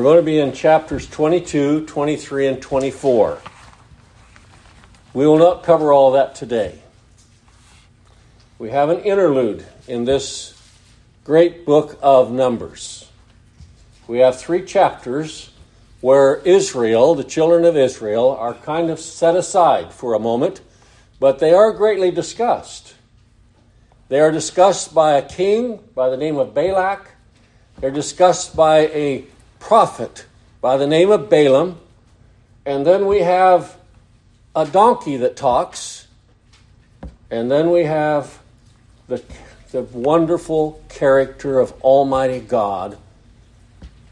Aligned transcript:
We're 0.00 0.04
going 0.04 0.16
to 0.16 0.22
be 0.22 0.38
in 0.38 0.54
chapters 0.54 1.06
22, 1.06 1.84
23, 1.84 2.46
and 2.46 2.62
24. 2.62 3.38
We 5.12 5.26
will 5.26 5.36
not 5.36 5.62
cover 5.62 5.92
all 5.92 6.12
that 6.12 6.34
today. 6.34 6.78
We 8.58 8.70
have 8.70 8.88
an 8.88 9.00
interlude 9.00 9.66
in 9.86 10.06
this 10.06 10.58
great 11.22 11.66
book 11.66 11.98
of 12.00 12.32
Numbers. 12.32 13.10
We 14.08 14.20
have 14.20 14.40
three 14.40 14.64
chapters 14.64 15.50
where 16.00 16.36
Israel, 16.46 17.14
the 17.14 17.22
children 17.22 17.66
of 17.66 17.76
Israel, 17.76 18.30
are 18.30 18.54
kind 18.54 18.88
of 18.88 19.00
set 19.00 19.36
aside 19.36 19.92
for 19.92 20.14
a 20.14 20.18
moment, 20.18 20.62
but 21.18 21.40
they 21.40 21.52
are 21.52 21.74
greatly 21.74 22.10
discussed. 22.10 22.94
They 24.08 24.20
are 24.20 24.32
discussed 24.32 24.94
by 24.94 25.18
a 25.18 25.22
king 25.28 25.78
by 25.94 26.08
the 26.08 26.16
name 26.16 26.38
of 26.38 26.54
Balak. 26.54 27.06
They're 27.80 27.90
discussed 27.90 28.56
by 28.56 28.86
a 28.86 29.26
prophet 29.60 30.26
by 30.60 30.76
the 30.76 30.86
name 30.86 31.12
of 31.12 31.30
Balaam. 31.30 31.78
And 32.66 32.84
then 32.84 33.06
we 33.06 33.20
have 33.20 33.76
a 34.56 34.66
donkey 34.66 35.16
that 35.18 35.36
talks. 35.36 36.08
And 37.30 37.48
then 37.50 37.70
we 37.70 37.84
have 37.84 38.40
the, 39.06 39.22
the 39.70 39.82
wonderful 39.82 40.82
character 40.88 41.60
of 41.60 41.72
Almighty 41.82 42.40
God, 42.40 42.98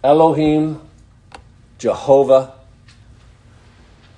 Elohim, 0.05 0.81
Jehovah, 1.79 2.55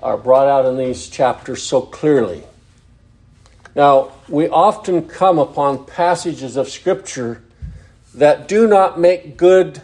are 0.03 0.17
brought 0.17 0.47
out 0.47 0.65
in 0.65 0.77
these 0.77 1.07
chapters 1.07 1.63
so 1.63 1.81
clearly. 1.81 2.43
Now, 3.75 4.11
we 4.27 4.47
often 4.47 5.07
come 5.07 5.39
upon 5.39 5.85
passages 5.85 6.57
of 6.57 6.69
Scripture 6.69 7.41
that 8.13 8.47
do 8.47 8.67
not 8.67 8.99
make 8.99 9.37
good 9.37 9.81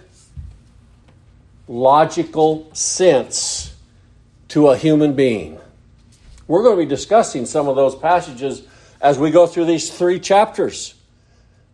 logical 1.67 2.73
sense 2.73 3.75
to 4.49 4.67
a 4.67 4.77
human 4.77 5.13
being. 5.13 5.59
We're 6.47 6.63
going 6.63 6.77
to 6.77 6.83
be 6.83 6.89
discussing 6.89 7.45
some 7.45 7.67
of 7.67 7.75
those 7.75 7.95
passages 7.95 8.63
as 9.01 9.19
we 9.19 9.31
go 9.31 9.47
through 9.47 9.65
these 9.65 9.95
three 9.95 10.19
chapters. 10.19 10.95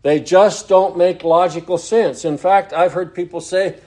They 0.01 0.19
just 0.19 0.67
don't 0.67 0.97
make 0.97 1.23
logical 1.23 1.77
sense. 1.77 2.25
In 2.25 2.37
fact, 2.37 2.73
I've 2.73 2.93
heard 2.93 3.13
people 3.13 3.39
say, 3.39 3.77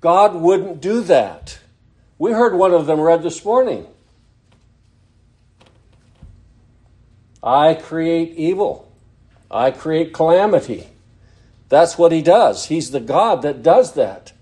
God 0.00 0.34
wouldn't 0.34 0.80
do 0.80 1.02
that. 1.02 1.58
We 2.18 2.32
heard 2.32 2.54
one 2.54 2.72
of 2.72 2.86
them 2.86 3.00
read 3.00 3.22
this 3.22 3.44
morning. 3.44 3.86
I 7.42 7.74
create 7.74 8.36
evil, 8.36 8.90
I 9.50 9.70
create 9.70 10.12
calamity. 10.12 10.88
That's 11.68 11.98
what 11.98 12.12
he 12.12 12.22
does. 12.22 12.66
He's 12.66 12.92
the 12.92 13.00
God 13.00 13.42
that 13.42 13.62
does 13.62 13.94
that. 13.94 14.32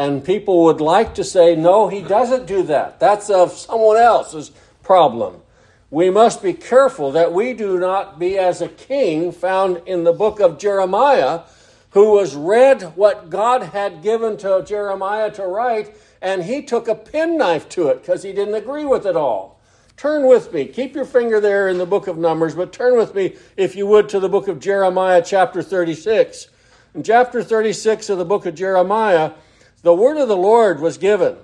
And 0.00 0.24
people 0.24 0.64
would 0.64 0.80
like 0.80 1.14
to 1.16 1.24
say, 1.24 1.54
no, 1.54 1.88
he 1.88 2.00
doesn't 2.00 2.46
do 2.46 2.62
that. 2.62 2.98
That's 2.98 3.28
of 3.28 3.52
someone 3.52 3.98
else's 3.98 4.50
problem. 4.82 5.42
We 5.90 6.08
must 6.08 6.42
be 6.42 6.54
careful 6.54 7.12
that 7.12 7.34
we 7.34 7.52
do 7.52 7.78
not 7.78 8.18
be 8.18 8.38
as 8.38 8.62
a 8.62 8.68
king 8.68 9.30
found 9.30 9.82
in 9.84 10.04
the 10.04 10.14
book 10.14 10.40
of 10.40 10.56
Jeremiah, 10.56 11.40
who 11.90 12.12
was 12.12 12.34
read 12.34 12.96
what 12.96 13.28
God 13.28 13.62
had 13.62 14.02
given 14.02 14.38
to 14.38 14.64
Jeremiah 14.66 15.30
to 15.32 15.46
write, 15.46 15.94
and 16.22 16.44
he 16.44 16.62
took 16.62 16.88
a 16.88 16.94
penknife 16.94 17.68
to 17.68 17.88
it 17.88 18.00
because 18.00 18.22
he 18.22 18.32
didn't 18.32 18.54
agree 18.54 18.86
with 18.86 19.04
it 19.04 19.16
all. 19.16 19.60
Turn 19.98 20.26
with 20.26 20.50
me. 20.50 20.64
Keep 20.64 20.94
your 20.94 21.04
finger 21.04 21.40
there 21.40 21.68
in 21.68 21.76
the 21.76 21.84
book 21.84 22.06
of 22.06 22.16
Numbers, 22.16 22.54
but 22.54 22.72
turn 22.72 22.96
with 22.96 23.14
me, 23.14 23.36
if 23.58 23.76
you 23.76 23.86
would, 23.86 24.08
to 24.08 24.18
the 24.18 24.30
book 24.30 24.48
of 24.48 24.60
Jeremiah, 24.60 25.22
chapter 25.22 25.62
36. 25.62 26.48
In 26.94 27.02
chapter 27.02 27.42
36 27.42 28.08
of 28.08 28.16
the 28.16 28.24
book 28.24 28.46
of 28.46 28.54
Jeremiah, 28.54 29.32
the 29.82 29.94
word 29.94 30.18
of 30.18 30.28
the 30.28 30.36
Lord 30.36 30.80
was 30.80 30.98
given. 30.98 31.36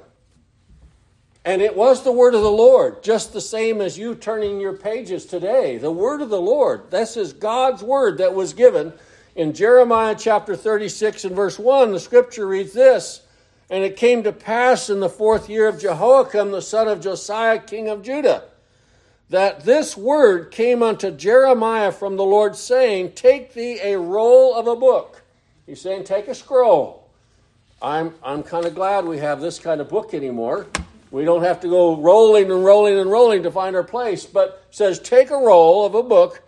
And 1.44 1.62
it 1.62 1.76
was 1.76 2.02
the 2.02 2.12
word 2.12 2.34
of 2.34 2.42
the 2.42 2.50
Lord, 2.50 3.04
just 3.04 3.32
the 3.32 3.40
same 3.40 3.80
as 3.80 3.96
you 3.96 4.16
turning 4.16 4.60
your 4.60 4.76
pages 4.76 5.26
today. 5.26 5.78
The 5.78 5.92
word 5.92 6.20
of 6.20 6.28
the 6.28 6.40
Lord. 6.40 6.90
This 6.90 7.16
is 7.16 7.32
God's 7.32 7.84
word 7.84 8.18
that 8.18 8.34
was 8.34 8.52
given. 8.52 8.92
In 9.36 9.52
Jeremiah 9.52 10.16
chapter 10.18 10.56
36 10.56 11.24
and 11.24 11.36
verse 11.36 11.56
1, 11.56 11.92
the 11.92 12.00
scripture 12.00 12.48
reads 12.48 12.72
this 12.72 13.22
And 13.70 13.84
it 13.84 13.96
came 13.96 14.24
to 14.24 14.32
pass 14.32 14.90
in 14.90 14.98
the 14.98 15.08
fourth 15.08 15.48
year 15.48 15.68
of 15.68 15.80
Jehoiakim, 15.80 16.50
the 16.50 16.60
son 16.60 16.88
of 16.88 17.00
Josiah, 17.00 17.60
king 17.60 17.88
of 17.88 18.02
Judah, 18.02 18.42
that 19.30 19.60
this 19.60 19.96
word 19.96 20.50
came 20.50 20.82
unto 20.82 21.12
Jeremiah 21.12 21.92
from 21.92 22.16
the 22.16 22.24
Lord, 22.24 22.56
saying, 22.56 23.12
Take 23.12 23.54
thee 23.54 23.78
a 23.82 23.96
roll 23.96 24.52
of 24.52 24.66
a 24.66 24.74
book. 24.74 25.22
He's 25.64 25.80
saying, 25.80 26.04
Take 26.04 26.26
a 26.26 26.34
scroll 26.34 27.05
I'm, 27.86 28.14
I'm 28.20 28.42
kind 28.42 28.66
of 28.66 28.74
glad 28.74 29.04
we 29.04 29.18
have 29.18 29.40
this 29.40 29.60
kind 29.60 29.80
of 29.80 29.88
book 29.88 30.12
anymore. 30.12 30.66
We 31.12 31.24
don't 31.24 31.44
have 31.44 31.60
to 31.60 31.68
go 31.68 31.96
rolling 31.96 32.50
and 32.50 32.64
rolling 32.64 32.98
and 32.98 33.08
rolling 33.08 33.44
to 33.44 33.50
find 33.52 33.76
our 33.76 33.84
place, 33.84 34.26
but 34.26 34.66
says, 34.72 34.98
Take 34.98 35.30
a 35.30 35.36
roll 35.36 35.86
of 35.86 35.94
a 35.94 36.02
book 36.02 36.42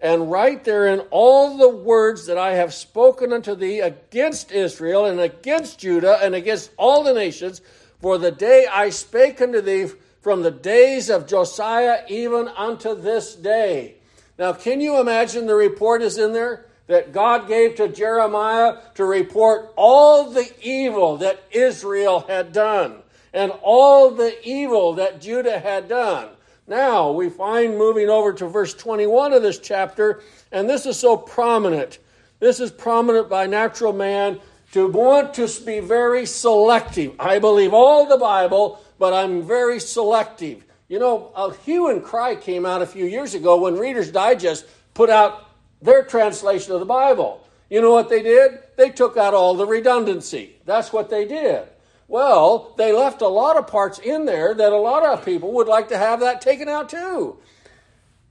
and 0.00 0.32
write 0.32 0.64
therein 0.64 0.98
all 1.12 1.56
the 1.56 1.68
words 1.68 2.26
that 2.26 2.38
I 2.38 2.54
have 2.54 2.74
spoken 2.74 3.32
unto 3.32 3.54
thee 3.54 3.78
against 3.78 4.50
Israel 4.50 5.06
and 5.06 5.20
against 5.20 5.78
Judah 5.78 6.18
and 6.20 6.34
against 6.34 6.72
all 6.76 7.04
the 7.04 7.14
nations, 7.14 7.60
for 8.00 8.18
the 8.18 8.32
day 8.32 8.66
I 8.66 8.90
spake 8.90 9.40
unto 9.40 9.60
thee 9.60 9.92
from 10.20 10.42
the 10.42 10.50
days 10.50 11.08
of 11.08 11.28
Josiah 11.28 12.02
even 12.08 12.48
unto 12.48 13.00
this 13.00 13.36
day. 13.36 13.94
Now, 14.40 14.54
can 14.54 14.80
you 14.80 15.00
imagine 15.00 15.46
the 15.46 15.54
report 15.54 16.02
is 16.02 16.18
in 16.18 16.32
there? 16.32 16.66
That 16.90 17.12
God 17.12 17.46
gave 17.46 17.76
to 17.76 17.86
Jeremiah 17.86 18.78
to 18.96 19.04
report 19.04 19.72
all 19.76 20.28
the 20.28 20.50
evil 20.60 21.18
that 21.18 21.40
Israel 21.52 22.24
had 22.26 22.52
done 22.52 22.96
and 23.32 23.52
all 23.62 24.10
the 24.10 24.36
evil 24.42 24.94
that 24.94 25.20
Judah 25.20 25.60
had 25.60 25.88
done. 25.88 26.30
Now 26.66 27.12
we 27.12 27.30
find 27.30 27.78
moving 27.78 28.08
over 28.08 28.32
to 28.32 28.48
verse 28.48 28.74
21 28.74 29.32
of 29.32 29.40
this 29.40 29.60
chapter, 29.60 30.20
and 30.50 30.68
this 30.68 30.84
is 30.84 30.98
so 30.98 31.16
prominent. 31.16 32.00
This 32.40 32.58
is 32.58 32.72
prominent 32.72 33.28
by 33.28 33.46
natural 33.46 33.92
man 33.92 34.40
to 34.72 34.88
want 34.88 35.34
to 35.34 35.48
be 35.64 35.78
very 35.78 36.26
selective. 36.26 37.14
I 37.20 37.38
believe 37.38 37.72
all 37.72 38.06
the 38.06 38.18
Bible, 38.18 38.82
but 38.98 39.14
I'm 39.14 39.42
very 39.42 39.78
selective. 39.78 40.64
You 40.88 40.98
know, 40.98 41.30
a 41.36 41.54
hue 41.54 41.88
and 41.88 42.02
cry 42.02 42.34
came 42.34 42.66
out 42.66 42.82
a 42.82 42.86
few 42.86 43.04
years 43.04 43.34
ago 43.34 43.60
when 43.60 43.78
Reader's 43.78 44.10
Digest 44.10 44.66
put 44.92 45.08
out 45.08 45.49
their 45.82 46.04
translation 46.04 46.72
of 46.72 46.80
the 46.80 46.86
Bible. 46.86 47.46
You 47.68 47.80
know 47.80 47.92
what 47.92 48.08
they 48.08 48.22
did? 48.22 48.58
They 48.76 48.90
took 48.90 49.16
out 49.16 49.34
all 49.34 49.54
the 49.54 49.66
redundancy. 49.66 50.56
That's 50.64 50.92
what 50.92 51.08
they 51.08 51.24
did. 51.24 51.68
Well, 52.08 52.74
they 52.76 52.92
left 52.92 53.22
a 53.22 53.28
lot 53.28 53.56
of 53.56 53.68
parts 53.68 54.00
in 54.00 54.24
there 54.24 54.52
that 54.52 54.72
a 54.72 54.76
lot 54.76 55.06
of 55.06 55.24
people 55.24 55.52
would 55.52 55.68
like 55.68 55.88
to 55.88 55.98
have 55.98 56.20
that 56.20 56.40
taken 56.40 56.68
out 56.68 56.88
too. 56.88 57.38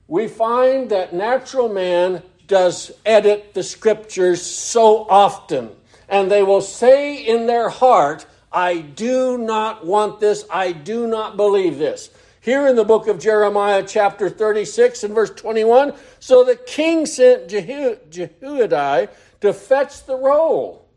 We 0.07 0.27
find 0.27 0.89
that 0.89 1.13
natural 1.13 1.69
man 1.69 2.21
does 2.47 2.91
edit 3.05 3.53
the 3.53 3.63
scriptures 3.63 4.41
so 4.41 5.07
often, 5.09 5.69
and 6.09 6.29
they 6.29 6.43
will 6.43 6.61
say 6.61 7.15
in 7.25 7.47
their 7.47 7.69
heart, 7.69 8.25
I 8.51 8.79
do 8.79 9.37
not 9.37 9.85
want 9.85 10.19
this, 10.19 10.43
I 10.49 10.73
do 10.73 11.07
not 11.07 11.37
believe 11.37 11.77
this. 11.77 12.09
Here 12.49 12.65
in 12.65 12.75
the 12.75 12.83
book 12.83 13.07
of 13.07 13.19
Jeremiah, 13.19 13.83
chapter 13.87 14.27
36 14.27 15.03
and 15.03 15.13
verse 15.13 15.29
21, 15.29 15.93
so 16.19 16.43
the 16.43 16.55
king 16.55 17.05
sent 17.05 17.47
Jehu- 17.47 17.97
to 18.09 19.53
fetch 19.53 20.05
the 20.07 20.15
roll. 20.15 20.87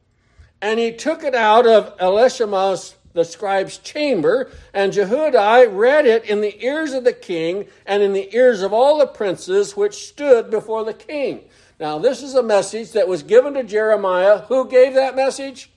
And 0.63 0.81
he 0.81 0.93
took 0.93 1.23
it 1.23 1.35
out 1.35 1.67
of 1.67 1.95
Elishama's, 1.99 2.95
the 3.13 3.27
scribe's 3.27 3.77
chamber, 3.77 4.51
and 4.73 4.95
Jehudi 4.95 5.69
read 5.71 6.07
it 6.07 6.25
in 6.25 6.41
the 6.41 6.65
ears 6.65 6.95
of 6.95 7.05
the 7.05 7.13
king 7.13 7.67
and 7.85 8.03
in 8.03 8.15
the 8.15 8.35
ears 8.35 8.63
of 8.63 8.73
all 8.73 8.97
the 8.97 9.07
princes 9.07 9.77
which 9.77 10.09
stood 10.09 10.51
before 10.51 10.87
the 10.87 10.95
king. 10.95 11.43
Now, 11.79 11.99
this 11.99 12.23
is 12.23 12.35
a 12.35 12.43
message 12.43 12.93
that 12.93 13.09
was 13.09 13.23
given 13.23 13.53
to 13.53 13.63
Jeremiah. 13.63 14.39
Who 14.49 14.71
gave 14.71 14.95
that 14.95 15.15
message? 15.15 15.71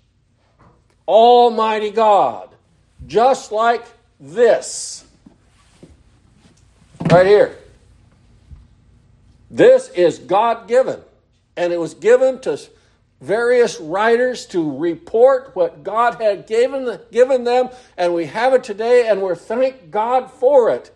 Almighty 1.06 1.92
God. 1.92 2.56
Just 3.06 3.51
like 3.51 3.83
this. 4.22 5.05
Right 7.15 7.27
here. 7.27 7.57
This 9.50 9.88
is 9.91 10.19
God 10.19 10.67
given. 10.67 11.00
And 11.56 11.71
it 11.71 11.79
was 11.79 11.94
given 11.94 12.41
to 12.41 12.59
various 13.21 13.79
writers 13.79 14.45
to 14.47 14.77
report 14.77 15.56
what 15.56 15.81
God 15.81 16.15
had 16.15 16.45
given, 16.45 17.00
given 17.13 17.45
them. 17.45 17.69
And 17.95 18.13
we 18.13 18.25
have 18.25 18.53
it 18.53 18.65
today, 18.65 19.07
and 19.07 19.21
we're 19.21 19.38
thank 19.38 19.91
God 19.91 20.29
for 20.29 20.69
it. 20.71 20.94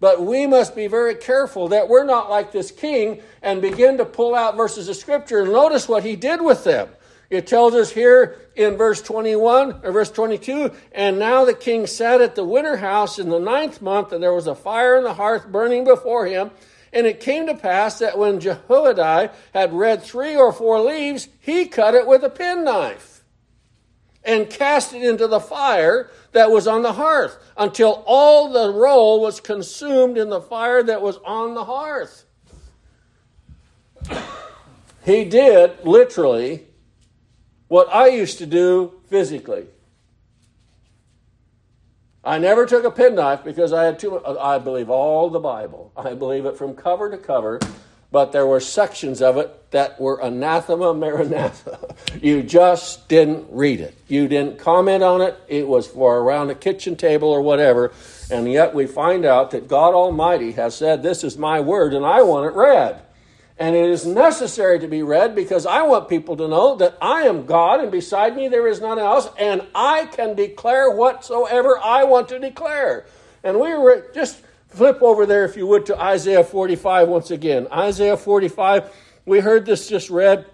But 0.00 0.22
we 0.22 0.46
must 0.46 0.74
be 0.74 0.86
very 0.86 1.14
careful 1.14 1.68
that 1.68 1.86
we're 1.86 2.06
not 2.06 2.30
like 2.30 2.50
this 2.50 2.70
king 2.70 3.20
and 3.42 3.60
begin 3.60 3.98
to 3.98 4.06
pull 4.06 4.34
out 4.34 4.56
verses 4.56 4.88
of 4.88 4.96
scripture 4.96 5.42
and 5.42 5.52
notice 5.52 5.86
what 5.86 6.02
he 6.02 6.16
did 6.16 6.40
with 6.40 6.64
them. 6.64 6.88
It 7.30 7.46
tells 7.46 7.74
us 7.74 7.90
here 7.90 8.38
in 8.56 8.76
verse 8.76 9.02
21 9.02 9.80
or 9.84 9.92
verse 9.92 10.10
22 10.10 10.72
and 10.92 11.18
now 11.18 11.44
the 11.44 11.52
king 11.52 11.86
sat 11.86 12.22
at 12.22 12.34
the 12.34 12.44
winter 12.44 12.78
house 12.78 13.18
in 13.18 13.28
the 13.28 13.38
ninth 13.38 13.82
month, 13.82 14.12
and 14.12 14.22
there 14.22 14.32
was 14.32 14.46
a 14.46 14.54
fire 14.54 14.96
in 14.96 15.04
the 15.04 15.14
hearth 15.14 15.48
burning 15.48 15.84
before 15.84 16.26
him. 16.26 16.50
And 16.90 17.06
it 17.06 17.20
came 17.20 17.46
to 17.46 17.54
pass 17.54 17.98
that 17.98 18.16
when 18.16 18.40
Jehudi 18.40 19.30
had 19.52 19.74
read 19.74 20.02
three 20.02 20.36
or 20.36 20.54
four 20.54 20.80
leaves, 20.80 21.28
he 21.38 21.66
cut 21.66 21.94
it 21.94 22.06
with 22.06 22.24
a 22.24 22.30
penknife. 22.30 23.14
and 24.24 24.50
cast 24.50 24.92
it 24.92 25.02
into 25.02 25.26
the 25.26 25.40
fire 25.40 26.10
that 26.32 26.50
was 26.50 26.66
on 26.66 26.82
the 26.82 26.92
hearth 26.92 27.38
until 27.56 28.02
all 28.06 28.50
the 28.50 28.70
roll 28.72 29.22
was 29.22 29.40
consumed 29.40 30.18
in 30.18 30.28
the 30.28 30.40
fire 30.40 30.82
that 30.82 31.00
was 31.00 31.18
on 31.24 31.54
the 31.54 31.64
hearth. 31.64 32.24
He 35.04 35.24
did 35.24 35.84
literally 35.84 36.67
what 37.68 37.92
I 37.92 38.08
used 38.08 38.38
to 38.38 38.46
do 38.46 39.00
physically. 39.08 39.66
I 42.24 42.38
never 42.38 42.66
took 42.66 42.84
a 42.84 42.90
penknife 42.90 43.44
because 43.44 43.72
I 43.72 43.84
had 43.84 43.98
too 43.98 44.22
I 44.24 44.58
believe 44.58 44.90
all 44.90 45.30
the 45.30 45.38
Bible. 45.38 45.92
I 45.96 46.14
believe 46.14 46.44
it 46.44 46.58
from 46.58 46.74
cover 46.74 47.10
to 47.10 47.16
cover, 47.16 47.60
but 48.10 48.32
there 48.32 48.46
were 48.46 48.60
sections 48.60 49.22
of 49.22 49.36
it 49.36 49.70
that 49.70 50.00
were 50.00 50.20
anathema 50.20 50.92
maranatha. 50.94 51.78
You 52.22 52.42
just 52.42 53.08
didn't 53.08 53.46
read 53.50 53.80
it. 53.80 53.96
You 54.08 54.28
didn't 54.28 54.58
comment 54.58 55.02
on 55.02 55.20
it. 55.20 55.38
It 55.46 55.68
was 55.68 55.86
for 55.86 56.18
around 56.18 56.50
a 56.50 56.54
kitchen 56.54 56.96
table 56.96 57.28
or 57.28 57.42
whatever. 57.42 57.92
And 58.30 58.50
yet 58.50 58.74
we 58.74 58.86
find 58.86 59.24
out 59.24 59.50
that 59.52 59.68
God 59.68 59.94
Almighty 59.94 60.52
has 60.52 60.74
said, 60.74 61.02
This 61.02 61.22
is 61.22 61.38
my 61.38 61.60
word, 61.60 61.94
and 61.94 62.04
I 62.04 62.22
want 62.22 62.46
it 62.46 62.56
read. 62.56 63.02
And 63.58 63.74
it 63.74 63.90
is 63.90 64.06
necessary 64.06 64.78
to 64.78 64.86
be 64.86 65.02
read 65.02 65.34
because 65.34 65.66
I 65.66 65.82
want 65.82 66.08
people 66.08 66.36
to 66.36 66.46
know 66.46 66.76
that 66.76 66.96
I 67.02 67.22
am 67.22 67.44
God 67.44 67.80
and 67.80 67.90
beside 67.90 68.36
me 68.36 68.46
there 68.46 68.68
is 68.68 68.80
none 68.80 69.00
else, 69.00 69.28
and 69.36 69.66
I 69.74 70.06
can 70.06 70.36
declare 70.36 70.90
whatsoever 70.90 71.78
I 71.82 72.04
want 72.04 72.28
to 72.28 72.38
declare. 72.38 73.06
And 73.42 73.58
we 73.58 73.74
were 73.74 74.10
just 74.14 74.40
flip 74.68 75.02
over 75.02 75.26
there, 75.26 75.44
if 75.44 75.56
you 75.56 75.66
would, 75.66 75.86
to 75.86 76.00
Isaiah 76.00 76.44
45 76.44 77.08
once 77.08 77.30
again. 77.32 77.66
Isaiah 77.72 78.16
45, 78.16 78.94
we 79.26 79.40
heard 79.40 79.66
this 79.66 79.88
just 79.88 80.08
read 80.08 80.46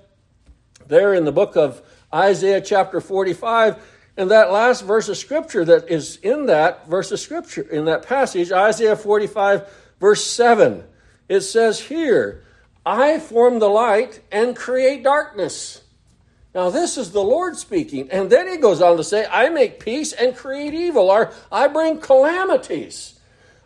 there 0.86 1.12
in 1.14 1.24
the 1.24 1.32
book 1.32 1.56
of 1.56 1.82
Isaiah, 2.12 2.60
chapter 2.60 3.00
45. 3.00 3.82
And 4.16 4.30
that 4.30 4.52
last 4.52 4.82
verse 4.82 5.08
of 5.08 5.16
scripture 5.16 5.64
that 5.64 5.90
is 5.90 6.16
in 6.16 6.46
that 6.46 6.88
verse 6.88 7.10
of 7.10 7.18
scripture, 7.18 7.62
in 7.62 7.86
that 7.86 8.06
passage, 8.06 8.52
Isaiah 8.52 8.96
45, 8.96 9.68
verse 9.98 10.24
7, 10.24 10.84
it 11.28 11.40
says 11.40 11.80
here, 11.80 12.43
I 12.86 13.18
form 13.18 13.58
the 13.58 13.68
light 13.68 14.20
and 14.30 14.54
create 14.54 15.02
darkness. 15.02 15.82
Now, 16.54 16.70
this 16.70 16.96
is 16.96 17.10
the 17.10 17.22
Lord 17.22 17.56
speaking. 17.56 18.10
And 18.10 18.30
then 18.30 18.48
he 18.48 18.58
goes 18.58 18.80
on 18.80 18.96
to 18.96 19.04
say, 19.04 19.26
I 19.30 19.48
make 19.48 19.80
peace 19.80 20.12
and 20.12 20.36
create 20.36 20.72
evil, 20.72 21.10
or 21.10 21.32
I 21.50 21.66
bring 21.66 21.98
calamities. 21.98 23.18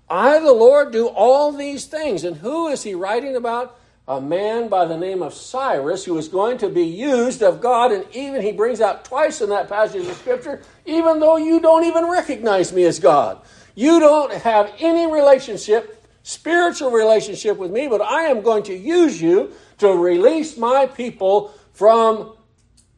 I, 0.08 0.38
the 0.38 0.52
Lord, 0.52 0.90
do 0.90 1.08
all 1.08 1.52
these 1.52 1.84
things. 1.84 2.24
And 2.24 2.36
who 2.36 2.68
is 2.68 2.82
he 2.82 2.94
writing 2.94 3.36
about? 3.36 3.78
A 4.06 4.22
man 4.22 4.68
by 4.68 4.86
the 4.86 4.96
name 4.96 5.20
of 5.20 5.34
Cyrus 5.34 6.06
who 6.06 6.16
is 6.16 6.28
going 6.28 6.56
to 6.58 6.70
be 6.70 6.86
used 6.86 7.42
of 7.42 7.60
God. 7.60 7.92
And 7.92 8.06
even 8.14 8.40
he 8.40 8.52
brings 8.52 8.80
out 8.80 9.04
twice 9.04 9.42
in 9.42 9.50
that 9.50 9.68
passage 9.68 10.06
of 10.06 10.16
Scripture, 10.16 10.62
even 10.86 11.20
though 11.20 11.36
you 11.36 11.60
don't 11.60 11.84
even 11.84 12.08
recognize 12.08 12.72
me 12.72 12.84
as 12.84 12.98
God. 12.98 13.38
You 13.74 14.00
don't 14.00 14.32
have 14.32 14.72
any 14.78 15.12
relationship 15.12 15.97
spiritual 16.28 16.90
relationship 16.90 17.56
with 17.56 17.70
me, 17.70 17.88
but 17.88 18.02
I 18.02 18.24
am 18.24 18.42
going 18.42 18.62
to 18.64 18.76
use 18.76 19.20
you 19.20 19.50
to 19.78 19.88
release 19.96 20.58
my 20.58 20.84
people 20.84 21.54
from 21.72 22.36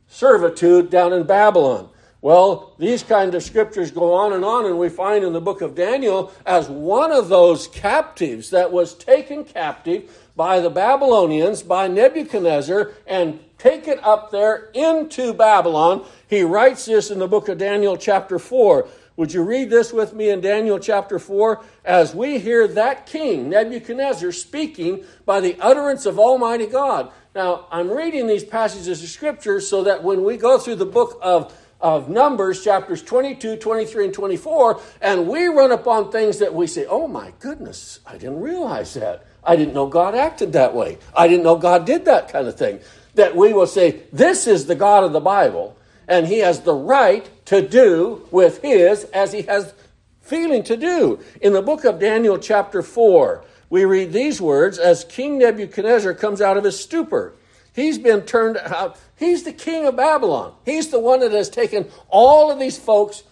servitude 0.09 0.91
down 0.91 1.13
in 1.13 1.23
Babylon. 1.23 1.89
Well, 2.23 2.75
these 2.81 3.05
kind 3.05 3.33
of 3.37 3.45
scriptures 3.45 3.93
go 3.93 4.13
on 4.15 4.33
and 4.33 4.45
on, 4.45 4.67
and 4.67 4.81
we 4.81 4.89
find 4.89 5.23
in 5.23 5.33
the 5.33 5.41
book 5.41 5.61
of 5.61 5.77
Daniel 5.77 6.33
as 6.45 6.69
one 6.69 7.13
of 7.13 7.29
those 7.29 7.69
captives 7.69 8.51
that 8.51 8.73
was 8.73 8.95
taken 8.95 9.45
captive 9.45 10.11
by 10.35 10.59
the 10.59 10.69
Babylonians, 10.69 11.63
by 11.63 11.87
Nebuchadnezzar, 11.87 12.91
and 13.07 13.39
taken 13.59 14.01
up 14.01 14.33
there 14.33 14.71
into 14.75 15.33
Babylon. 15.33 16.05
He 16.27 16.43
writes 16.43 16.87
this 16.87 17.13
in 17.13 17.21
the 17.21 17.29
book 17.29 17.49
of 17.49 17.59
Daniel, 17.59 17.97
chapter 17.97 18.41
4. 18.41 18.89
Would 19.21 19.35
you 19.35 19.43
read 19.43 19.69
this 19.69 19.93
with 19.93 20.15
me 20.15 20.31
in 20.31 20.41
Daniel 20.41 20.79
chapter 20.79 21.19
4 21.19 21.63
as 21.85 22.15
we 22.15 22.39
hear 22.39 22.67
that 22.69 23.05
king, 23.05 23.51
Nebuchadnezzar, 23.51 24.33
speaking 24.33 25.05
by 25.27 25.41
the 25.41 25.59
utterance 25.61 26.07
of 26.07 26.19
Almighty 26.19 26.65
God? 26.65 27.13
Now, 27.35 27.67
I'm 27.71 27.91
reading 27.91 28.27
these 28.27 28.45
passages 28.45 29.03
of 29.03 29.11
Scripture 29.11 29.61
so 29.61 29.85
that 29.85 30.03
when 30.03 30.25
we 30.25 30.39
go 30.39 30.57
through 30.57 30.77
the 30.77 30.87
book 30.87 31.19
of, 31.21 31.55
of 31.83 32.09
Numbers, 32.09 32.65
chapters 32.65 33.03
22, 33.03 33.57
23, 33.57 34.07
and 34.07 34.15
24, 34.15 34.81
and 35.03 35.29
we 35.29 35.49
run 35.49 35.73
upon 35.73 36.11
things 36.11 36.39
that 36.39 36.55
we 36.55 36.67
say, 36.67 36.87
oh 36.87 37.07
my 37.07 37.35
goodness, 37.41 38.01
I 38.07 38.13
didn't 38.13 38.41
realize 38.41 38.95
that. 38.95 39.27
I 39.45 39.55
didn't 39.55 39.75
know 39.75 39.87
God 39.87 40.15
acted 40.15 40.55
that 40.55 40.75
way. 40.75 40.97
I 41.15 41.29
didn't 41.29 41.45
know 41.45 41.57
God 41.57 41.85
did 41.85 42.07
that 42.07 42.33
kind 42.33 42.47
of 42.47 42.57
thing. 42.57 42.81
That 43.17 43.37
we 43.37 43.53
will 43.53 43.67
say, 43.67 44.01
this 44.15 44.47
is 44.47 44.65
the 44.65 44.75
God 44.75 45.05
of 45.05 45.13
the 45.13 45.21
Bible 45.21 45.77
and 46.11 46.27
he 46.27 46.41
has 46.41 46.61
the 46.61 46.75
right 46.75 47.31
to 47.51 47.67
do 47.67 48.25
with 48.31 48.63
his 48.63 49.03
as 49.07 49.33
he 49.33 49.43
has 49.43 49.75
feeling 50.21 50.63
to 50.63 50.77
do. 50.77 51.19
In 51.41 51.53
the 51.53 51.61
book 51.61 51.85
of 51.85 51.99
Daniel, 51.99 52.39
chapter 52.39 52.81
4, 52.81 53.45
we 53.69 53.85
read 53.85 54.13
these 54.13 54.41
words 54.41 54.79
as 54.79 55.03
King 55.03 55.41
Nebuchadnezzar 55.41 56.15
comes 56.15 56.41
out 56.41 56.57
of 56.57 56.63
his 56.63 56.79
stupor. 56.79 57.35
He's 57.75 57.99
been 57.99 58.23
turned 58.23 58.57
out. 58.57 59.01
He's 59.17 59.43
the 59.43 59.53
king 59.53 59.85
of 59.85 59.97
Babylon. 59.97 60.55
He's 60.65 60.91
the 60.91 61.01
one 61.01 61.19
that 61.21 61.33
has 61.33 61.51
taken 61.51 61.89
all 62.09 62.53
of 62.53 62.61
these 62.61 62.79
folks 62.79 63.25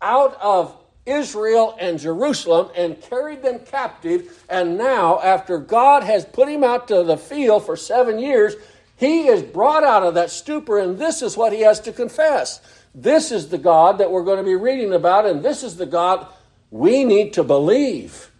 out 0.00 0.40
of 0.40 0.74
Israel 1.04 1.76
and 1.78 1.98
Jerusalem 1.98 2.70
and 2.74 2.98
carried 3.02 3.42
them 3.42 3.58
captive. 3.58 4.42
And 4.48 4.78
now, 4.78 5.20
after 5.20 5.58
God 5.58 6.02
has 6.02 6.24
put 6.24 6.48
him 6.48 6.64
out 6.64 6.88
to 6.88 7.02
the 7.02 7.18
field 7.18 7.66
for 7.66 7.76
seven 7.76 8.18
years, 8.18 8.54
he 8.96 9.28
is 9.28 9.42
brought 9.42 9.84
out 9.84 10.02
of 10.02 10.14
that 10.14 10.30
stupor, 10.30 10.78
and 10.78 10.98
this 10.98 11.20
is 11.20 11.36
what 11.36 11.52
he 11.52 11.60
has 11.60 11.80
to 11.80 11.92
confess. 11.92 12.60
This 12.98 13.30
is 13.30 13.50
the 13.50 13.58
God 13.58 13.98
that 13.98 14.10
we're 14.10 14.24
going 14.24 14.38
to 14.38 14.42
be 14.42 14.56
reading 14.56 14.94
about, 14.94 15.26
and 15.26 15.42
this 15.42 15.62
is 15.62 15.76
the 15.76 15.84
God 15.84 16.26
we 16.70 17.04
need 17.04 17.34
to 17.34 17.44
believe. 17.44 18.30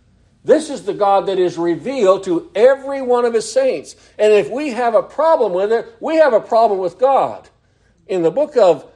This 0.44 0.70
is 0.70 0.84
the 0.84 0.94
God 0.94 1.26
that 1.26 1.38
is 1.38 1.58
revealed 1.58 2.24
to 2.24 2.50
every 2.54 3.02
one 3.02 3.26
of 3.26 3.34
his 3.34 3.52
saints. 3.52 3.96
And 4.18 4.32
if 4.32 4.48
we 4.48 4.70
have 4.70 4.94
a 4.94 5.02
problem 5.02 5.52
with 5.52 5.72
it, 5.72 5.94
we 6.00 6.16
have 6.16 6.32
a 6.32 6.40
problem 6.40 6.80
with 6.80 6.98
God. 6.98 7.50
In 8.06 8.22
the 8.22 8.30
book 8.30 8.56
of 8.56 8.90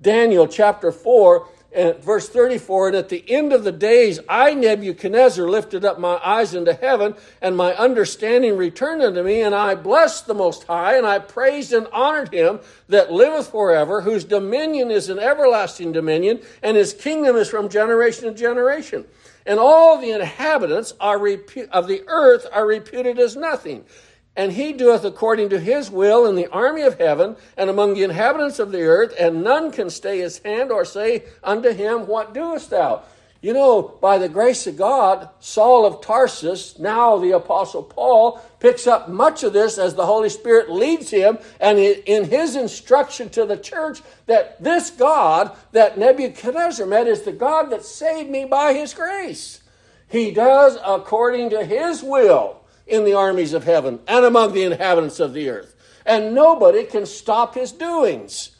Daniel, 0.00 0.48
chapter 0.48 0.90
4, 0.90 1.46
and 1.74 1.98
verse 1.98 2.28
34 2.28 2.88
and 2.88 2.96
at 2.96 3.08
the 3.08 3.24
end 3.30 3.52
of 3.52 3.64
the 3.64 3.72
days 3.72 4.20
i 4.28 4.54
nebuchadnezzar 4.54 5.48
lifted 5.48 5.84
up 5.84 5.98
my 5.98 6.20
eyes 6.24 6.54
into 6.54 6.72
heaven 6.74 7.14
and 7.42 7.56
my 7.56 7.74
understanding 7.74 8.56
returned 8.56 9.02
unto 9.02 9.22
me 9.22 9.42
and 9.42 9.54
i 9.54 9.74
blessed 9.74 10.26
the 10.26 10.34
most 10.34 10.64
high 10.64 10.96
and 10.96 11.06
i 11.06 11.18
praised 11.18 11.72
and 11.72 11.86
honored 11.92 12.32
him 12.32 12.60
that 12.88 13.12
liveth 13.12 13.50
forever 13.50 14.00
whose 14.00 14.24
dominion 14.24 14.90
is 14.90 15.08
an 15.08 15.18
everlasting 15.18 15.92
dominion 15.92 16.40
and 16.62 16.76
his 16.76 16.92
kingdom 16.92 17.36
is 17.36 17.48
from 17.48 17.68
generation 17.68 18.24
to 18.24 18.34
generation. 18.34 19.04
And 19.46 19.58
all 19.58 20.00
the 20.00 20.10
inhabitants 20.10 20.94
are 21.00 21.18
repu- 21.18 21.68
of 21.68 21.86
the 21.86 22.02
earth 22.06 22.46
are 22.52 22.66
reputed 22.66 23.18
as 23.18 23.36
nothing 23.36 23.84
and 24.36 24.52
he 24.52 24.72
doeth 24.72 25.04
according 25.04 25.48
to 25.50 25.60
his 25.60 25.90
will 25.90 26.26
in 26.26 26.34
the 26.34 26.48
army 26.48 26.82
of 26.82 26.98
heaven 26.98 27.36
and 27.56 27.70
among 27.70 27.94
the 27.94 28.02
inhabitants 28.02 28.58
of 28.58 28.72
the 28.72 28.82
earth, 28.82 29.14
and 29.18 29.44
none 29.44 29.70
can 29.70 29.90
stay 29.90 30.18
his 30.18 30.38
hand 30.38 30.72
or 30.72 30.84
say 30.84 31.24
unto 31.42 31.72
him, 31.72 32.06
What 32.06 32.34
doest 32.34 32.70
thou? 32.70 33.02
You 33.40 33.52
know, 33.52 33.82
by 34.00 34.16
the 34.16 34.28
grace 34.30 34.66
of 34.66 34.78
God, 34.78 35.28
Saul 35.38 35.84
of 35.84 36.00
Tarsus, 36.00 36.78
now 36.78 37.18
the 37.18 37.32
Apostle 37.32 37.82
Paul, 37.82 38.40
picks 38.58 38.86
up 38.86 39.10
much 39.10 39.42
of 39.42 39.52
this 39.52 39.76
as 39.76 39.94
the 39.94 40.06
Holy 40.06 40.30
Spirit 40.30 40.70
leads 40.70 41.10
him, 41.10 41.36
and 41.60 41.78
in 41.78 42.24
his 42.24 42.56
instruction 42.56 43.28
to 43.28 43.44
the 43.44 43.58
church, 43.58 44.00
that 44.24 44.62
this 44.64 44.88
God 44.88 45.54
that 45.72 45.98
Nebuchadnezzar 45.98 46.86
met 46.86 47.06
is 47.06 47.22
the 47.22 47.32
God 47.32 47.68
that 47.68 47.84
saved 47.84 48.30
me 48.30 48.46
by 48.46 48.72
his 48.72 48.94
grace. 48.94 49.60
He 50.08 50.30
does 50.30 50.78
according 50.82 51.50
to 51.50 51.66
his 51.66 52.02
will 52.02 52.63
in 52.86 53.04
the 53.04 53.14
armies 53.14 53.52
of 53.52 53.64
heaven 53.64 54.00
and 54.06 54.24
among 54.24 54.52
the 54.52 54.62
inhabitants 54.62 55.20
of 55.20 55.32
the 55.32 55.48
earth. 55.48 55.74
And 56.06 56.34
nobody 56.34 56.84
can 56.84 57.06
stop 57.06 57.54
his 57.54 57.72
doings. 57.72 58.56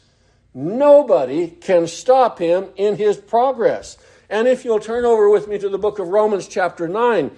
Nobody 0.53 1.47
can 1.47 1.87
stop 1.87 2.39
him 2.39 2.69
in 2.75 2.95
his 2.95 3.17
progress. 3.17 3.97
And 4.29 4.47
if 4.47 4.65
you'll 4.65 4.79
turn 4.79 5.05
over 5.05 5.29
with 5.29 5.47
me 5.47 5.59
to 5.59 5.69
the 5.69 5.77
book 5.77 5.99
of 5.99 6.07
Romans, 6.07 6.47
chapter 6.47 6.87
9, 6.87 7.31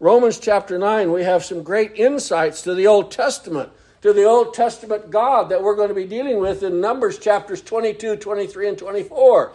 Romans 0.00 0.38
chapter 0.38 0.78
9, 0.78 1.10
we 1.10 1.24
have 1.24 1.44
some 1.44 1.62
great 1.62 1.96
insights 1.96 2.62
to 2.62 2.74
the 2.74 2.86
Old 2.86 3.10
Testament, 3.10 3.70
to 4.02 4.12
the 4.12 4.24
Old 4.24 4.54
Testament 4.54 5.10
God 5.10 5.48
that 5.48 5.62
we're 5.62 5.74
going 5.74 5.88
to 5.88 5.94
be 5.94 6.06
dealing 6.06 6.38
with 6.38 6.62
in 6.62 6.80
Numbers 6.80 7.18
chapters 7.18 7.60
22, 7.62 8.16
23, 8.16 8.68
and 8.68 8.78
24 8.78 9.52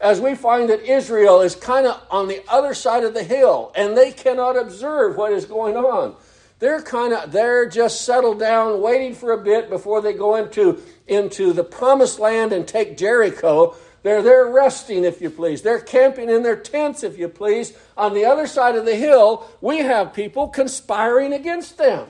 as 0.00 0.20
we 0.20 0.34
find 0.34 0.68
that 0.68 0.82
Israel 0.82 1.40
is 1.40 1.54
kind 1.54 1.86
of 1.86 2.00
on 2.10 2.28
the 2.28 2.42
other 2.48 2.74
side 2.74 3.04
of 3.04 3.14
the 3.14 3.24
hill 3.24 3.72
and 3.74 3.96
they 3.96 4.12
cannot 4.12 4.56
observe 4.56 5.16
what 5.16 5.32
is 5.32 5.44
going 5.44 5.76
on. 5.76 6.14
They're 6.58 6.82
kind 6.82 7.12
of 7.12 7.32
they're 7.32 7.68
just 7.68 8.02
settled 8.02 8.38
down 8.38 8.80
waiting 8.80 9.14
for 9.14 9.32
a 9.32 9.42
bit 9.42 9.68
before 9.68 10.00
they 10.00 10.14
go 10.14 10.36
into 10.36 10.80
into 11.06 11.52
the 11.52 11.64
promised 11.64 12.18
land 12.18 12.52
and 12.52 12.66
take 12.66 12.96
Jericho. 12.96 13.76
They're 14.02 14.22
there 14.22 14.46
resting, 14.46 15.04
if 15.04 15.20
you 15.20 15.30
please. 15.30 15.62
They're 15.62 15.80
camping 15.80 16.30
in 16.30 16.44
their 16.44 16.56
tents, 16.56 17.02
if 17.02 17.18
you 17.18 17.28
please. 17.28 17.76
On 17.96 18.14
the 18.14 18.24
other 18.24 18.46
side 18.46 18.76
of 18.76 18.84
the 18.84 18.94
hill, 18.94 19.50
we 19.60 19.78
have 19.78 20.14
people 20.14 20.48
conspiring 20.48 21.32
against 21.32 21.76
them. 21.76 22.06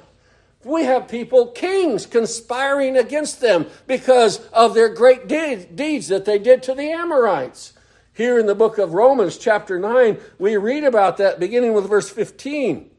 we 0.64 0.84
have 0.84 1.08
people, 1.08 1.46
kings, 1.48 2.06
conspiring 2.06 2.96
against 2.96 3.40
them 3.40 3.66
because 3.86 4.40
of 4.48 4.74
their 4.74 4.88
great 4.88 5.28
de- 5.28 5.64
deeds 5.64 6.08
that 6.08 6.24
they 6.24 6.38
did 6.38 6.62
to 6.64 6.74
the 6.74 6.90
Amorites. 6.90 7.72
Here 8.16 8.38
in 8.38 8.46
the 8.46 8.54
book 8.54 8.78
of 8.78 8.94
Romans, 8.94 9.36
chapter 9.36 9.78
9, 9.78 10.16
we 10.38 10.56
read 10.56 10.84
about 10.84 11.18
that 11.18 11.38
beginning 11.38 11.74
with 11.74 11.86
verse 11.86 12.08
15. 12.08 12.90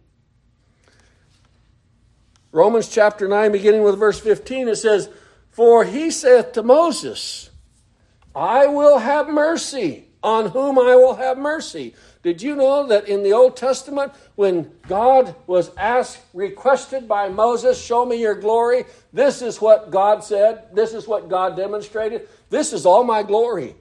Romans 2.51 2.87
chapter 2.87 3.27
9, 3.27 3.51
beginning 3.51 3.81
with 3.81 3.97
verse 3.97 4.19
15, 4.19 4.67
it 4.67 4.75
says, 4.75 5.09
For 5.49 5.85
he 5.85 6.11
saith 6.11 6.51
to 6.51 6.61
Moses, 6.61 7.49
I 8.35 8.67
will 8.67 8.99
have 8.99 9.27
mercy 9.27 10.05
on 10.21 10.51
whom 10.51 10.77
I 10.77 10.95
will 10.95 11.15
have 11.15 11.39
mercy. 11.39 11.95
Did 12.21 12.43
you 12.43 12.55
know 12.55 12.85
that 12.85 13.07
in 13.07 13.23
the 13.23 13.33
Old 13.33 13.57
Testament, 13.57 14.13
when 14.35 14.71
God 14.87 15.33
was 15.47 15.71
asked, 15.77 16.19
requested 16.35 17.07
by 17.07 17.27
Moses, 17.27 17.83
Show 17.83 18.05
me 18.05 18.21
your 18.21 18.35
glory, 18.35 18.85
this 19.11 19.41
is 19.41 19.59
what 19.59 19.89
God 19.89 20.23
said, 20.23 20.75
this 20.75 20.93
is 20.93 21.07
what 21.07 21.27
God 21.27 21.55
demonstrated, 21.55 22.29
this 22.51 22.71
is 22.71 22.85
all 22.85 23.03
my 23.03 23.23
glory. 23.23 23.73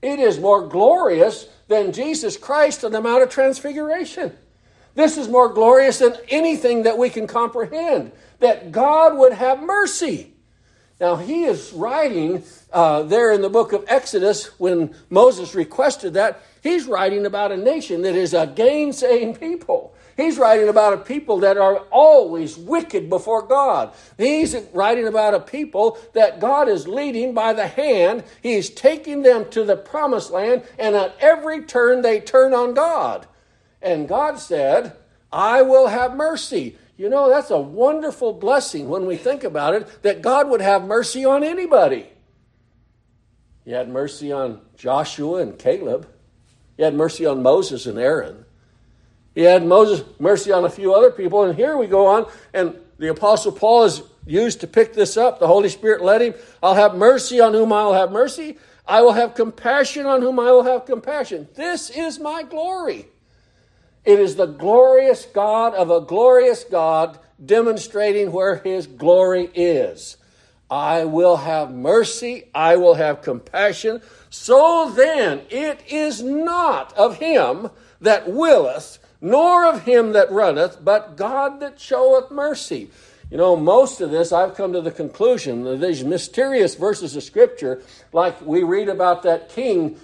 It 0.00 0.18
is 0.18 0.38
more 0.38 0.66
glorious 0.66 1.48
than 1.66 1.92
Jesus 1.92 2.36
Christ 2.36 2.84
on 2.84 2.92
the 2.92 3.00
Mount 3.00 3.22
of 3.22 3.30
Transfiguration. 3.30 4.36
This 4.94 5.16
is 5.16 5.28
more 5.28 5.48
glorious 5.48 5.98
than 5.98 6.16
anything 6.28 6.82
that 6.84 6.98
we 6.98 7.10
can 7.10 7.26
comprehend. 7.26 8.12
That 8.40 8.72
God 8.72 9.16
would 9.18 9.32
have 9.32 9.62
mercy. 9.62 10.32
Now, 11.00 11.16
he 11.16 11.44
is 11.44 11.72
writing 11.72 12.42
uh, 12.72 13.02
there 13.04 13.32
in 13.32 13.40
the 13.40 13.48
book 13.48 13.72
of 13.72 13.84
Exodus 13.86 14.46
when 14.58 14.94
Moses 15.10 15.54
requested 15.54 16.14
that. 16.14 16.42
He's 16.62 16.86
writing 16.86 17.26
about 17.26 17.52
a 17.52 17.56
nation 17.56 18.02
that 18.02 18.16
is 18.16 18.34
a 18.34 18.46
gainsaying 18.46 19.38
people. 19.38 19.94
He's 20.18 20.36
writing 20.36 20.68
about 20.68 20.94
a 20.94 20.98
people 20.98 21.38
that 21.38 21.56
are 21.56 21.76
always 21.92 22.58
wicked 22.58 23.08
before 23.08 23.46
God. 23.46 23.94
He's 24.18 24.56
writing 24.74 25.06
about 25.06 25.32
a 25.32 25.38
people 25.38 25.96
that 26.12 26.40
God 26.40 26.68
is 26.68 26.88
leading 26.88 27.34
by 27.34 27.52
the 27.52 27.68
hand. 27.68 28.24
He's 28.42 28.68
taking 28.68 29.22
them 29.22 29.48
to 29.50 29.62
the 29.62 29.76
promised 29.76 30.32
land, 30.32 30.64
and 30.76 30.96
at 30.96 31.14
every 31.20 31.62
turn 31.62 32.02
they 32.02 32.18
turn 32.18 32.52
on 32.52 32.74
God. 32.74 33.28
And 33.80 34.08
God 34.08 34.40
said, 34.40 34.96
I 35.30 35.62
will 35.62 35.86
have 35.86 36.16
mercy. 36.16 36.76
You 36.96 37.08
know, 37.08 37.28
that's 37.28 37.50
a 37.50 37.60
wonderful 37.60 38.32
blessing 38.32 38.88
when 38.88 39.06
we 39.06 39.16
think 39.16 39.44
about 39.44 39.74
it 39.74 40.02
that 40.02 40.20
God 40.20 40.50
would 40.50 40.60
have 40.60 40.82
mercy 40.82 41.24
on 41.24 41.44
anybody. 41.44 42.08
He 43.64 43.70
had 43.70 43.88
mercy 43.88 44.32
on 44.32 44.62
Joshua 44.76 45.42
and 45.42 45.56
Caleb. 45.56 46.08
He 46.76 46.82
had 46.82 46.94
mercy 46.94 47.24
on 47.24 47.40
Moses 47.40 47.86
and 47.86 48.00
Aaron. 48.00 48.46
He 49.38 49.44
had 49.44 49.64
Moses 49.64 50.04
mercy 50.18 50.50
on 50.50 50.64
a 50.64 50.68
few 50.68 50.92
other 50.92 51.12
people. 51.12 51.44
And 51.44 51.54
here 51.54 51.76
we 51.76 51.86
go 51.86 52.08
on, 52.08 52.26
and 52.52 52.76
the 52.98 53.06
Apostle 53.06 53.52
Paul 53.52 53.84
is 53.84 54.02
used 54.26 54.62
to 54.62 54.66
pick 54.66 54.94
this 54.94 55.16
up. 55.16 55.38
The 55.38 55.46
Holy 55.46 55.68
Spirit 55.68 56.02
led 56.02 56.22
him. 56.22 56.34
I'll 56.60 56.74
have 56.74 56.96
mercy 56.96 57.38
on 57.38 57.52
whom 57.52 57.72
I'll 57.72 57.92
have 57.92 58.10
mercy. 58.10 58.58
I 58.84 59.00
will 59.02 59.12
have 59.12 59.36
compassion 59.36 60.06
on 60.06 60.22
whom 60.22 60.40
I 60.40 60.50
will 60.50 60.64
have 60.64 60.86
compassion. 60.86 61.46
This 61.54 61.88
is 61.88 62.18
my 62.18 62.42
glory. 62.42 63.06
It 64.04 64.18
is 64.18 64.34
the 64.34 64.46
glorious 64.46 65.24
God 65.26 65.72
of 65.72 65.88
a 65.88 66.00
glorious 66.00 66.64
God 66.64 67.16
demonstrating 67.46 68.32
where 68.32 68.56
his 68.56 68.88
glory 68.88 69.52
is. 69.54 70.16
I 70.68 71.04
will 71.04 71.36
have 71.36 71.70
mercy, 71.70 72.48
I 72.52 72.74
will 72.74 72.94
have 72.94 73.22
compassion. 73.22 74.02
So 74.30 74.90
then, 74.90 75.42
it 75.48 75.84
is 75.86 76.24
not 76.24 76.92
of 76.94 77.18
him 77.18 77.70
that 78.00 78.28
willeth, 78.28 78.98
nor 79.20 79.66
of 79.66 79.82
him 79.82 80.12
that 80.12 80.30
runneth, 80.30 80.78
but 80.84 81.16
God 81.16 81.60
that 81.60 81.80
showeth 81.80 82.30
mercy. 82.30 82.90
You 83.30 83.36
know, 83.36 83.56
most 83.56 84.00
of 84.00 84.10
this, 84.10 84.32
I've 84.32 84.54
come 84.54 84.72
to 84.72 84.80
the 84.80 84.90
conclusion 84.90 85.64
that 85.64 85.80
these 85.80 86.02
mysterious 86.02 86.74
verses 86.74 87.14
of 87.14 87.22
Scripture, 87.22 87.82
like 88.12 88.40
we 88.40 88.62
read 88.62 88.88
about 88.88 89.22
that 89.24 89.50
king 89.50 89.98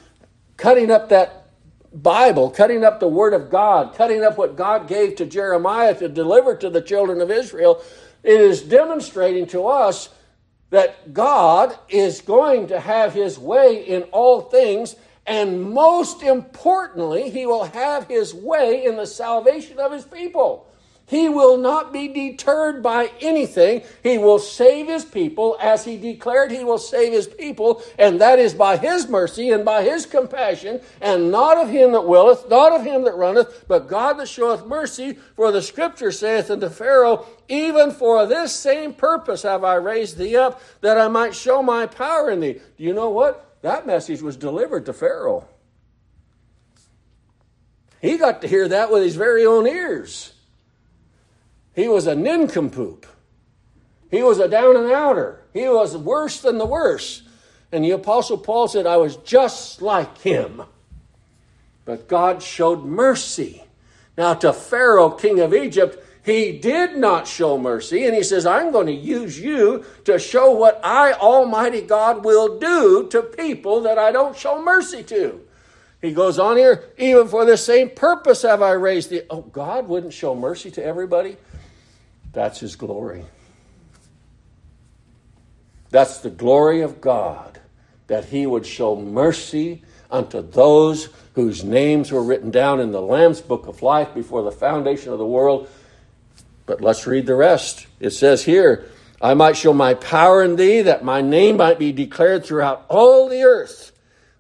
cutting 0.57 0.91
up 0.91 1.09
that 1.09 1.47
Bible, 1.93 2.51
cutting 2.51 2.85
up 2.85 3.01
the 3.01 3.09
Word 3.09 3.35
of 3.35 3.51
God, 3.51 3.95
cutting 3.95 4.23
up 4.25 4.37
what 4.37 4.57
God 4.57 4.89
gave 4.89 5.17
to 5.17 5.27
Jeremiah 5.27 5.95
to 5.95 6.09
deliver 6.09 6.57
to 6.57 6.69
the 6.69 6.83
children 6.83 7.21
of 7.21 7.31
Israel, 7.31 7.83
it 8.23 8.41
is 8.41 8.63
demonstrating 8.63 9.47
to 9.49 9.67
us 9.69 10.09
that 10.71 11.15
God 11.15 11.79
is 11.89 12.21
going 12.21 12.69
to 12.69 12.81
have 12.81 13.15
His 13.15 13.39
way 13.39 13.77
in 13.87 14.03
all 14.05 14.41
things, 14.41 14.97
and 15.27 15.73
most 15.73 16.23
importantly, 16.23 17.31
He 17.31 17.47
will 17.47 17.65
have 17.65 18.09
His 18.09 18.35
way 18.35 18.85
in 18.85 18.97
the 18.97 19.07
salvation 19.07 19.79
of 19.79 19.93
His 19.93 20.05
people. 20.05 20.67
He 21.07 21.29
will 21.29 21.59
not 21.59 21.93
be 21.93 22.09
deterred 22.09 22.83
by 22.83 23.11
anything. 23.21 23.83
He 24.03 24.17
will 24.17 24.39
save 24.39 24.89
his 24.89 25.05
people 25.05 25.57
as 25.61 25.85
he 25.85 25.99
declared 25.99 26.51
he 26.51 26.65
will 26.65 26.79
save 26.79 27.13
his 27.13 27.27
people, 27.27 27.83
and 27.99 28.21
that 28.21 28.39
is 28.39 28.55
by 28.55 28.79
his 28.79 29.07
mercy 29.07 29.51
and 29.51 29.65
by 29.65 29.83
his 29.83 30.07
compassion, 30.07 30.81
and 31.03 31.31
not 31.31 31.59
of 31.59 31.69
him 31.69 31.93
that 31.93 32.09
willeth, 32.09 32.49
not 32.49 32.73
of 32.73 32.85
him 32.85 33.05
that 33.05 33.17
runneth, 33.17 33.67
but 33.69 33.87
God 33.87 34.15
that 34.15 34.29
showeth 34.29 34.67
mercy. 34.67 35.19
For 35.37 35.53
the 35.53 35.61
scripture 35.61 36.11
saith 36.11 36.51
unto 36.51 36.71
Pharaoh, 36.71 37.27
Even 37.49 37.91
for 37.91 38.25
this 38.25 38.55
same 38.55 38.95
purpose 38.95 39.43
have 39.43 39.63
I 39.63 39.75
raised 39.75 40.17
thee 40.17 40.37
up, 40.37 40.63
that 40.81 40.99
I 40.99 41.09
might 41.09 41.35
show 41.35 41.63
my 41.63 41.87
power 41.87 42.31
in 42.31 42.41
thee. 42.41 42.55
Do 42.55 42.85
you 42.85 42.95
know 42.95 43.11
what? 43.11 43.54
That 43.65 43.87
message 43.87 44.21
was 44.21 44.37
delivered 44.37 44.85
to 44.85 44.93
Pharaoh. 44.93 45.49
He 48.03 48.19
got 48.19 48.43
to 48.43 48.47
hear 48.47 48.69
that 48.69 48.93
with 48.93 49.03
his 49.03 49.17
very 49.17 49.47
own 49.47 49.67
ears. 49.67 50.35
He 51.75 51.89
was 51.89 52.07
a 52.07 52.15
nincompoop. 52.15 53.07
He 54.11 54.23
was 54.23 54.39
a 54.39 54.49
down 54.49 54.77
and 54.77 54.93
outer. 54.93 55.41
He 55.55 55.67
was 55.67 55.97
worse 55.97 56.43
than 56.43 56.59
the 56.59 56.67
worst. 56.67 57.23
And 57.73 57.83
the 57.83 57.93
Apostle 57.93 58.37
Paul 58.37 58.69
said, 58.69 58.87
I 58.87 58.99
was 58.99 59.17
just 59.17 59.81
like 59.81 60.19
him. 60.19 60.65
But 61.87 62.07
God 62.07 62.43
showed 62.43 62.85
mercy. 62.85 63.65
Now, 64.19 64.35
to 64.35 64.53
Pharaoh, 64.53 65.09
king 65.09 65.41
of 65.41 65.55
Egypt, 65.55 66.05
he 66.25 66.59
did 66.59 66.97
not 66.97 67.29
show 67.29 67.59
mercy. 67.59 68.07
And 68.07 68.17
he 68.17 68.23
says, 68.23 68.47
I'm 68.47 68.73
going 68.73 68.87
to 68.87 68.93
use 68.93 69.39
you 69.39 69.85
to 70.05 70.19
show 70.19 70.53
what 70.53 70.81
I, 70.83 71.13
Almighty 71.13 71.83
God, 71.83 72.25
will 72.25 72.59
do 72.59 73.07
to 73.11 73.23
people 73.23 73.83
that 73.83 73.99
I 73.99 74.11
don't 74.11 74.37
show 74.37 74.63
mercy 74.63 75.03
to. 75.05 75.41
He 76.01 76.13
goes 76.13 76.39
on 76.39 76.57
here, 76.57 76.85
even 76.97 77.29
for 77.29 77.45
the 77.45 77.59
same 77.59 77.91
purpose 77.91 78.43
have 78.43 78.63
I 78.63 78.73
raised 78.73 79.11
thee. 79.11 79.23
Oh, 79.29 79.43
God 79.43 79.87
wouldn't 79.87 80.15
show 80.15 80.35
mercy 80.35 80.71
to 80.73 80.85
everybody. 80.85 81.37
That's 82.33 82.61
His 82.61 82.75
glory. 82.75 83.25
That's 85.91 86.19
the 86.19 86.31
glory 86.31 86.81
of 86.81 87.03
God, 87.03 87.61
that 88.07 88.25
He 88.27 88.47
would 88.47 88.65
show 88.65 88.97
mercy 88.97 89.83
unto 90.11 90.41
those 90.41 91.11
whose 91.35 91.65
names 91.65 92.11
were 92.11 92.23
written 92.23 92.51
down 92.51 92.81
in 92.81 92.93
the 92.93 93.03
Lamb's 93.03 93.41
book 93.41 93.67
of 93.67 93.83
life 93.83 94.15
before 94.15 94.43
the 94.43 94.53
foundation 94.53 95.13
of 95.13 95.19
the 95.19 95.27
world. 95.27 95.69
But 96.67 96.81
let's 96.81 97.07
read 97.07 97.27
the 97.27 97.35
rest. 97.35 97.87
It 98.01 98.11
says 98.11 98.45
here, 98.45 98.89
I 99.21 99.35
might 99.35 99.57
show 99.57 99.73
my 99.73 99.95
power 99.95 100.43
in 100.43 100.57
thee, 100.57 100.83
that 100.83 101.05
my 101.05 101.21
name 101.21 101.57
might 101.59 101.79
be 101.79 101.93
declared 101.93 102.45
throughout 102.45 102.85
all 102.89 103.29
the 103.29 103.43
earth. 103.43 103.93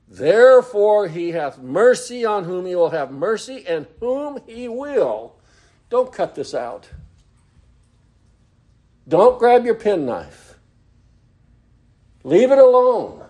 Therefore, 0.09 1.09
he 1.09 1.31
hath 1.31 1.59
mercy 1.59 2.25
on 2.25 2.45
whom 2.45 2.67
he 2.67 2.75
will 2.75 2.91
have 2.91 3.11
mercy, 3.11 3.65
and 3.67 3.87
whom 4.01 4.39
he 4.47 4.69
will. 4.69 5.35
Don't 5.91 6.13
cut 6.13 6.35
this 6.35 6.55
out. 6.55 6.89
Don't 9.07 9.39
grab 9.39 9.65
your 9.65 9.75
penknife. 9.75 10.55
Leave 12.23 12.51
it 12.51 12.59
alone. 12.59 13.25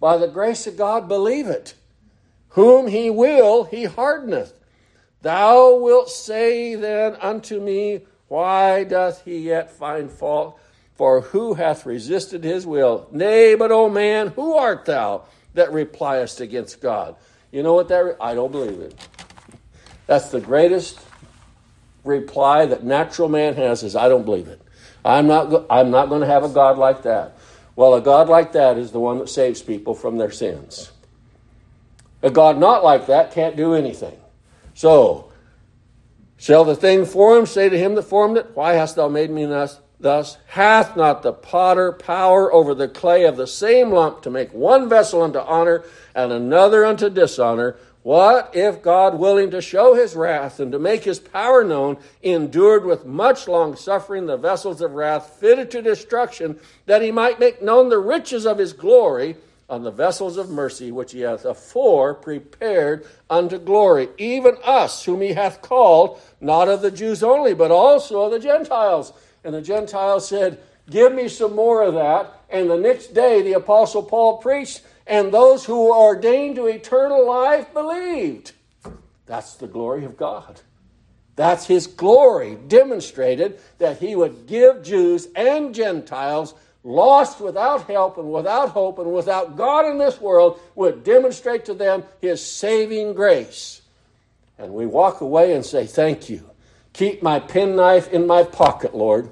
By 0.00 0.16
the 0.16 0.28
grace 0.28 0.66
of 0.66 0.76
God, 0.76 1.08
believe 1.08 1.46
it. 1.48 1.74
Whom 2.50 2.86
he 2.86 3.10
will, 3.10 3.64
he 3.64 3.84
hardeneth. 3.84 4.54
Thou 5.22 5.76
wilt 5.76 6.10
say 6.10 6.74
then 6.74 7.16
unto 7.16 7.60
me, 7.60 8.02
Why 8.28 8.84
doth 8.84 9.24
he 9.24 9.38
yet 9.38 9.70
find 9.70 10.10
fault? 10.10 10.60
For 10.94 11.20
who 11.20 11.54
hath 11.54 11.84
resisted 11.84 12.42
his 12.42 12.66
will? 12.66 13.06
Nay, 13.12 13.54
but, 13.54 13.70
O 13.70 13.90
man, 13.90 14.28
who 14.28 14.54
art 14.54 14.86
thou 14.86 15.24
that 15.54 15.72
repliest 15.72 16.40
against 16.40 16.80
God? 16.80 17.16
You 17.50 17.62
know 17.62 17.74
what 17.74 17.88
that? 17.88 17.98
Re- 17.98 18.14
I 18.20 18.34
don't 18.34 18.50
believe 18.50 18.80
it. 18.80 18.94
That's 20.06 20.30
the 20.30 20.40
greatest 20.40 20.98
reply 22.04 22.66
that 22.66 22.84
natural 22.84 23.28
man 23.28 23.54
has 23.54 23.82
is 23.82 23.96
I 23.96 24.08
don't 24.08 24.24
believe 24.24 24.48
it. 24.48 24.60
I'm 25.04 25.26
not, 25.26 25.66
I'm 25.68 25.90
not 25.90 26.08
going 26.08 26.20
to 26.22 26.26
have 26.26 26.44
a 26.44 26.48
God 26.48 26.78
like 26.78 27.02
that. 27.02 27.36
Well, 27.74 27.94
a 27.94 28.00
God 28.00 28.28
like 28.28 28.52
that 28.52 28.78
is 28.78 28.92
the 28.92 29.00
one 29.00 29.18
that 29.18 29.28
saves 29.28 29.60
people 29.62 29.94
from 29.94 30.16
their 30.16 30.30
sins. 30.30 30.92
A 32.22 32.30
God 32.30 32.58
not 32.58 32.82
like 32.82 33.06
that 33.06 33.32
can't 33.32 33.56
do 33.56 33.74
anything. 33.74 34.16
So, 34.76 35.32
shall 36.36 36.62
the 36.64 36.76
thing 36.76 37.06
formed 37.06 37.48
say 37.48 37.70
to 37.70 37.78
him 37.78 37.94
that 37.94 38.02
formed 38.02 38.36
it, 38.36 38.50
Why 38.52 38.74
hast 38.74 38.96
thou 38.96 39.08
made 39.08 39.30
me 39.30 39.46
thus? 39.46 39.80
Thus 39.98 40.36
hath 40.48 40.98
not 40.98 41.22
the 41.22 41.32
potter 41.32 41.92
power 41.92 42.52
over 42.52 42.74
the 42.74 42.86
clay 42.86 43.24
of 43.24 43.38
the 43.38 43.46
same 43.46 43.90
lump 43.90 44.20
to 44.22 44.30
make 44.30 44.52
one 44.52 44.86
vessel 44.86 45.22
unto 45.22 45.38
honor 45.38 45.82
and 46.14 46.30
another 46.30 46.84
unto 46.84 47.08
dishonor. 47.08 47.76
What 48.02 48.50
if 48.54 48.82
God, 48.82 49.18
willing 49.18 49.50
to 49.52 49.62
show 49.62 49.94
his 49.94 50.14
wrath 50.14 50.60
and 50.60 50.70
to 50.72 50.78
make 50.78 51.04
his 51.04 51.20
power 51.20 51.64
known, 51.64 51.96
endured 52.22 52.84
with 52.84 53.06
much 53.06 53.48
long 53.48 53.76
suffering 53.76 54.26
the 54.26 54.36
vessels 54.36 54.82
of 54.82 54.92
wrath 54.92 55.38
fitted 55.40 55.70
to 55.70 55.80
destruction, 55.80 56.60
that 56.84 57.00
he 57.00 57.10
might 57.10 57.40
make 57.40 57.62
known 57.62 57.88
the 57.88 57.98
riches 57.98 58.44
of 58.44 58.58
his 58.58 58.74
glory 58.74 59.36
on 59.68 59.82
the 59.82 59.90
vessels 59.90 60.36
of 60.36 60.48
mercy 60.48 60.92
which 60.92 61.12
he 61.12 61.20
hath 61.20 61.44
afore 61.44 62.14
prepared 62.14 63.06
unto 63.28 63.58
glory, 63.58 64.08
even 64.16 64.56
us 64.62 65.04
whom 65.04 65.20
he 65.20 65.32
hath 65.32 65.60
called, 65.60 66.20
not 66.40 66.68
of 66.68 66.82
the 66.82 66.90
Jews 66.90 67.22
only, 67.22 67.52
but 67.52 67.70
also 67.70 68.22
of 68.22 68.30
the 68.30 68.38
Gentiles. 68.38 69.12
And 69.42 69.54
the 69.54 69.62
Gentiles 69.62 70.28
said, 70.28 70.60
Give 70.88 71.12
me 71.12 71.28
some 71.28 71.56
more 71.56 71.82
of 71.82 71.94
that. 71.94 72.44
And 72.48 72.70
the 72.70 72.76
next 72.76 73.08
day 73.08 73.42
the 73.42 73.54
Apostle 73.54 74.04
Paul 74.04 74.38
preached, 74.38 74.82
and 75.06 75.32
those 75.32 75.64
who 75.64 75.86
were 75.86 75.96
ordained 75.96 76.56
to 76.56 76.66
eternal 76.66 77.26
life 77.26 77.72
believed. 77.72 78.52
That's 79.26 79.54
the 79.54 79.66
glory 79.66 80.04
of 80.04 80.16
God. 80.16 80.60
That's 81.34 81.66
his 81.66 81.86
glory 81.86 82.56
demonstrated 82.66 83.60
that 83.78 83.98
he 83.98 84.16
would 84.16 84.46
give 84.46 84.82
Jews 84.82 85.28
and 85.36 85.74
Gentiles 85.74 86.54
lost 86.86 87.40
without 87.40 87.82
help 87.88 88.16
and 88.16 88.32
without 88.32 88.70
hope 88.70 88.98
and 88.98 89.12
without 89.12 89.56
God 89.56 89.90
in 89.90 89.98
this 89.98 90.20
world 90.20 90.60
would 90.76 91.02
demonstrate 91.02 91.64
to 91.64 91.74
them 91.74 92.04
his 92.20 92.44
saving 92.44 93.14
grace. 93.14 93.82
And 94.56 94.72
we 94.72 94.86
walk 94.86 95.20
away 95.20 95.52
and 95.52 95.66
say, 95.66 95.86
Thank 95.86 96.30
you. 96.30 96.48
Keep 96.92 97.22
my 97.22 97.40
penknife 97.40 98.08
in 98.08 98.26
my 98.26 98.44
pocket, 98.44 98.94
Lord. 98.94 99.30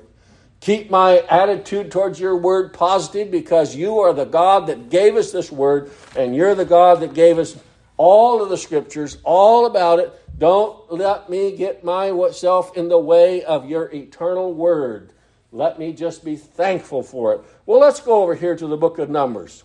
Keep 0.61 0.90
my 0.90 1.18
attitude 1.30 1.90
towards 1.90 2.18
your 2.18 2.37
word 2.37 2.73
positive 2.73 3.30
because 3.30 3.76
you 3.76 4.00
are 4.00 4.12
the 4.12 4.25
God 4.25 4.66
that 4.66 4.90
gave 4.90 5.14
us 5.14 5.30
this 5.30 5.52
word 5.52 5.90
and 6.16 6.34
you're 6.34 6.54
the 6.54 6.64
God 6.64 7.00
that 7.00 7.14
gave 7.14 7.38
us 7.38 7.56
all 7.96 8.42
of 8.42 8.49
the 8.49 8.56
scriptures, 8.56 9.18
all 9.25 9.66
about 9.66 9.99
it. 9.99 10.12
Don't 10.37 10.90
let 10.92 11.30
me 11.30 11.56
get 11.56 11.84
myself 11.84 12.76
in 12.76 12.88
the 12.88 12.99
way 12.99 13.44
of 13.44 13.68
your 13.68 13.90
eternal 13.94 14.52
word. 14.52 15.12
Let 15.54 15.78
me 15.78 15.92
just 15.92 16.25
be 16.25 16.34
thankful 16.34 17.04
for 17.04 17.32
it. 17.32 17.40
Well, 17.64 17.78
let's 17.78 18.00
go 18.00 18.25
over 18.25 18.34
here 18.34 18.56
to 18.56 18.66
the 18.66 18.76
book 18.76 18.99
of 18.99 19.08
Numbers. 19.08 19.62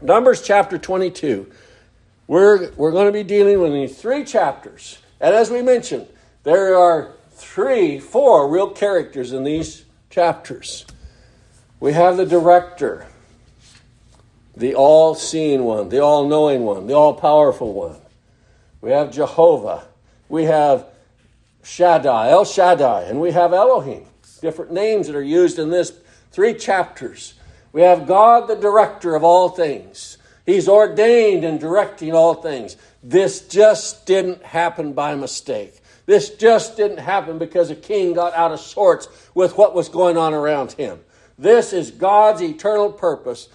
Numbers 0.00 0.40
chapter 0.40 0.78
22. 0.78 1.46
We're, 2.26 2.70
we're 2.70 2.90
going 2.90 3.04
to 3.04 3.12
be 3.12 3.22
dealing 3.22 3.60
with 3.60 3.74
these 3.74 4.00
three 4.00 4.24
chapters. 4.24 4.98
And 5.20 5.34
as 5.34 5.50
we 5.50 5.60
mentioned, 5.60 6.06
there 6.44 6.74
are 6.78 7.12
three, 7.32 8.00
four 8.00 8.48
real 8.48 8.70
characters 8.70 9.34
in 9.34 9.44
these 9.44 9.84
chapters. 10.08 10.86
We 11.80 11.92
have 11.92 12.16
the 12.16 12.24
director, 12.24 13.06
the 14.56 14.74
all 14.74 15.14
seeing 15.14 15.64
one, 15.64 15.90
the 15.90 16.00
all 16.00 16.26
knowing 16.26 16.62
one, 16.62 16.86
the 16.86 16.94
all 16.94 17.12
powerful 17.12 17.74
one. 17.74 17.96
We 18.80 18.92
have 18.92 19.12
Jehovah. 19.12 19.84
We 20.30 20.44
have 20.44 20.86
Shaddai, 21.62 22.30
El 22.30 22.46
Shaddai, 22.46 23.02
and 23.02 23.20
we 23.20 23.32
have 23.32 23.52
Elohim. 23.52 24.06
Different 24.44 24.72
names 24.72 25.06
that 25.06 25.16
are 25.16 25.22
used 25.22 25.58
in 25.58 25.70
this 25.70 25.90
three 26.30 26.52
chapters. 26.52 27.32
We 27.72 27.80
have 27.80 28.06
God, 28.06 28.46
the 28.46 28.54
director 28.54 29.14
of 29.14 29.24
all 29.24 29.48
things. 29.48 30.18
He's 30.44 30.68
ordained 30.68 31.44
and 31.44 31.58
directing 31.58 32.12
all 32.12 32.34
things. 32.34 32.76
This 33.02 33.48
just 33.48 34.04
didn't 34.04 34.42
happen 34.42 34.92
by 34.92 35.14
mistake. 35.14 35.80
This 36.04 36.28
just 36.28 36.76
didn't 36.76 36.98
happen 36.98 37.38
because 37.38 37.70
a 37.70 37.74
king 37.74 38.12
got 38.12 38.34
out 38.34 38.52
of 38.52 38.60
sorts 38.60 39.08
with 39.34 39.56
what 39.56 39.74
was 39.74 39.88
going 39.88 40.18
on 40.18 40.34
around 40.34 40.72
him. 40.72 41.00
This 41.38 41.72
is 41.72 41.90
God's 41.90 42.42
eternal 42.42 42.92
purpose, 42.92 43.48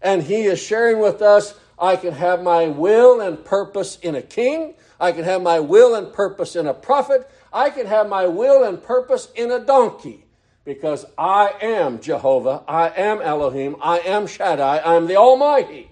and 0.00 0.22
He 0.22 0.42
is 0.44 0.62
sharing 0.62 1.00
with 1.00 1.22
us 1.22 1.58
I 1.76 1.96
can 1.96 2.12
have 2.12 2.40
my 2.44 2.68
will 2.68 3.20
and 3.20 3.44
purpose 3.44 3.98
in 4.00 4.14
a 4.14 4.22
king, 4.22 4.74
I 5.00 5.10
can 5.10 5.24
have 5.24 5.42
my 5.42 5.58
will 5.58 5.96
and 5.96 6.12
purpose 6.12 6.54
in 6.54 6.68
a 6.68 6.72
prophet, 6.72 7.28
I 7.52 7.68
can 7.70 7.86
have 7.86 8.08
my 8.08 8.28
will 8.28 8.62
and 8.62 8.80
purpose 8.80 9.28
in 9.34 9.50
a 9.50 9.58
donkey. 9.58 10.25
Because 10.66 11.06
I 11.16 11.54
am 11.62 12.00
Jehovah, 12.00 12.64
I 12.66 12.88
am 12.88 13.22
Elohim, 13.22 13.76
I 13.80 14.00
am 14.00 14.26
Shaddai, 14.26 14.78
I 14.78 14.96
am 14.96 15.06
the 15.06 15.14
Almighty, 15.14 15.88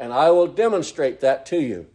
and 0.00 0.12
I 0.12 0.32
will 0.32 0.48
demonstrate 0.48 1.20
that 1.20 1.46
to 1.46 1.60
you. 1.60 1.86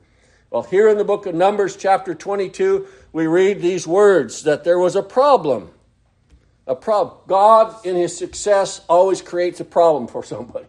Well, 0.49 0.63
here 0.63 0.87
in 0.87 0.97
the 0.97 1.03
book 1.03 1.25
of 1.25 1.35
Numbers, 1.35 1.75
chapter 1.75 2.15
22, 2.15 2.87
we 3.11 3.27
read 3.27 3.61
these 3.61 3.85
words 3.85 4.43
that 4.43 4.63
there 4.63 4.79
was 4.79 4.95
a 4.95 5.03
problem. 5.03 5.71
A 6.67 6.75
problem. 6.75 7.17
God, 7.27 7.85
in 7.85 7.97
his 7.97 8.17
success, 8.17 8.79
always 8.87 9.21
creates 9.21 9.59
a 9.59 9.65
problem 9.65 10.07
for 10.07 10.23
somebody. 10.23 10.67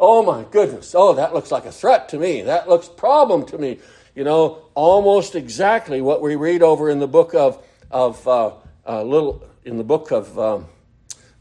Oh 0.00 0.22
my 0.22 0.46
goodness. 0.50 0.94
Oh, 0.94 1.12
that 1.14 1.34
looks 1.34 1.52
like 1.52 1.66
a 1.66 1.72
threat 1.72 2.08
to 2.10 2.18
me. 2.18 2.40
That 2.42 2.66
looks 2.66 2.88
problem 2.88 3.44
to 3.46 3.58
me. 3.58 3.78
You 4.14 4.24
know, 4.24 4.62
almost 4.74 5.34
exactly 5.34 6.00
what 6.00 6.22
we 6.22 6.34
read 6.34 6.62
over 6.62 6.88
in 6.88 6.98
the 6.98 7.08
book 7.08 7.34
of 7.34 7.62
of 7.90 8.26
uh, 8.26 8.52
uh, 8.86 9.02
little 9.02 9.42
in 9.64 9.76
the 9.76 9.84
book 9.84 10.10
of 10.10 10.38
um, 10.38 10.66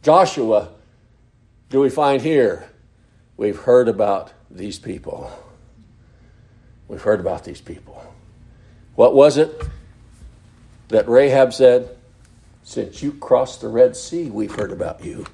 Joshua. 0.04 0.70
Do 1.70 1.80
we 1.80 1.90
find 1.90 2.22
here? 2.22 2.70
We've 3.36 3.58
heard 3.58 3.88
about 3.88 4.32
these 4.52 4.78
people. 4.78 5.32
We've 6.88 7.02
heard 7.02 7.20
about 7.20 7.44
these 7.44 7.62
people. 7.62 8.14
What 8.94 9.16
was 9.16 9.38
it? 9.38 9.60
that 10.94 11.10
Rahab 11.10 11.54
said, 11.54 11.90
Since 12.64 13.02
you 13.02 13.14
crossed 13.14 13.62
the 13.62 13.68
Red 13.68 13.96
Sea, 13.96 14.30
we've 14.30 14.54
heard 14.54 14.72
about 14.72 15.04
you. 15.04 15.26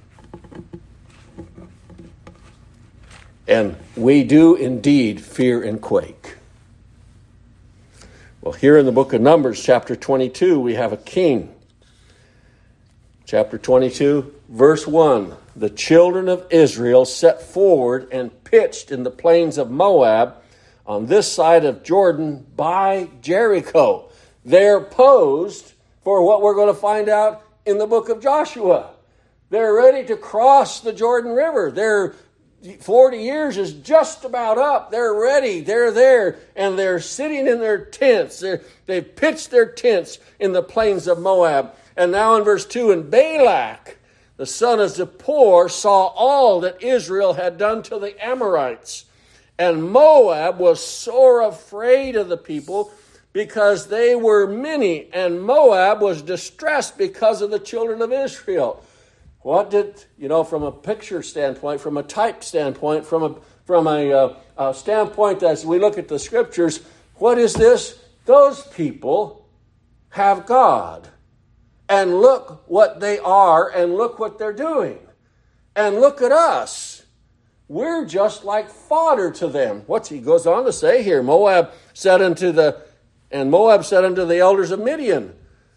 And 3.47 3.75
we 3.95 4.23
do 4.23 4.55
indeed 4.55 5.21
fear 5.21 5.61
and 5.61 5.81
quake. 5.81 6.37
Well, 8.41 8.53
here 8.53 8.77
in 8.77 8.85
the 8.85 8.91
book 8.91 9.11
of 9.11 9.21
Numbers, 9.21 9.61
chapter 9.61 9.95
22, 9.95 10.59
we 10.59 10.75
have 10.75 10.93
a 10.93 10.97
king. 10.97 11.53
Chapter 13.25 13.57
22, 13.57 14.33
verse 14.49 14.85
1 14.85 15.33
The 15.55 15.69
children 15.69 16.27
of 16.27 16.45
Israel 16.49 17.05
set 17.05 17.41
forward 17.41 18.09
and 18.11 18.43
pitched 18.43 18.91
in 18.91 19.03
the 19.03 19.11
plains 19.11 19.57
of 19.57 19.71
Moab 19.71 20.35
on 20.85 21.05
this 21.05 21.31
side 21.31 21.63
of 21.63 21.83
Jordan 21.83 22.45
by 22.55 23.09
Jericho 23.21 24.09
they're 24.49 24.81
posed 24.81 25.73
for 26.03 26.23
what 26.23 26.41
we're 26.41 26.55
going 26.55 26.73
to 26.73 26.79
find 26.79 27.07
out 27.07 27.43
in 27.65 27.77
the 27.77 27.85
book 27.85 28.09
of 28.09 28.19
Joshua. 28.19 28.89
They're 29.51 29.75
ready 29.75 30.07
to 30.07 30.17
cross 30.17 30.79
the 30.79 30.91
Jordan 30.91 31.33
River. 31.33 31.69
Their 31.69 32.15
40 32.81 33.17
years 33.17 33.57
is 33.57 33.73
just 33.73 34.25
about 34.25 34.57
up. 34.57 34.89
They're 34.89 35.13
ready. 35.13 35.61
They're 35.61 35.91
there. 35.91 36.39
And 36.55 36.79
they're 36.79 36.99
sitting 36.99 37.45
in 37.45 37.59
their 37.59 37.85
tents. 37.85 38.39
they 38.39 38.59
they've 38.87 39.15
pitched 39.15 39.51
their 39.51 39.67
tents 39.67 40.17
in 40.39 40.53
the 40.53 40.63
plains 40.63 41.07
of 41.07 41.19
Moab. 41.19 41.75
And 41.95 42.11
now 42.11 42.35
in 42.37 42.43
verse 42.43 42.65
2 42.65 42.91
and 42.91 43.11
Balak, 43.11 43.98
the 44.39 44.45
son 44.45 44.79
of 44.79 44.89
Zippor, 44.91 45.69
saw 45.69 46.05
all 46.15 46.61
that 46.61 46.81
Israel 46.81 47.33
had 47.33 47.57
done 47.57 47.83
to 47.83 47.99
the 47.99 48.15
Amorites. 48.25 49.03
And 49.57 49.91
Moab 49.91 50.59
was 50.59 50.81
sore 50.81 51.41
afraid 51.41 52.15
of 52.15 52.29
the 52.29 52.37
people 52.37 52.93
because 53.33 53.87
they 53.87 54.15
were 54.15 54.47
many, 54.47 55.11
and 55.11 55.43
Moab 55.43 56.01
was 56.01 56.21
distressed 56.21 56.97
because 56.97 57.41
of 57.41 57.51
the 57.51 57.59
children 57.59 58.01
of 58.01 58.13
Israel. 58.13 58.81
What 59.41 59.71
did, 59.71 60.05
you 60.17 60.29
know, 60.29 60.45
from 60.45 60.63
a 60.63 60.71
picture 60.71 61.21
standpoint, 61.21 61.81
from 61.81 61.97
a 61.97 62.03
type 62.03 62.41
standpoint, 62.41 63.05
from 63.05 63.23
a, 63.23 63.35
from 63.65 63.87
a, 63.87 64.37
uh, 64.57 64.71
standpoint 64.71 65.43
as 65.43 65.65
we 65.65 65.79
look 65.79 65.97
at 65.97 66.07
the 66.07 66.17
scriptures, 66.17 66.79
what 67.15 67.37
is 67.37 67.53
this? 67.53 67.99
Those 68.23 68.65
people 68.67 69.45
have 70.11 70.45
God. 70.45 71.09
And 71.89 72.21
look 72.21 72.63
what 72.67 72.99
they 72.99 73.17
are, 73.19 73.67
and 73.67 73.95
look 73.95 74.19
what 74.19 74.37
they're 74.37 74.53
doing. 74.53 74.99
And 75.75 75.99
look 75.99 76.21
at 76.21 76.31
us. 76.31 77.03
We're 77.67 78.05
just 78.05 78.43
like 78.43 78.69
fodder 78.69 79.31
to 79.31 79.47
them. 79.47 79.83
What 79.87 80.07
he 80.07 80.19
goes 80.19 80.47
on 80.47 80.65
to 80.65 80.73
say 80.73 81.03
here? 81.03 81.21
Moab 81.21 81.71
said 81.93 82.21
unto 82.21 82.51
the 82.51 82.81
and 83.31 83.51
Moab 83.51 83.85
said 83.85 84.03
unto 84.03 84.25
the 84.25 84.39
elders 84.39 84.71
of 84.71 84.79
Midian, 84.79 85.35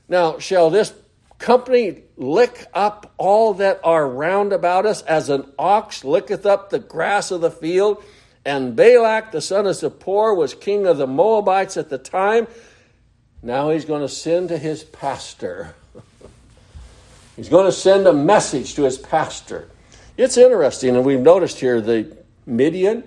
Now 0.08 0.38
shall 0.38 0.70
this 0.70 0.94
company 1.38 2.04
lick 2.16 2.66
up 2.72 3.12
all 3.18 3.54
that 3.54 3.80
are 3.84 4.08
round 4.08 4.52
about 4.52 4.86
us 4.86 5.02
as 5.02 5.28
an 5.28 5.52
ox 5.58 6.04
licketh 6.04 6.46
up 6.46 6.70
the 6.70 6.78
grass 6.78 7.30
of 7.30 7.42
the 7.42 7.50
field? 7.50 8.02
And 8.44 8.74
Balak, 8.74 9.30
the 9.30 9.40
son 9.40 9.66
of 9.66 9.76
Zippor, 9.76 10.36
was 10.36 10.54
king 10.54 10.86
of 10.86 10.96
the 10.96 11.06
Moabites 11.06 11.76
at 11.76 11.90
the 11.90 11.98
time. 11.98 12.48
Now 13.42 13.70
he's 13.70 13.84
going 13.84 14.02
to 14.02 14.08
send 14.08 14.48
to 14.48 14.58
his 14.58 14.82
pastor. 14.82 15.74
He's 17.36 17.48
going 17.48 17.66
to 17.66 17.72
send 17.72 18.06
a 18.06 18.12
message 18.12 18.74
to 18.74 18.82
his 18.82 18.98
pastor. 18.98 19.68
It's 20.16 20.36
interesting, 20.36 20.96
and 20.96 21.04
we've 21.04 21.20
noticed 21.20 21.60
here 21.60 21.80
the 21.80 22.16
Midian. 22.46 23.04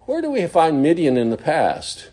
Where 0.00 0.20
do 0.20 0.30
we 0.30 0.46
find 0.46 0.82
Midian 0.82 1.16
in 1.16 1.30
the 1.30 1.36
past? 1.36 2.10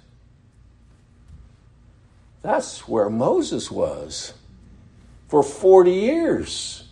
That's 2.41 2.87
where 2.87 3.09
Moses 3.09 3.69
was 3.69 4.33
for 5.27 5.43
40 5.43 5.91
years 5.91 6.85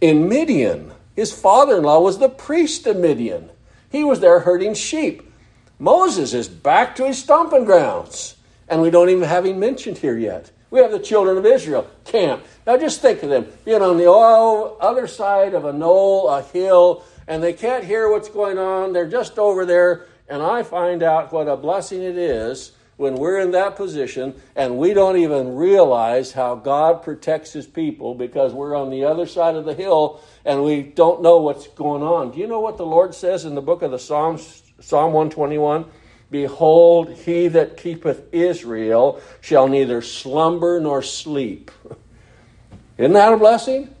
in 0.00 0.28
Midian. 0.28 0.92
His 1.14 1.32
father 1.32 1.78
in 1.78 1.84
law 1.84 2.00
was 2.00 2.18
the 2.18 2.28
priest 2.28 2.86
of 2.86 2.96
Midian. 2.96 3.50
He 3.90 4.02
was 4.02 4.20
there 4.20 4.40
herding 4.40 4.74
sheep. 4.74 5.30
Moses 5.78 6.34
is 6.34 6.48
back 6.48 6.96
to 6.96 7.06
his 7.06 7.18
stomping 7.18 7.64
grounds. 7.64 8.36
And 8.68 8.82
we 8.82 8.90
don't 8.90 9.10
even 9.10 9.28
have 9.28 9.46
him 9.46 9.60
mentioned 9.60 9.98
here 9.98 10.16
yet. 10.16 10.50
We 10.74 10.80
have 10.80 10.90
the 10.90 10.98
children 10.98 11.38
of 11.38 11.46
Israel 11.46 11.88
camp. 12.04 12.44
Now 12.66 12.76
just 12.76 13.00
think 13.00 13.22
of 13.22 13.28
them 13.28 13.46
being 13.64 13.80
on 13.80 13.96
the 13.96 14.10
other 14.10 15.06
side 15.06 15.54
of 15.54 15.64
a 15.64 15.72
knoll, 15.72 16.28
a 16.28 16.42
hill, 16.42 17.04
and 17.28 17.40
they 17.40 17.52
can't 17.52 17.84
hear 17.84 18.10
what's 18.10 18.28
going 18.28 18.58
on. 18.58 18.92
They're 18.92 19.08
just 19.08 19.38
over 19.38 19.64
there. 19.64 20.06
And 20.28 20.42
I 20.42 20.64
find 20.64 21.04
out 21.04 21.32
what 21.32 21.46
a 21.46 21.56
blessing 21.56 22.02
it 22.02 22.18
is 22.18 22.72
when 22.96 23.14
we're 23.14 23.38
in 23.38 23.52
that 23.52 23.76
position 23.76 24.34
and 24.56 24.76
we 24.76 24.94
don't 24.94 25.16
even 25.16 25.54
realize 25.54 26.32
how 26.32 26.56
God 26.56 27.04
protects 27.04 27.52
his 27.52 27.68
people 27.68 28.16
because 28.16 28.52
we're 28.52 28.74
on 28.74 28.90
the 28.90 29.04
other 29.04 29.26
side 29.26 29.54
of 29.54 29.64
the 29.64 29.74
hill 29.74 30.20
and 30.44 30.64
we 30.64 30.82
don't 30.82 31.22
know 31.22 31.36
what's 31.36 31.68
going 31.68 32.02
on. 32.02 32.32
Do 32.32 32.40
you 32.40 32.48
know 32.48 32.58
what 32.58 32.78
the 32.78 32.86
Lord 32.86 33.14
says 33.14 33.44
in 33.44 33.54
the 33.54 33.62
book 33.62 33.82
of 33.82 33.92
the 33.92 33.98
Psalms, 34.00 34.64
Psalm 34.80 35.12
121? 35.12 35.84
Behold, 36.30 37.12
he 37.12 37.48
that 37.48 37.76
keepeth 37.76 38.32
Israel 38.32 39.20
shall 39.40 39.68
neither 39.68 40.02
slumber 40.02 40.80
nor 40.80 41.02
sleep. 41.02 41.70
Isn't 42.98 43.12
that 43.12 43.32
a 43.32 43.36
blessing? 43.36 43.94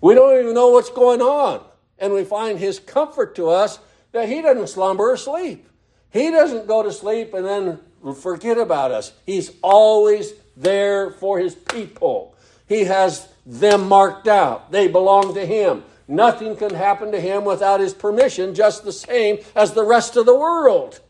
We 0.00 0.14
don't 0.14 0.40
even 0.40 0.54
know 0.54 0.68
what's 0.68 0.90
going 0.90 1.22
on. 1.22 1.64
And 1.98 2.12
we 2.12 2.24
find 2.24 2.58
his 2.58 2.78
comfort 2.78 3.36
to 3.36 3.48
us 3.48 3.78
that 4.10 4.28
he 4.28 4.42
doesn't 4.42 4.68
slumber 4.68 5.10
or 5.10 5.16
sleep. 5.16 5.68
He 6.10 6.30
doesn't 6.30 6.66
go 6.66 6.82
to 6.82 6.92
sleep 6.92 7.32
and 7.32 7.46
then 7.46 8.14
forget 8.14 8.58
about 8.58 8.90
us. 8.90 9.12
He's 9.24 9.52
always 9.62 10.32
there 10.56 11.10
for 11.10 11.38
his 11.38 11.54
people. 11.54 12.36
He 12.68 12.84
has 12.84 13.28
them 13.46 13.88
marked 13.88 14.28
out, 14.28 14.70
they 14.70 14.88
belong 14.88 15.34
to 15.34 15.44
him. 15.44 15.84
Nothing 16.08 16.56
can 16.56 16.74
happen 16.74 17.12
to 17.12 17.20
him 17.20 17.44
without 17.44 17.80
his 17.80 17.94
permission, 17.94 18.54
just 18.54 18.84
the 18.84 18.92
same 18.92 19.38
as 19.54 19.72
the 19.72 19.84
rest 19.84 20.16
of 20.16 20.26
the 20.26 20.34
world. 20.34 21.00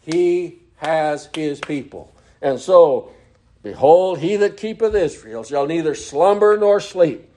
He 0.00 0.58
has 0.76 1.28
his 1.34 1.60
people. 1.60 2.12
And 2.42 2.58
so, 2.58 3.12
behold, 3.62 4.18
he 4.18 4.36
that 4.36 4.56
keepeth 4.56 4.94
Israel 4.94 5.44
shall 5.44 5.66
neither 5.66 5.94
slumber 5.94 6.56
nor 6.56 6.80
sleep. 6.80 7.28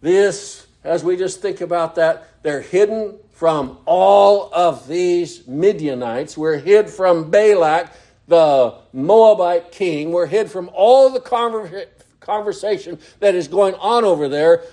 This, 0.00 0.66
as 0.84 1.02
we 1.02 1.16
just 1.16 1.40
think 1.40 1.60
about 1.60 1.94
that, 1.94 2.28
they're 2.42 2.60
hidden 2.60 3.18
from 3.30 3.78
all 3.86 4.52
of 4.52 4.86
these 4.86 5.46
Midianites. 5.46 6.36
We're 6.36 6.58
hid 6.58 6.90
from 6.90 7.30
Balak, 7.30 7.92
the 8.28 8.74
Moabite 8.92 9.72
king. 9.72 10.12
We're 10.12 10.26
hid 10.26 10.50
from 10.50 10.70
all 10.74 11.10
the 11.10 11.20
conver- 11.20 11.86
conversation 12.20 12.98
that 13.20 13.34
is 13.34 13.48
going 13.48 13.74
on 13.74 14.04
over 14.04 14.28
there. 14.28 14.64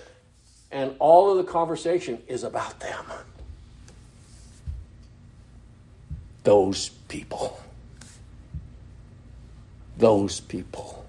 And 0.71 0.95
all 0.99 1.32
of 1.32 1.38
the 1.38 1.52
conversation 1.52 2.21
is 2.28 2.43
about 2.43 2.80
them. 2.80 3.06
Those 6.50 6.90
people. 6.90 7.60
Those 10.00 10.40
people. 10.40 11.06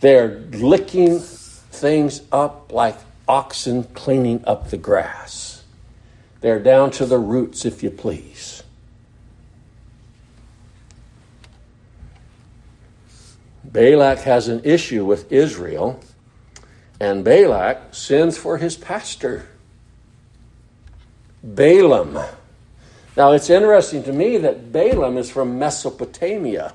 They're 0.00 0.40
licking 0.52 1.20
things 1.20 2.20
up 2.30 2.70
like 2.70 2.98
oxen 3.26 3.84
cleaning 3.94 4.44
up 4.46 4.68
the 4.68 4.76
grass. 4.76 5.64
They're 6.42 6.60
down 6.60 6.90
to 6.90 7.06
the 7.06 7.16
roots, 7.16 7.64
if 7.64 7.82
you 7.82 7.88
please. 7.88 8.62
Balak 13.64 14.18
has 14.18 14.48
an 14.48 14.60
issue 14.64 15.06
with 15.06 15.32
Israel, 15.32 15.98
and 17.00 17.24
Balak 17.24 17.94
sends 17.94 18.36
for 18.36 18.58
his 18.58 18.76
pastor, 18.76 19.46
Balaam. 21.42 22.18
Now, 23.16 23.32
it's 23.32 23.48
interesting 23.48 24.02
to 24.04 24.12
me 24.12 24.38
that 24.38 24.72
Balaam 24.72 25.16
is 25.16 25.30
from 25.30 25.58
Mesopotamia. 25.58 26.74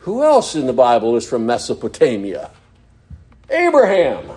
Who 0.00 0.22
else 0.22 0.54
in 0.54 0.66
the 0.66 0.72
Bible 0.72 1.16
is 1.16 1.26
from 1.28 1.46
Mesopotamia? 1.46 2.50
Abraham. 3.48 4.30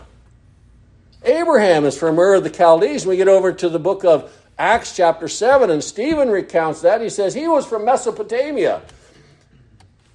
Abraham 1.23 1.85
is 1.85 1.97
from 1.97 2.17
Ur 2.19 2.35
of 2.35 2.43
the 2.43 2.49
Chaldees. 2.49 3.05
We 3.05 3.17
get 3.17 3.27
over 3.27 3.51
to 3.51 3.69
the 3.69 3.79
book 3.79 4.05
of 4.05 4.33
Acts, 4.57 4.95
chapter 4.95 5.27
7, 5.27 5.69
and 5.69 5.83
Stephen 5.83 6.29
recounts 6.29 6.81
that. 6.81 7.01
He 7.01 7.09
says 7.09 7.33
he 7.33 7.47
was 7.47 7.65
from 7.65 7.85
Mesopotamia, 7.85 8.81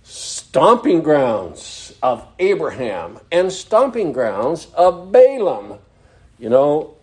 stomping 0.05 1.03
grounds 1.03 1.95
of 2.03 2.27
Abraham 2.39 3.19
and 3.33 3.53
stomping 3.53 4.13
grounds 4.13 4.69
of 4.75 5.11
Balaam. 5.11 5.79
You 6.39 6.51
know, 6.51 6.95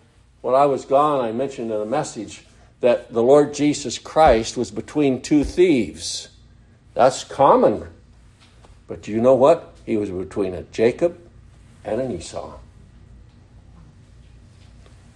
when 0.42 0.56
I 0.56 0.66
was 0.66 0.86
gone, 0.86 1.24
I 1.24 1.32
mentioned 1.32 1.72
in 1.72 1.82
a 1.82 1.86
message 1.86 2.45
that 2.86 3.12
the 3.12 3.24
Lord 3.24 3.54
Jesus 3.54 3.98
Christ 3.98 4.58
was 4.58 4.70
between 4.70 5.22
two 5.22 5.44
thieves. 5.44 6.30
That's 6.94 7.24
common. 7.24 7.88
But 8.88 9.02
do 9.02 9.12
you 9.12 9.20
know 9.20 9.34
what? 9.34 9.74
He 9.86 9.98
was 9.98 10.12
between 10.12 10.54
a 10.54 10.62
Jacob 10.64 11.18
and 11.84 12.00
an 12.00 12.12
Esau. 12.12 12.54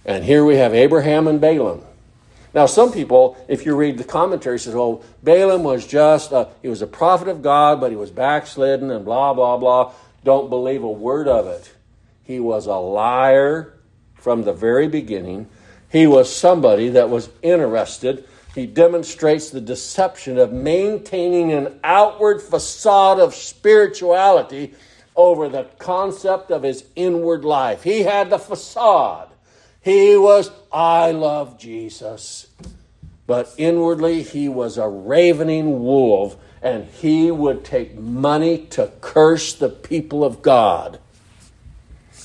And 0.04 0.24
here 0.24 0.44
we 0.44 0.56
have 0.56 0.74
Abraham 0.74 1.28
and 1.28 1.40
Balaam. 1.40 1.82
Now, 2.52 2.66
some 2.66 2.90
people, 2.90 3.36
if 3.46 3.64
you 3.64 3.76
read 3.76 3.98
the 3.98 4.04
commentary, 4.04 4.58
says, 4.58 4.74
"Well, 4.74 5.04
Balaam 5.22 5.62
was 5.62 5.86
just 5.86 6.32
a, 6.32 6.48
he 6.62 6.68
was 6.68 6.82
a 6.82 6.86
prophet 6.88 7.28
of 7.28 7.42
God, 7.42 7.80
but 7.80 7.92
he 7.92 7.96
was 7.96 8.10
backslidden 8.10 8.90
and 8.90 9.04
blah 9.04 9.32
blah 9.32 9.56
blah." 9.56 9.92
Don't 10.24 10.50
believe 10.50 10.82
a 10.82 10.90
word 10.90 11.28
of 11.28 11.46
it. 11.46 11.70
He 12.24 12.40
was 12.40 12.66
a 12.66 12.74
liar 12.74 13.74
from 14.14 14.42
the 14.42 14.52
very 14.52 14.88
beginning. 14.88 15.46
He 15.90 16.06
was 16.06 16.34
somebody 16.34 16.90
that 16.90 17.10
was 17.10 17.30
interested. 17.42 18.24
He 18.54 18.66
demonstrates 18.66 19.50
the 19.50 19.60
deception 19.60 20.38
of 20.38 20.52
maintaining 20.52 21.52
an 21.52 21.80
outward 21.82 22.40
facade 22.40 23.18
of 23.18 23.34
spirituality 23.34 24.74
over 25.16 25.48
the 25.48 25.64
concept 25.78 26.50
of 26.50 26.62
his 26.62 26.84
inward 26.94 27.44
life. 27.44 27.82
He 27.82 28.02
had 28.02 28.30
the 28.30 28.38
facade. 28.38 29.28
He 29.80 30.16
was, 30.16 30.50
I 30.72 31.10
love 31.12 31.58
Jesus. 31.58 32.46
But 33.26 33.52
inwardly, 33.56 34.22
he 34.22 34.48
was 34.48 34.78
a 34.78 34.88
ravening 34.88 35.82
wolf, 35.82 36.36
and 36.62 36.84
he 36.84 37.30
would 37.30 37.64
take 37.64 37.96
money 37.96 38.58
to 38.66 38.92
curse 39.00 39.54
the 39.54 39.68
people 39.68 40.24
of 40.24 40.42
God. 40.42 40.98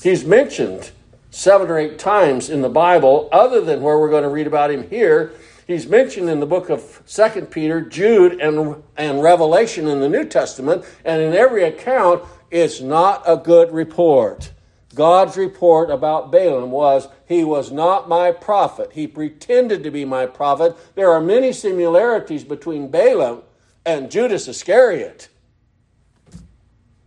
He's 0.02 0.24
mentioned 0.24 0.90
seven 1.36 1.68
or 1.68 1.78
eight 1.78 1.98
times 1.98 2.48
in 2.48 2.62
the 2.62 2.68
Bible, 2.68 3.28
other 3.30 3.60
than 3.60 3.82
where 3.82 3.98
we're 3.98 4.08
going 4.08 4.22
to 4.22 4.28
read 4.30 4.46
about 4.46 4.70
him 4.70 4.88
here. 4.88 5.32
He's 5.66 5.86
mentioned 5.86 6.30
in 6.30 6.40
the 6.40 6.46
book 6.46 6.70
of 6.70 7.02
Second 7.04 7.50
Peter, 7.50 7.82
Jude, 7.82 8.40
and, 8.40 8.82
and 8.96 9.22
Revelation 9.22 9.86
in 9.86 10.00
the 10.00 10.08
New 10.08 10.24
Testament, 10.24 10.86
and 11.04 11.20
in 11.20 11.34
every 11.34 11.64
account, 11.64 12.24
it's 12.50 12.80
not 12.80 13.22
a 13.26 13.36
good 13.36 13.70
report. 13.70 14.50
God's 14.94 15.36
report 15.36 15.90
about 15.90 16.32
Balaam 16.32 16.70
was, 16.70 17.06
He 17.28 17.44
was 17.44 17.70
not 17.70 18.08
my 18.08 18.32
prophet. 18.32 18.92
He 18.94 19.06
pretended 19.06 19.84
to 19.84 19.90
be 19.90 20.06
my 20.06 20.24
prophet. 20.24 20.74
There 20.94 21.12
are 21.12 21.20
many 21.20 21.52
similarities 21.52 22.44
between 22.44 22.88
Balaam 22.88 23.42
and 23.84 24.10
Judas 24.10 24.48
Iscariot. 24.48 25.28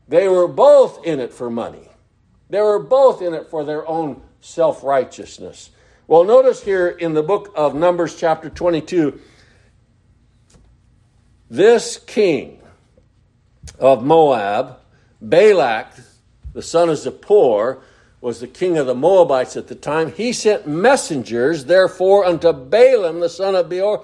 They 0.08 0.28
were 0.28 0.48
both 0.48 1.04
in 1.04 1.20
it 1.20 1.34
for 1.34 1.50
money, 1.50 1.89
they 2.50 2.62
were 2.62 2.80
both 2.80 3.22
in 3.22 3.34
it 3.34 3.50
for 3.50 3.64
their 3.64 3.88
own 3.88 4.22
self 4.42 4.84
righteousness. 4.84 5.70
Well, 6.08 6.24
notice 6.24 6.64
here 6.64 6.88
in 6.88 7.14
the 7.14 7.22
book 7.22 7.54
of 7.56 7.76
Numbers, 7.76 8.16
chapter 8.16 8.50
22, 8.50 9.20
this 11.50 11.98
king 11.98 12.60
of 13.78 14.04
Moab, 14.04 14.78
Balak, 15.22 15.94
the 16.54 16.62
son 16.62 16.90
of 16.90 16.98
Zippor, 16.98 17.82
was 18.22 18.40
the 18.40 18.48
king 18.48 18.78
of 18.78 18.88
the 18.88 18.96
Moabites 18.96 19.56
at 19.56 19.68
the 19.68 19.76
time. 19.76 20.12
He 20.12 20.34
sent 20.34 20.68
messengers, 20.68 21.66
therefore, 21.66 22.26
unto 22.26 22.52
Balaam, 22.52 23.20
the 23.20 23.30
son 23.30 23.56
of 23.56 23.70
Beor, 23.70 24.04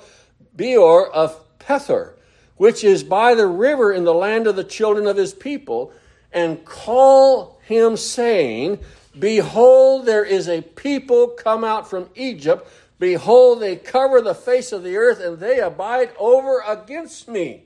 Beor 0.55 1.11
of 1.11 1.39
Pethor, 1.59 2.13
which 2.55 2.83
is 2.83 3.03
by 3.03 3.35
the 3.35 3.47
river 3.47 3.91
in 3.91 4.05
the 4.05 4.13
land 4.13 4.47
of 4.47 4.55
the 4.55 4.63
children 4.63 5.07
of 5.07 5.17
his 5.17 5.33
people, 5.33 5.91
and 6.31 6.63
call 6.63 7.54
him, 7.65 7.97
saying, 7.97 8.79
Behold, 9.17 10.05
there 10.05 10.25
is 10.25 10.47
a 10.47 10.61
people 10.61 11.27
come 11.27 11.63
out 11.63 11.89
from 11.89 12.09
Egypt. 12.15 12.67
Behold, 12.99 13.61
they 13.61 13.75
cover 13.75 14.21
the 14.21 14.35
face 14.35 14.71
of 14.71 14.83
the 14.83 14.97
earth, 14.97 15.19
and 15.19 15.39
they 15.39 15.59
abide 15.59 16.11
over 16.17 16.61
against 16.65 17.27
me. 17.27 17.63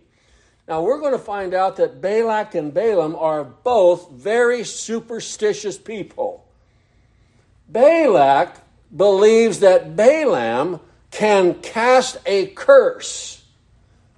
Now, 0.67 0.83
we're 0.83 0.99
going 0.99 1.13
to 1.13 1.19
find 1.19 1.53
out 1.53 1.77
that 1.77 1.99
Balak 1.99 2.53
and 2.53 2.73
Balaam 2.73 3.15
are 3.15 3.43
both 3.43 4.12
very 4.12 4.63
superstitious 4.63 5.77
people. 5.77 6.47
Balak 7.67 8.55
believes 8.95 9.59
that 9.59 9.95
Balaam 9.95 10.79
can 11.12 11.55
cast 11.55 12.17
a 12.25 12.47
curse 12.47 13.43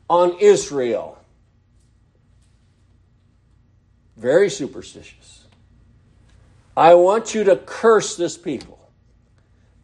on 0.10 0.38
Israel. 0.40 1.18
Very 4.18 4.50
superstitious. 4.50 5.21
I 6.82 6.96
want 6.96 7.36
you 7.36 7.44
to 7.44 7.58
curse 7.58 8.16
this 8.16 8.40
people. 8.40 8.90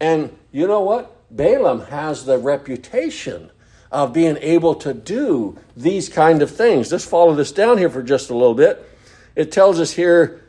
And 0.00 0.36
you 0.50 0.66
know 0.66 0.80
what? 0.80 1.14
Balaam 1.30 1.82
has 1.82 2.24
the 2.24 2.38
reputation 2.38 3.52
of 3.92 4.12
being 4.12 4.36
able 4.38 4.74
to 4.74 4.92
do 4.92 5.56
these 5.76 6.08
kind 6.08 6.42
of 6.42 6.50
things. 6.50 6.90
Let's 6.90 7.04
follow 7.04 7.36
this 7.36 7.52
down 7.52 7.78
here 7.78 7.88
for 7.88 8.02
just 8.02 8.30
a 8.30 8.34
little 8.34 8.52
bit. 8.52 8.84
It 9.36 9.52
tells 9.52 9.78
us 9.78 9.92
here 9.92 10.42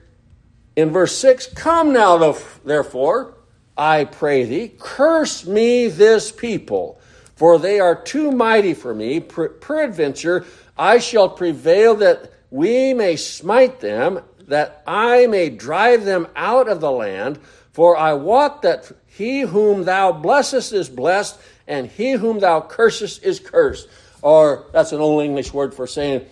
in 0.75 0.89
verse 0.89 1.15
6 1.19 1.53
Come 1.53 1.93
now, 1.93 2.33
therefore, 2.65 3.38
I 3.77 4.05
pray 4.05 4.43
thee, 4.43 4.73
curse 4.79 5.45
me 5.45 5.88
this 5.88 6.31
people, 6.31 6.99
for 7.35 7.59
they 7.59 7.79
are 7.79 7.93
too 7.93 8.31
mighty 8.31 8.73
for 8.73 8.95
me. 8.95 9.19
Peradventure, 9.19 10.47
I 10.75 10.97
shall 10.97 11.29
prevail 11.29 11.93
that 11.97 12.33
we 12.49 12.95
may 12.95 13.17
smite 13.17 13.81
them, 13.81 14.21
that 14.49 14.83
I 14.85 15.27
may 15.27 15.49
drive 15.49 16.05
them 16.05 16.27
out 16.35 16.67
of 16.67 16.81
the 16.81 16.91
land. 16.91 17.39
For 17.71 17.95
I 17.95 18.13
wot 18.13 18.63
that 18.63 18.91
he 19.07 19.41
whom 19.41 19.85
thou 19.85 20.12
blessest 20.12 20.73
is 20.73 20.89
blessed, 20.89 21.39
and 21.67 21.88
he 21.88 22.13
whom 22.13 22.39
thou 22.39 22.62
cursest 22.62 23.23
is 23.23 23.39
cursed. 23.39 23.88
Or 24.21 24.65
that's 24.73 24.91
an 24.91 24.99
old 24.99 25.23
English 25.23 25.53
word 25.53 25.73
for 25.73 25.88
saying, 25.88 26.25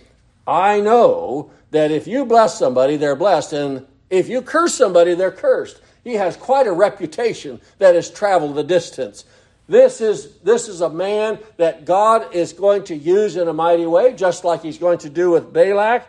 I 0.46 0.82
know 0.82 1.52
that 1.72 1.92
if 1.92 2.08
you 2.08 2.26
bless 2.26 2.58
somebody, 2.58 2.98
they're 2.98 3.16
blessed, 3.16 3.54
and 3.54 3.86
if 4.10 4.30
you 4.30 4.42
curse 4.42 4.74
somebody, 4.74 5.14
they're 5.14 5.32
cursed. 5.32 5.82
He 6.04 6.14
has 6.14 6.38
quite 6.38 6.68
a 6.68 6.72
reputation 6.72 7.62
that 7.80 7.96
has 7.96 8.10
traveled 8.10 8.56
the 8.56 8.64
distance. 8.64 9.26
This 9.68 10.00
is, 10.00 10.38
this 10.38 10.70
is 10.70 10.80
a 10.80 10.90
man 10.90 11.40
that 11.58 11.84
God 11.84 12.34
is 12.34 12.54
going 12.54 12.86
to 12.86 12.96
use 12.96 13.36
in 13.36 13.50
a 13.50 13.54
mighty 13.54 13.86
way, 13.86 14.14
just 14.14 14.46
like 14.46 14.64
he's 14.64 14.78
going 14.78 15.00
to 15.00 15.10
do 15.10 15.30
with 15.32 15.52
Balak 15.52 16.08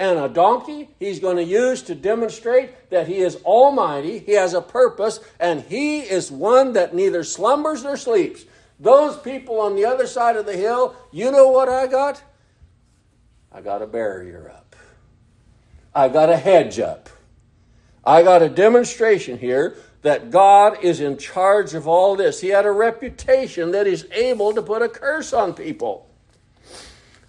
and 0.00 0.18
a 0.18 0.30
donkey 0.30 0.88
he's 0.98 1.20
going 1.20 1.36
to 1.36 1.44
use 1.44 1.82
to 1.82 1.94
demonstrate 1.94 2.88
that 2.88 3.06
he 3.06 3.18
is 3.18 3.36
almighty, 3.44 4.18
he 4.18 4.32
has 4.32 4.54
a 4.54 4.62
purpose, 4.62 5.20
and 5.38 5.60
he 5.60 6.00
is 6.00 6.32
one 6.32 6.72
that 6.72 6.94
neither 6.94 7.22
slumbers 7.22 7.84
nor 7.84 7.98
sleeps. 7.98 8.46
Those 8.80 9.18
people 9.18 9.60
on 9.60 9.76
the 9.76 9.84
other 9.84 10.06
side 10.06 10.36
of 10.36 10.46
the 10.46 10.56
hill, 10.56 10.96
you 11.12 11.30
know 11.30 11.48
what 11.48 11.68
I 11.68 11.86
got? 11.86 12.22
I 13.52 13.60
got 13.60 13.82
a 13.82 13.86
barrier 13.86 14.50
up. 14.50 14.74
I 15.94 16.08
got 16.08 16.30
a 16.30 16.36
hedge 16.36 16.80
up. 16.80 17.10
I 18.02 18.22
got 18.22 18.40
a 18.40 18.48
demonstration 18.48 19.36
here 19.36 19.76
that 20.00 20.30
God 20.30 20.82
is 20.82 21.00
in 21.00 21.18
charge 21.18 21.74
of 21.74 21.86
all 21.86 22.16
this. 22.16 22.40
He 22.40 22.48
had 22.48 22.64
a 22.64 22.72
reputation 22.72 23.72
that 23.72 23.86
he's 23.86 24.10
able 24.12 24.54
to 24.54 24.62
put 24.62 24.80
a 24.80 24.88
curse 24.88 25.34
on 25.34 25.52
people. 25.52 26.09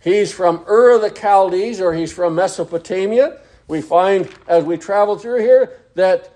He's 0.01 0.33
from 0.33 0.65
Ur 0.67 0.95
of 0.95 1.01
the 1.01 1.09
Chaldees 1.11 1.79
or 1.79 1.93
he's 1.93 2.11
from 2.11 2.35
Mesopotamia. 2.35 3.39
We 3.67 3.81
find 3.81 4.29
as 4.47 4.63
we 4.63 4.77
travel 4.77 5.17
through 5.17 5.39
here 5.39 5.77
that 5.95 6.33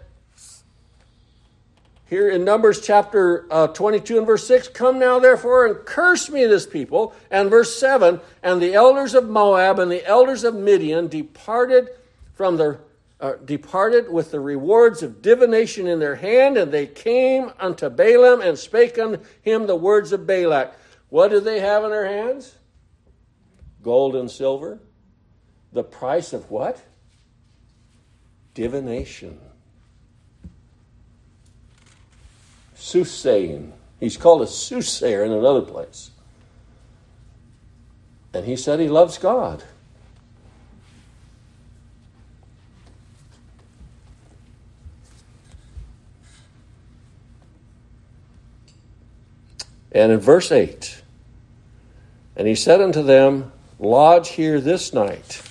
here 2.07 2.29
in 2.29 2.45
Numbers 2.45 2.81
chapter 2.81 3.47
uh, 3.49 3.67
22 3.67 4.19
and 4.19 4.27
verse 4.27 4.47
6, 4.47 4.67
come 4.69 4.99
now 4.99 5.17
therefore 5.17 5.65
and 5.65 5.83
curse 5.85 6.29
me 6.29 6.45
this 6.45 6.67
people. 6.67 7.15
And 7.31 7.49
verse 7.49 7.75
7, 7.79 8.21
and 8.43 8.61
the 8.61 8.75
elders 8.75 9.15
of 9.15 9.27
Moab 9.27 9.79
and 9.79 9.91
the 9.91 10.05
elders 10.05 10.43
of 10.43 10.53
Midian 10.53 11.07
departed 11.07 11.89
from 12.35 12.57
their 12.57 12.79
uh, 13.19 13.33
departed 13.45 14.11
with 14.11 14.31
the 14.31 14.39
rewards 14.39 15.01
of 15.01 15.21
divination 15.21 15.87
in 15.87 15.99
their 15.99 16.15
hand, 16.15 16.57
and 16.57 16.71
they 16.71 16.85
came 16.85 17.51
unto 17.59 17.89
Balaam 17.89 18.41
and 18.41 18.59
spake 18.59 18.99
unto 18.99 19.23
him 19.41 19.67
the 19.67 19.75
words 19.75 20.11
of 20.11 20.27
Balak. 20.27 20.75
What 21.09 21.29
do 21.29 21.39
they 21.39 21.61
have 21.61 21.85
in 21.85 21.91
their 21.91 22.05
hands? 22.05 22.55
Gold 23.85 24.15
and 24.15 24.31
silver. 24.31 24.79
The 25.71 25.83
price 25.83 26.33
of 26.33 26.49
what? 26.49 26.83
Divination. 28.55 29.39
Soothsaying. 32.73 33.73
He's 33.99 34.17
called 34.17 34.41
a 34.41 34.47
soothsayer 34.47 35.23
in 35.23 35.31
another 35.31 35.61
place. 35.61 36.09
And 38.33 38.47
he 38.47 38.55
said 38.55 38.79
he 38.79 38.89
loves 38.89 39.19
God. 39.19 39.63
And 49.91 50.11
in 50.11 50.19
verse 50.19 50.51
8, 50.51 51.03
and 52.35 52.47
he 52.47 52.55
said 52.55 52.81
unto 52.81 53.03
them, 53.03 53.51
Lodge 53.79 54.29
here 54.29 54.61
this 54.61 54.93
night, 54.93 55.41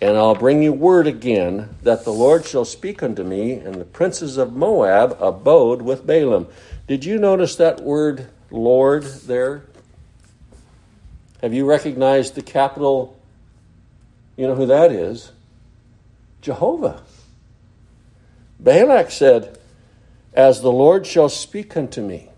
and 0.00 0.16
I'll 0.16 0.34
bring 0.36 0.62
you 0.62 0.72
word 0.72 1.06
again 1.06 1.76
that 1.82 2.04
the 2.04 2.12
Lord 2.12 2.44
shall 2.46 2.64
speak 2.64 3.02
unto 3.02 3.24
me. 3.24 3.52
And 3.52 3.74
the 3.74 3.84
princes 3.84 4.36
of 4.36 4.54
Moab 4.54 5.16
abode 5.20 5.82
with 5.82 6.06
Balaam. 6.06 6.46
Did 6.86 7.04
you 7.04 7.18
notice 7.18 7.56
that 7.56 7.80
word 7.80 8.28
Lord 8.50 9.02
there? 9.02 9.64
Have 11.42 11.52
you 11.52 11.66
recognized 11.66 12.34
the 12.34 12.42
capital? 12.42 13.18
You 14.36 14.46
know 14.46 14.54
who 14.54 14.66
that 14.66 14.92
is? 14.92 15.32
Jehovah. 16.40 17.02
Balak 18.58 19.10
said, 19.10 19.58
As 20.34 20.60
the 20.60 20.72
Lord 20.72 21.06
shall 21.06 21.28
speak 21.28 21.76
unto 21.76 22.00
me. 22.00 22.28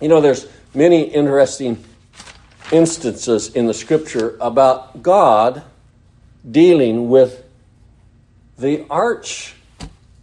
You 0.00 0.08
know, 0.08 0.20
there's 0.20 0.46
many 0.74 1.02
interesting 1.02 1.82
instances 2.72 3.54
in 3.54 3.66
the 3.66 3.74
scripture 3.74 4.36
about 4.40 5.02
God 5.02 5.62
dealing 6.50 7.08
with 7.08 7.44
the 8.58 8.84
arch 8.90 9.54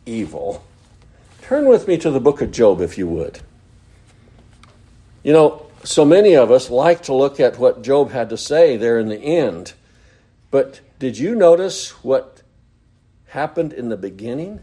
evil. 0.06 0.66
Turn 1.44 1.68
with 1.68 1.88
me 1.88 1.98
to 1.98 2.12
the 2.12 2.20
book 2.20 2.42
of 2.42 2.52
Job, 2.52 2.82
if 2.82 2.98
you 2.98 3.08
would. 3.08 3.40
You 5.24 5.34
know, 5.34 5.66
so 5.84 6.04
many 6.04 6.36
of 6.36 6.52
us 6.52 6.70
like 6.70 7.04
to 7.04 7.14
look 7.14 7.40
at 7.40 7.58
what 7.58 7.82
Job 7.82 8.12
had 8.12 8.30
to 8.30 8.38
say 8.38 8.78
there 8.78 9.00
in 9.00 9.10
the 9.10 9.20
end, 9.20 9.74
but 10.52 10.82
did 10.98 11.18
you 11.18 11.36
notice 11.36 11.92
what 12.04 12.42
happened 13.28 13.74
in 13.74 13.90
the 13.90 13.98
beginning? 13.98 14.60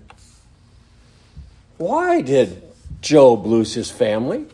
Why 1.78 2.20
did 2.20 2.62
Job 3.00 3.46
lose 3.46 3.74
his 3.74 3.90
family? 3.90 4.46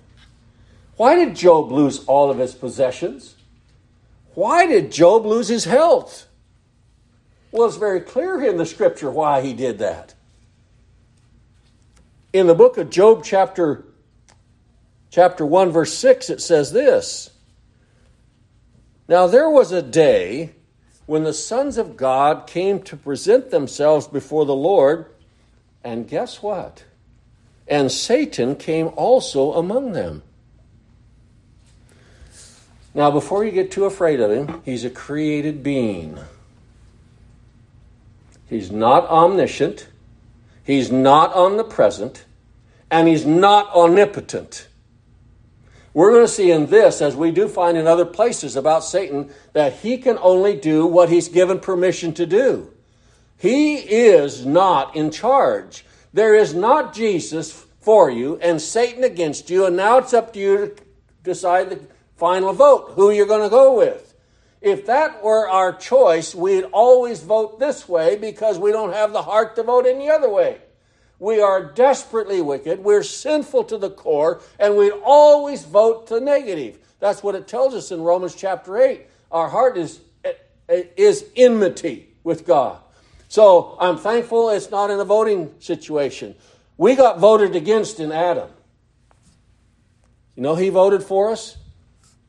Why 0.96 1.16
did 1.16 1.34
Job 1.34 1.72
lose 1.72 2.04
all 2.04 2.30
of 2.30 2.38
his 2.38 2.54
possessions? 2.54 3.36
Why 4.34 4.66
did 4.66 4.92
Job 4.92 5.26
lose 5.26 5.48
his 5.48 5.64
health? 5.64 6.26
Well, 7.50 7.68
it's 7.68 7.76
very 7.76 8.00
clear 8.00 8.42
in 8.42 8.56
the 8.56 8.66
scripture 8.66 9.10
why 9.10 9.42
he 9.42 9.52
did 9.52 9.78
that. 9.78 10.14
In 12.32 12.46
the 12.46 12.54
book 12.54 12.78
of 12.78 12.88
Job, 12.88 13.22
chapter, 13.24 13.84
chapter 15.10 15.44
1, 15.44 15.70
verse 15.70 15.92
6, 15.92 16.30
it 16.30 16.40
says 16.40 16.72
this 16.72 17.30
Now 19.06 19.26
there 19.26 19.50
was 19.50 19.70
a 19.70 19.82
day 19.82 20.54
when 21.04 21.24
the 21.24 21.34
sons 21.34 21.76
of 21.76 21.96
God 21.96 22.46
came 22.46 22.80
to 22.84 22.96
present 22.96 23.50
themselves 23.50 24.06
before 24.06 24.46
the 24.46 24.54
Lord, 24.54 25.06
and 25.84 26.08
guess 26.08 26.42
what? 26.42 26.84
And 27.68 27.92
Satan 27.92 28.56
came 28.56 28.90
also 28.96 29.52
among 29.52 29.92
them. 29.92 30.22
Now, 32.94 33.10
before 33.10 33.44
you 33.44 33.50
get 33.50 33.70
too 33.70 33.86
afraid 33.86 34.20
of 34.20 34.30
him, 34.30 34.60
he's 34.64 34.84
a 34.84 34.90
created 34.90 35.62
being. 35.62 36.18
He's 38.46 38.70
not 38.70 39.08
omniscient, 39.08 39.88
he's 40.62 40.92
not 40.92 41.32
omnipresent, 41.34 42.26
and 42.90 43.08
he's 43.08 43.24
not 43.24 43.70
omnipotent. 43.74 44.68
We're 45.94 46.10
going 46.10 46.26
to 46.26 46.32
see 46.32 46.50
in 46.50 46.66
this, 46.66 47.02
as 47.02 47.16
we 47.16 47.30
do 47.30 47.48
find 47.48 47.76
in 47.76 47.86
other 47.86 48.04
places 48.04 48.56
about 48.56 48.84
Satan, 48.84 49.30
that 49.52 49.74
he 49.74 49.98
can 49.98 50.18
only 50.20 50.54
do 50.54 50.86
what 50.86 51.08
he's 51.08 51.28
given 51.28 51.60
permission 51.60 52.12
to 52.14 52.26
do. 52.26 52.70
He 53.38 53.76
is 53.76 54.46
not 54.46 54.94
in 54.96 55.10
charge. 55.10 55.84
There 56.12 56.34
is 56.34 56.54
not 56.54 56.94
Jesus 56.94 57.66
for 57.80 58.10
you 58.10 58.38
and 58.40 58.60
Satan 58.60 59.02
against 59.02 59.50
you, 59.50 59.66
and 59.66 59.76
now 59.76 59.98
it's 59.98 60.14
up 60.14 60.32
to 60.34 60.38
you 60.38 60.56
to 60.56 60.74
decide 61.24 61.70
the 61.70 61.80
final 62.22 62.52
vote, 62.52 62.92
who 62.94 63.10
you're 63.10 63.26
going 63.26 63.42
to 63.42 63.50
go 63.50 63.76
with. 63.76 64.14
If 64.60 64.86
that 64.86 65.24
were 65.24 65.48
our 65.48 65.72
choice, 65.72 66.36
we'd 66.36 66.66
always 66.72 67.20
vote 67.20 67.58
this 67.58 67.88
way 67.88 68.14
because 68.14 68.60
we 68.60 68.70
don't 68.70 68.92
have 68.92 69.12
the 69.12 69.22
heart 69.22 69.56
to 69.56 69.64
vote 69.64 69.86
any 69.86 70.08
other 70.08 70.30
way. 70.30 70.58
We 71.18 71.40
are 71.40 71.72
desperately 71.72 72.40
wicked, 72.40 72.78
we're 72.78 73.02
sinful 73.02 73.64
to 73.64 73.76
the 73.76 73.90
core, 73.90 74.40
and 74.60 74.76
we'd 74.76 74.92
always 75.04 75.64
vote 75.64 76.06
the 76.06 76.20
negative. 76.20 76.78
That's 77.00 77.24
what 77.24 77.34
it 77.34 77.48
tells 77.48 77.74
us 77.74 77.90
in 77.90 78.00
Romans 78.00 78.36
chapter 78.36 78.78
8. 78.78 79.04
Our 79.32 79.48
heart 79.48 79.76
is, 79.76 80.00
eh, 80.24 80.34
eh, 80.68 80.84
is 80.96 81.24
enmity 81.34 82.14
with 82.22 82.46
God. 82.46 82.78
So 83.26 83.76
I'm 83.80 83.98
thankful 83.98 84.50
it's 84.50 84.70
not 84.70 84.90
in 84.90 85.00
a 85.00 85.04
voting 85.04 85.56
situation. 85.58 86.36
We 86.76 86.94
got 86.94 87.18
voted 87.18 87.56
against 87.56 87.98
in 87.98 88.12
Adam. 88.12 88.50
You 90.36 90.44
know, 90.44 90.54
he 90.54 90.68
voted 90.68 91.02
for 91.02 91.32
us 91.32 91.56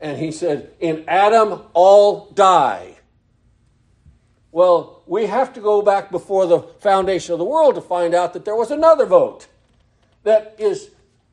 and 0.00 0.18
he 0.18 0.32
said, 0.32 0.72
In 0.80 1.04
Adam 1.08 1.62
all 1.72 2.30
die. 2.30 2.96
Well, 4.52 5.02
we 5.06 5.26
have 5.26 5.52
to 5.54 5.60
go 5.60 5.82
back 5.82 6.10
before 6.10 6.46
the 6.46 6.60
foundation 6.60 7.32
of 7.32 7.38
the 7.38 7.44
world 7.44 7.74
to 7.74 7.80
find 7.80 8.14
out 8.14 8.34
that 8.34 8.44
there 8.44 8.54
was 8.54 8.70
another 8.70 9.06
vote 9.06 9.48
that 10.22 10.54
is 10.58 10.90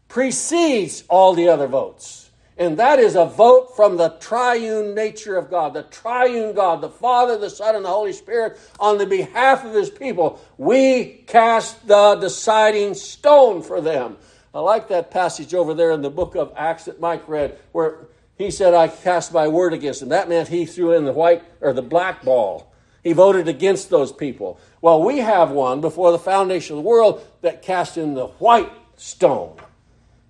precedes 0.08 1.04
all 1.08 1.34
the 1.34 1.48
other 1.48 1.68
votes. 1.68 2.30
And 2.58 2.78
that 2.78 3.00
is 3.00 3.16
a 3.16 3.26
vote 3.26 3.76
from 3.76 3.98
the 3.98 4.10
triune 4.20 4.94
nature 4.94 5.38
of 5.38 5.50
God, 5.50 5.74
the 5.74 5.84
triune 5.84 6.54
God, 6.54 6.82
the 6.82 6.90
Father, 6.90 7.38
the 7.38 7.50
Son, 7.50 7.76
and 7.76 7.86
the 7.86 7.90
Holy 7.90 8.12
Spirit 8.12 8.60
on 8.80 8.98
the 8.98 9.06
behalf 9.06 9.64
of 9.66 9.74
his 9.74 9.90
people. 9.90 10.40
We 10.58 11.24
cast 11.28 11.88
the 11.88 12.16
deciding 12.16 12.96
stone 12.96 13.64
for 13.64 13.80
them. 13.82 14.18
I 14.54 14.60
like 14.60 14.90
that 14.90 15.12
passage 15.12 15.54
over 15.54 15.74
there 15.74 15.92
in 15.92 16.02
the 16.02 16.10
book 16.10 16.36
of 16.36 16.52
Acts 16.58 16.86
that 16.86 17.00
Mike 17.00 17.28
read, 17.28 17.58
where 17.72 18.10
he 18.42 18.52
said, 18.52 18.74
I 18.74 18.88
cast 18.88 19.34
my 19.34 19.48
word 19.48 19.74
against 19.74 20.02
him. 20.02 20.10
That 20.10 20.30
meant 20.30 20.48
he 20.48 20.66
threw 20.66 20.94
in 20.94 21.06
the 21.06 21.14
white 21.14 21.44
or 21.60 21.74
the 21.74 21.82
black 21.82 22.24
ball. 22.24 22.72
He 23.04 23.14
voted 23.14 23.48
against 23.48 23.90
those 23.90 24.12
people. 24.12 24.60
Well, 24.82 25.02
we 25.04 25.20
have 25.20 25.52
one 25.52 25.82
before 25.82 26.12
the 26.12 26.20
foundation 26.20 26.78
of 26.78 26.84
the 26.84 26.90
world 26.90 27.26
that 27.42 27.62
cast 27.62 27.98
in 27.98 28.14
the 28.14 28.28
white 28.28 28.72
stone. 28.96 29.58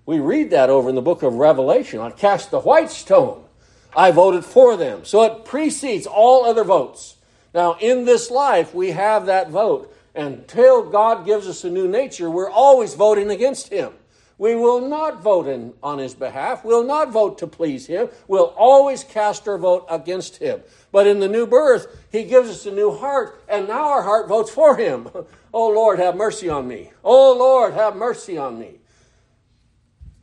We 0.06 0.18
read 0.18 0.50
that 0.50 0.70
over 0.70 0.88
in 0.88 0.94
the 0.94 1.02
book 1.02 1.22
of 1.22 1.34
Revelation. 1.34 2.00
I 2.00 2.10
cast 2.10 2.50
the 2.50 2.60
white 2.60 2.90
stone. 2.90 3.44
I 3.94 4.10
voted 4.10 4.44
for 4.44 4.76
them. 4.76 5.04
So 5.04 5.22
it 5.22 5.44
precedes 5.44 6.06
all 6.06 6.44
other 6.44 6.64
votes. 6.64 7.16
Now, 7.54 7.76
in 7.80 8.04
this 8.04 8.30
life, 8.30 8.74
we 8.74 8.92
have 8.92 9.26
that 9.26 9.50
vote. 9.50 9.94
Until 10.14 10.90
God 10.90 11.24
gives 11.24 11.46
us 11.46 11.64
a 11.64 11.70
new 11.70 11.86
nature, 11.88 12.30
we're 12.30 12.50
always 12.50 12.94
voting 12.94 13.30
against 13.30 13.68
Him. 13.68 13.92
We 14.38 14.54
will 14.54 14.80
not 14.88 15.22
vote 15.22 15.46
in, 15.46 15.74
on 15.82 15.98
His 15.98 16.14
behalf. 16.14 16.64
We'll 16.64 16.84
not 16.84 17.10
vote 17.10 17.38
to 17.38 17.46
please 17.46 17.86
Him. 17.86 18.08
We'll 18.26 18.54
always 18.56 19.04
cast 19.04 19.46
our 19.46 19.58
vote 19.58 19.86
against 19.90 20.38
Him. 20.38 20.62
But 20.90 21.06
in 21.06 21.20
the 21.20 21.28
new 21.28 21.46
birth, 21.46 21.86
He 22.10 22.24
gives 22.24 22.48
us 22.50 22.66
a 22.66 22.72
new 22.72 22.92
heart, 22.92 23.42
and 23.48 23.68
now 23.68 23.88
our 23.88 24.02
heart 24.02 24.28
votes 24.28 24.50
for 24.50 24.76
Him. 24.76 25.08
oh 25.54 25.68
Lord, 25.68 25.98
have 25.98 26.16
mercy 26.16 26.48
on 26.48 26.66
me. 26.66 26.90
Oh 27.04 27.36
Lord, 27.36 27.74
have 27.74 27.96
mercy 27.96 28.38
on 28.38 28.58
me. 28.58 28.78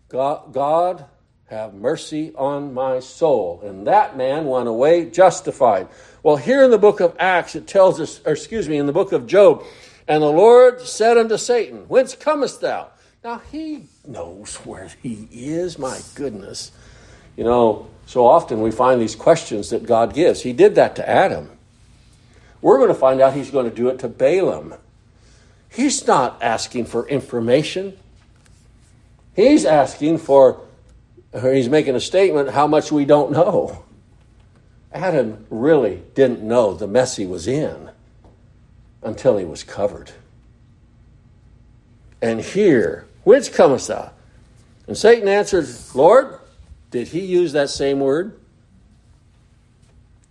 God, 0.09 0.53
God, 0.53 1.05
have 1.49 1.73
mercy 1.73 2.31
on 2.35 2.73
my 2.73 2.99
soul. 2.99 3.61
And 3.63 3.87
that 3.87 4.17
man 4.17 4.45
went 4.45 4.67
away 4.67 5.09
justified. 5.09 5.87
Well, 6.23 6.35
here 6.35 6.63
in 6.63 6.71
the 6.71 6.77
book 6.77 6.99
of 6.99 7.15
Acts, 7.19 7.55
it 7.55 7.67
tells 7.67 7.99
us, 7.99 8.21
or 8.25 8.33
excuse 8.33 8.67
me, 8.67 8.77
in 8.77 8.85
the 8.85 8.93
book 8.93 9.11
of 9.11 9.27
Job, 9.27 9.63
and 10.07 10.23
the 10.23 10.31
Lord 10.31 10.81
said 10.81 11.17
unto 11.17 11.37
Satan, 11.37 11.85
Whence 11.87 12.15
comest 12.15 12.61
thou? 12.61 12.89
Now 13.23 13.41
he 13.51 13.83
knows 14.07 14.55
where 14.57 14.89
he 15.03 15.27
is, 15.31 15.77
my 15.77 15.99
goodness. 16.15 16.71
You 17.35 17.43
know, 17.43 17.87
so 18.05 18.25
often 18.25 18.61
we 18.61 18.71
find 18.71 19.01
these 19.01 19.15
questions 19.15 19.69
that 19.71 19.85
God 19.85 20.13
gives. 20.13 20.41
He 20.41 20.53
did 20.53 20.75
that 20.75 20.95
to 20.95 21.07
Adam. 21.07 21.49
We're 22.61 22.77
going 22.77 22.89
to 22.89 22.95
find 22.95 23.19
out 23.19 23.33
he's 23.33 23.51
going 23.51 23.69
to 23.69 23.75
do 23.75 23.89
it 23.89 23.99
to 23.99 24.07
Balaam. 24.07 24.75
He's 25.69 26.07
not 26.07 26.41
asking 26.41 26.85
for 26.85 27.07
information. 27.07 27.97
He's 29.35 29.65
asking 29.65 30.19
for, 30.19 30.61
or 31.31 31.53
he's 31.53 31.69
making 31.69 31.95
a 31.95 32.01
statement 32.01 32.51
how 32.51 32.67
much 32.67 32.91
we 32.91 33.05
don't 33.05 33.31
know. 33.31 33.83
Adam 34.91 35.45
really 35.49 36.03
didn't 36.15 36.41
know 36.41 36.73
the 36.73 36.87
mess 36.87 37.17
he 37.17 37.25
was 37.25 37.47
in 37.47 37.91
until 39.03 39.37
he 39.37 39.45
was 39.45 39.63
covered. 39.63 40.11
And 42.21 42.41
here, 42.41 43.07
whence 43.23 43.49
comest 43.49 43.87
thou? 43.87 44.11
And 44.87 44.97
Satan 44.97 45.27
answered, 45.27 45.67
Lord, 45.93 46.39
did 46.91 47.09
he 47.09 47.21
use 47.21 47.53
that 47.53 47.69
same 47.69 47.99
word? 47.99 48.39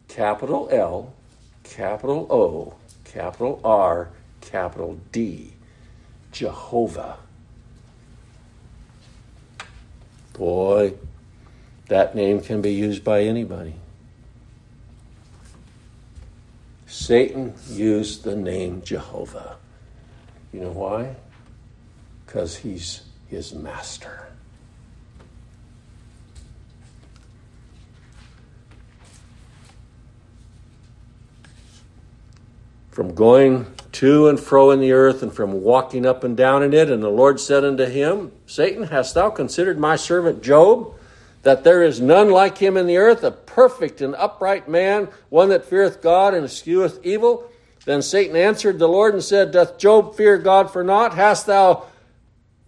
Capital 0.09 0.69
L, 0.73 1.15
capital 1.63 2.27
O, 2.31 2.75
capital 3.05 3.61
R, 3.63 4.11
capital 4.41 4.99
D. 5.13 5.53
Jehovah. 6.33 7.19
Boy, 10.33 10.95
that 11.89 12.15
name 12.15 12.41
can 12.41 12.61
be 12.63 12.73
used 12.73 13.03
by 13.03 13.23
anybody. 13.23 13.75
Satan 16.87 17.55
used 17.69 18.25
the 18.25 18.37
name 18.37 18.83
Jehovah. 18.83 19.57
You 20.53 20.61
know 20.61 20.71
why? 20.71 21.17
Because 22.29 22.59
he's 22.59 23.05
his 23.29 23.55
master. 23.55 24.29
From 32.91 33.15
going 33.15 33.65
to 33.93 34.29
and 34.29 34.39
fro 34.39 34.71
in 34.73 34.81
the 34.81 34.93
earth, 34.93 35.23
and 35.23 35.33
from 35.33 35.63
walking 35.63 36.05
up 36.05 36.23
and 36.23 36.37
down 36.37 36.63
in 36.63 36.75
it. 36.75 36.91
And 36.91 37.03
the 37.03 37.09
Lord 37.09 37.41
said 37.41 37.65
unto 37.65 37.87
him, 37.87 38.31
Satan, 38.45 38.83
hast 38.85 39.15
thou 39.15 39.31
considered 39.31 39.79
my 39.79 39.97
servant 39.97 40.43
Job, 40.43 40.93
that 41.45 41.65
there 41.65 41.83
is 41.83 41.99
none 41.99 42.31
like 42.31 42.59
him 42.59 42.77
in 42.77 42.87
the 42.87 42.99
earth, 42.99 43.25
a 43.25 43.31
perfect 43.31 44.03
and 44.03 44.15
upright 44.17 44.69
man, 44.69 45.09
one 45.31 45.49
that 45.49 45.65
feareth 45.65 46.03
God 46.03 46.35
and 46.35 46.45
escheweth 46.45 47.01
evil? 47.03 47.51
Then 47.87 48.03
Satan 48.03 48.37
answered 48.37 48.79
the 48.79 48.87
Lord 48.87 49.15
and 49.15 49.25
said, 49.25 49.53
Doth 49.53 49.79
Job 49.79 50.15
fear 50.15 50.37
God 50.37 50.71
for 50.71 50.85
naught? 50.85 51.15
Hast 51.15 51.47
thou 51.47 51.87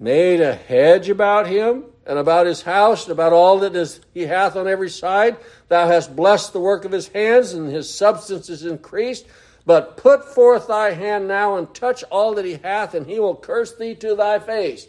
made 0.01 0.41
a 0.41 0.55
hedge 0.55 1.09
about 1.09 1.47
him 1.47 1.85
and 2.07 2.19
about 2.19 2.47
his 2.47 2.63
house 2.63 3.05
and 3.05 3.13
about 3.13 3.33
all 3.33 3.61
that 3.61 3.77
is, 3.77 4.01
he 4.13 4.23
hath 4.23 4.57
on 4.57 4.67
every 4.67 4.91
side? 4.91 5.37
Thou 5.69 5.87
hast 5.87 6.17
blessed 6.17 6.53
the 6.53 6.59
work 6.59 6.85
of 6.85 6.91
his 6.91 7.09
hands, 7.09 7.53
and 7.53 7.71
his 7.71 7.93
substance 7.93 8.49
is 8.49 8.65
increased. 8.65 9.27
But 9.67 9.99
put 9.99 10.25
forth 10.25 10.67
thy 10.67 10.93
hand 10.93 11.29
now 11.29 11.57
and 11.57 11.73
touch 11.73 12.03
all 12.05 12.35
that 12.35 12.47
he 12.47 12.55
hath, 12.55 12.95
and 12.95 13.07
he 13.07 13.21
will 13.21 13.37
curse 13.37 13.77
thee 13.77 13.95
to 13.97 14.17
thy 14.17 14.39
face. 14.39 14.89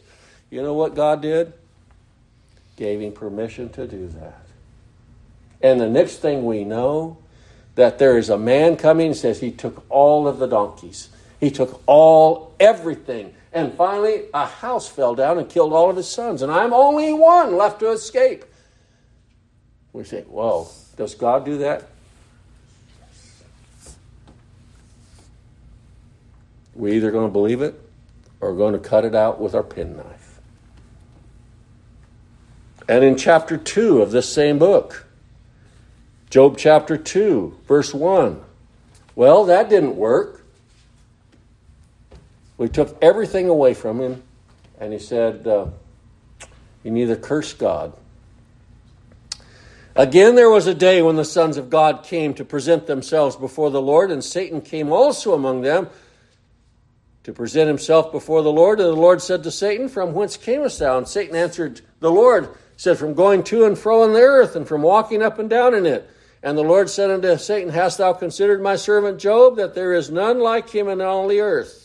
You 0.49 0.63
know 0.63 0.73
what 0.73 0.95
God 0.95 1.21
did? 1.21 1.53
Gave 2.77 3.01
him 3.01 3.11
permission 3.11 3.69
to 3.73 3.85
do 3.85 4.07
that. 4.07 4.45
And 5.61 5.79
the 5.79 5.89
next 5.89 6.17
thing 6.17 6.45
we 6.45 6.63
know, 6.63 7.17
that 7.75 7.99
there 7.99 8.17
is 8.17 8.29
a 8.29 8.37
man 8.37 8.75
coming 8.75 9.13
says 9.13 9.39
he 9.39 9.51
took 9.51 9.85
all 9.89 10.27
of 10.27 10.39
the 10.39 10.47
donkeys. 10.47 11.09
He 11.39 11.51
took 11.51 11.81
all, 11.85 12.53
everything. 12.59 13.33
And 13.53 13.73
finally, 13.73 14.23
a 14.33 14.45
house 14.45 14.87
fell 14.87 15.13
down 15.13 15.37
and 15.37 15.49
killed 15.49 15.73
all 15.73 15.89
of 15.89 15.97
his 15.97 16.07
sons. 16.07 16.41
And 16.41 16.51
I'm 16.51 16.73
only 16.73 17.11
one 17.11 17.57
left 17.57 17.79
to 17.81 17.91
escape. 17.91 18.45
We 19.93 20.05
say, 20.05 20.21
whoa, 20.21 20.69
does 20.95 21.15
God 21.15 21.43
do 21.43 21.57
that? 21.57 21.89
We're 26.73 26.93
either 26.93 27.11
going 27.11 27.27
to 27.27 27.31
believe 27.31 27.61
it 27.61 27.79
or 28.39 28.53
going 28.53 28.73
to 28.73 28.79
cut 28.79 29.03
it 29.03 29.13
out 29.13 29.39
with 29.41 29.53
our 29.53 29.63
penknife. 29.63 30.39
And 32.87 33.03
in 33.03 33.17
chapter 33.17 33.57
2 33.57 34.01
of 34.01 34.11
this 34.11 34.31
same 34.31 34.57
book, 34.57 35.05
Job 36.29 36.57
chapter 36.57 36.97
2, 36.97 37.59
verse 37.67 37.93
1, 37.93 38.41
well, 39.15 39.43
that 39.45 39.69
didn't 39.69 39.97
work. 39.97 40.40
We 42.61 42.69
took 42.69 42.95
everything 43.01 43.49
away 43.49 43.73
from 43.73 43.99
him, 43.99 44.21
and 44.79 44.93
he 44.93 44.99
said, 44.99 45.47
uh, 45.47 45.65
You 46.83 46.91
neither 46.91 47.15
curse 47.15 47.53
God. 47.53 47.91
Again, 49.95 50.35
there 50.35 50.47
was 50.47 50.67
a 50.67 50.75
day 50.75 51.01
when 51.01 51.15
the 51.15 51.25
sons 51.25 51.57
of 51.57 51.71
God 51.71 52.03
came 52.03 52.35
to 52.35 52.45
present 52.45 52.85
themselves 52.85 53.35
before 53.35 53.71
the 53.71 53.81
Lord, 53.81 54.11
and 54.11 54.23
Satan 54.23 54.61
came 54.61 54.91
also 54.91 55.33
among 55.33 55.61
them 55.61 55.89
to 57.23 57.33
present 57.33 57.67
himself 57.67 58.11
before 58.11 58.43
the 58.43 58.51
Lord. 58.51 58.79
And 58.79 58.89
the 58.89 58.93
Lord 58.93 59.23
said 59.23 59.41
to 59.41 59.49
Satan, 59.49 59.89
From 59.89 60.13
whence 60.13 60.37
camest 60.37 60.77
thou? 60.77 60.99
And 60.99 61.07
Satan 61.07 61.35
answered 61.35 61.81
the 61.99 62.11
Lord, 62.11 62.47
said, 62.77 62.99
From 62.99 63.15
going 63.15 63.41
to 63.45 63.65
and 63.65 63.75
fro 63.75 64.03
in 64.03 64.13
the 64.13 64.19
earth, 64.19 64.55
and 64.55 64.67
from 64.67 64.83
walking 64.83 65.23
up 65.23 65.39
and 65.39 65.49
down 65.49 65.73
in 65.73 65.87
it. 65.87 66.07
And 66.43 66.55
the 66.55 66.61
Lord 66.61 66.91
said 66.91 67.09
unto 67.09 67.35
Satan, 67.39 67.69
Hast 67.71 67.97
thou 67.97 68.13
considered 68.13 68.61
my 68.61 68.75
servant 68.75 69.19
Job, 69.19 69.55
that 69.55 69.73
there 69.73 69.93
is 69.93 70.11
none 70.11 70.39
like 70.39 70.69
him 70.69 70.89
in 70.89 71.01
all 71.01 71.27
the 71.27 71.39
earth? 71.39 71.80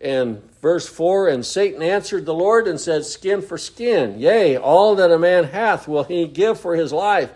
And 0.00 0.42
verse 0.60 0.88
4 0.88 1.28
And 1.28 1.44
Satan 1.44 1.82
answered 1.82 2.24
the 2.24 2.34
Lord 2.34 2.66
and 2.66 2.80
said, 2.80 3.04
Skin 3.04 3.42
for 3.42 3.58
skin, 3.58 4.18
yea, 4.18 4.56
all 4.56 4.94
that 4.96 5.10
a 5.10 5.18
man 5.18 5.44
hath 5.44 5.86
will 5.86 6.04
he 6.04 6.26
give 6.26 6.58
for 6.58 6.74
his 6.74 6.92
life. 6.92 7.30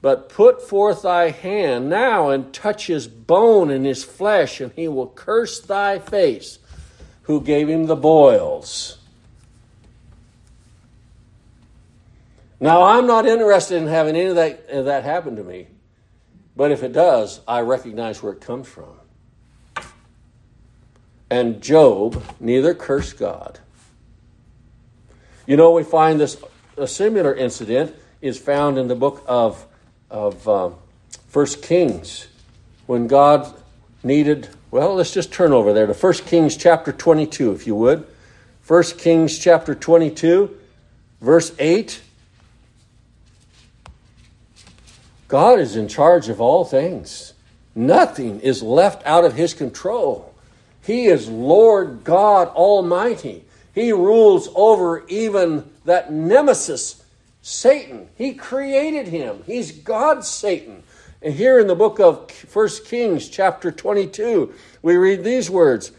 But 0.00 0.28
put 0.28 0.62
forth 0.62 1.02
thy 1.02 1.30
hand 1.30 1.90
now 1.90 2.30
and 2.30 2.52
touch 2.52 2.86
his 2.86 3.08
bone 3.08 3.70
and 3.70 3.84
his 3.84 4.04
flesh, 4.04 4.60
and 4.60 4.72
he 4.76 4.86
will 4.86 5.08
curse 5.08 5.60
thy 5.60 5.98
face, 5.98 6.60
who 7.22 7.40
gave 7.40 7.68
him 7.68 7.86
the 7.86 7.96
boils. 7.96 8.98
Now, 12.60 12.82
I'm 12.82 13.06
not 13.06 13.26
interested 13.26 13.76
in 13.76 13.86
having 13.86 14.16
any 14.16 14.26
of 14.26 14.36
that, 14.36 14.68
that 14.68 15.04
happen 15.04 15.36
to 15.36 15.44
me, 15.44 15.68
but 16.56 16.70
if 16.72 16.82
it 16.82 16.92
does, 16.92 17.40
I 17.46 17.60
recognize 17.60 18.22
where 18.22 18.32
it 18.32 18.40
comes 18.40 18.68
from. 18.68 18.98
And 21.30 21.60
Job 21.60 22.22
neither 22.40 22.74
cursed 22.74 23.18
God. 23.18 23.58
You 25.46 25.56
know, 25.56 25.72
we 25.72 25.82
find 25.82 26.20
this 26.20 26.36
a 26.76 26.86
similar 26.86 27.34
incident 27.34 27.94
is 28.20 28.38
found 28.38 28.78
in 28.78 28.88
the 28.88 28.94
book 28.94 29.24
of 29.26 29.64
of 30.10 30.48
uh, 30.48 30.70
First 31.28 31.62
Kings 31.62 32.28
when 32.86 33.06
God 33.06 33.54
needed. 34.02 34.48
Well, 34.70 34.94
let's 34.94 35.12
just 35.12 35.32
turn 35.32 35.52
over 35.52 35.72
there 35.72 35.86
to 35.86 35.94
First 35.94 36.26
Kings 36.26 36.56
chapter 36.56 36.92
22, 36.92 37.52
if 37.52 37.66
you 37.66 37.74
would. 37.74 38.06
First 38.62 38.98
Kings 38.98 39.38
chapter 39.38 39.74
22, 39.74 40.56
verse 41.20 41.52
8. 41.58 42.02
God 45.26 45.58
is 45.60 45.76
in 45.76 45.88
charge 45.88 46.28
of 46.28 46.40
all 46.40 46.64
things. 46.64 47.34
Nothing 47.74 48.40
is 48.40 48.62
left 48.62 49.06
out 49.06 49.24
of 49.24 49.34
his 49.34 49.54
control. 49.54 50.34
He 50.82 51.06
is 51.06 51.28
Lord 51.28 52.04
God 52.04 52.48
Almighty. 52.48 53.44
He 53.74 53.92
rules 53.92 54.48
over 54.54 55.06
even 55.08 55.70
that 55.84 56.12
nemesis, 56.12 57.02
Satan. 57.42 58.08
He 58.16 58.34
created 58.34 59.08
him. 59.08 59.42
He's 59.46 59.72
God 59.72 60.24
Satan. 60.24 60.82
And 61.22 61.34
here 61.34 61.58
in 61.58 61.66
the 61.66 61.74
book 61.74 61.98
of 61.98 62.30
1 62.52 62.68
Kings, 62.86 63.28
chapter 63.28 63.70
22, 63.70 64.52
we 64.82 64.96
read 64.96 65.24
these 65.24 65.50
words 65.50 65.92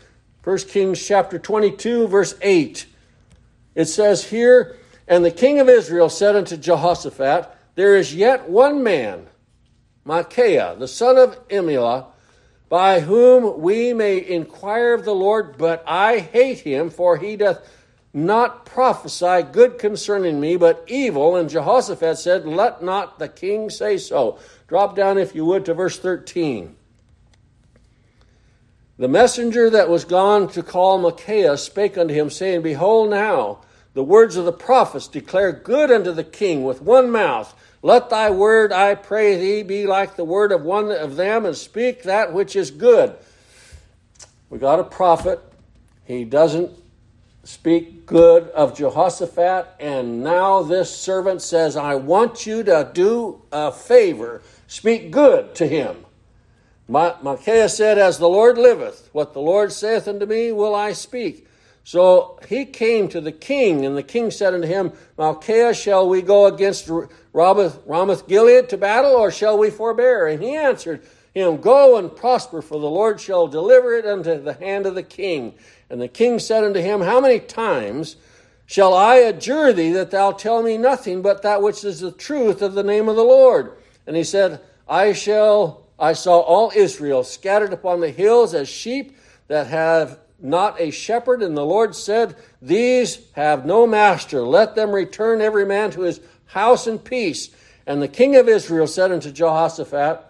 1 0.44 0.58
Kings, 0.60 1.06
chapter 1.06 1.38
22, 1.38 2.08
verse 2.08 2.36
8. 2.42 2.86
It 3.76 3.86
says 3.86 4.26
here, 4.26 4.78
And 5.08 5.24
the 5.24 5.32
king 5.32 5.60
of 5.60 5.68
Israel 5.70 6.10
said 6.10 6.36
unto 6.36 6.56
Jehoshaphat, 6.56 7.50
There 7.76 7.96
is 7.96 8.16
yet 8.16 8.50
one 8.50 8.82
man, 8.82 9.28
Micaiah, 10.06 10.76
the 10.78 10.88
son 10.88 11.18
of 11.18 11.48
Imlah, 11.50 12.06
by 12.70 13.00
whom 13.00 13.60
we 13.60 13.94
may 13.94 14.24
inquire 14.26 14.94
of 14.94 15.04
the 15.04 15.16
Lord, 15.16 15.58
but 15.58 15.84
I 15.88 16.20
hate 16.20 16.60
him, 16.60 16.92
for 16.92 17.18
he 17.18 17.36
doth 17.36 17.68
not 18.14 18.66
prophesy 18.66 19.44
good 19.52 19.78
concerning 19.80 20.40
me, 20.40 20.56
but 20.56 20.84
evil. 20.88 21.36
And 21.36 21.50
Jehoshaphat 21.50 22.18
said, 22.18 22.46
Let 22.46 22.84
not 22.84 23.20
the 23.20 23.28
king 23.28 23.70
say 23.70 23.98
so. 23.98 24.40
Drop 24.68 24.96
down, 24.96 25.18
if 25.18 25.34
you 25.36 25.46
would, 25.46 25.66
to 25.66 25.74
verse 25.74 25.98
13. 26.00 26.76
The 29.00 29.08
messenger 29.08 29.70
that 29.70 29.90
was 29.90 30.04
gone 30.06 30.50
to 30.50 30.62
call 30.62 30.98
Micaiah 30.98 31.58
spake 31.58 31.98
unto 31.98 32.14
him, 32.14 32.30
saying, 32.30 32.62
Behold, 32.62 33.10
now 33.10 33.62
the 33.94 34.04
words 34.04 34.36
of 34.36 34.46
the 34.46 34.52
prophets 34.52 35.08
declare 35.08 35.52
good 35.52 35.90
unto 35.90 36.12
the 36.12 36.24
king 36.24 36.64
with 36.64 36.82
one 36.82 37.10
mouth. 37.10 37.56
Let 37.82 38.10
thy 38.10 38.30
word, 38.30 38.74
I 38.74 38.96
pray 38.96 39.38
thee, 39.38 39.64
be 39.64 39.88
like 39.88 40.16
the 40.16 40.26
word 40.26 40.52
of 40.52 40.64
one 40.64 40.92
of 40.92 41.16
them, 41.16 41.46
and 41.46 41.56
speak 41.56 42.04
that 42.04 42.34
which 42.34 42.56
is 42.56 42.72
good. 42.72 43.16
We 44.50 44.58
got 44.58 44.80
a 44.80 44.84
prophet. 44.84 45.40
He 46.04 46.26
doesn't 46.26 46.72
speak 47.44 48.06
good 48.06 48.50
of 48.50 48.78
Jehoshaphat, 48.78 49.76
and 49.80 50.24
now 50.24 50.62
this 50.62 50.96
servant 50.96 51.42
says, 51.42 51.78
I 51.78 51.96
want 51.96 52.46
you 52.46 52.64
to 52.64 52.90
do 52.94 53.42
a 53.52 53.72
favor. 53.72 54.42
Speak 54.68 55.12
good 55.12 55.56
to 55.56 55.68
him. 55.68 56.06
Micaiah 56.88 57.70
said, 57.70 57.98
As 57.98 58.18
the 58.18 58.28
Lord 58.28 58.58
liveth, 58.58 59.10
what 59.14 59.34
the 59.34 59.40
Lord 59.40 59.72
saith 59.72 60.08
unto 60.08 60.26
me 60.26 60.52
will 60.52 60.76
I 60.76 60.92
speak. 60.92 61.48
So 61.90 62.38
he 62.48 62.66
came 62.66 63.08
to 63.08 63.20
the 63.20 63.32
king, 63.32 63.84
and 63.84 63.98
the 63.98 64.04
king 64.04 64.30
said 64.30 64.54
unto 64.54 64.68
him, 64.68 64.94
Micaiah, 65.18 65.74
shall 65.74 66.08
we 66.08 66.22
go 66.22 66.46
against 66.46 66.88
Ramoth, 67.34 67.80
Ramoth 67.88 68.28
Gilead 68.28 68.70
to 68.70 68.78
battle, 68.78 69.14
or 69.14 69.32
shall 69.32 69.58
we 69.58 69.72
forbear? 69.72 70.28
And 70.28 70.40
he 70.40 70.56
answered 70.56 71.02
him, 71.34 71.58
Go 71.58 71.98
and 71.98 72.16
prosper, 72.16 72.62
for 72.62 72.80
the 72.80 72.88
Lord 72.88 73.20
shall 73.20 73.48
deliver 73.48 73.96
it 73.96 74.06
unto 74.06 74.40
the 74.40 74.54
hand 74.54 74.86
of 74.86 74.94
the 74.94 75.02
king. 75.02 75.56
And 75.90 76.00
the 76.00 76.08
king 76.08 76.38
said 76.38 76.64
unto 76.64 76.80
him, 76.80 77.02
How 77.02 77.20
many 77.20 77.40
times 77.40 78.18
shall 78.68 78.94
I 78.94 79.16
adjure 79.16 79.74
thee 79.74 79.94
that 79.94 80.12
thou 80.12 80.32
tell 80.32 80.62
me 80.62 80.78
nothing 80.78 81.24
but 81.24 81.42
that 81.42 81.64
which 81.64 81.84
is 81.84 82.02
the 82.02 82.12
truth 82.12 82.62
of 82.62 82.76
the 82.76 82.84
name 82.84 83.10
of 83.10 83.16
the 83.16 83.24
Lord? 83.24 83.72
And 84.06 84.16
he 84.16 84.24
said, 84.24 84.62
I 84.88 85.14
shall 85.14 85.88
I 85.98 86.14
saw 86.14 86.38
all 86.38 86.72
Israel 86.76 87.24
scattered 87.24 87.74
upon 87.74 88.00
the 88.00 88.12
hills 88.12 88.54
as 88.54 88.70
sheep 88.70 89.18
that 89.48 89.66
have 89.66 90.20
not 90.42 90.80
a 90.80 90.92
shepherd. 90.92 91.42
And 91.42 91.56
the 91.56 91.66
Lord 91.66 91.96
said, 91.96 92.36
These 92.62 93.20
have 93.34 93.66
no 93.66 93.86
master. 93.86 94.42
Let 94.42 94.76
them 94.76 94.92
return 94.92 95.42
every 95.42 95.66
man 95.66 95.92
to 95.92 96.02
his 96.02 96.20
house 96.46 96.88
in 96.88 97.00
peace. 97.00 97.50
And 97.86 98.02
the 98.02 98.08
king 98.08 98.36
of 98.36 98.48
Israel 98.48 98.88
said 98.88 99.12
unto 99.12 99.32
Jehoshaphat, 99.32 100.22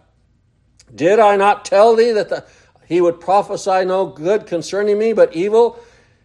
Did 0.94 1.20
I 1.20 1.36
not 1.36 1.66
tell 1.66 1.96
thee 1.96 2.12
that 2.12 2.30
the, 2.30 2.46
he 2.88 3.02
would 3.02 3.20
prophesy 3.20 3.86
no 3.86 4.06
good 4.08 4.48
concerning 4.48 4.98
me, 4.98 5.14
but 5.14 5.36
evil? 5.36 5.80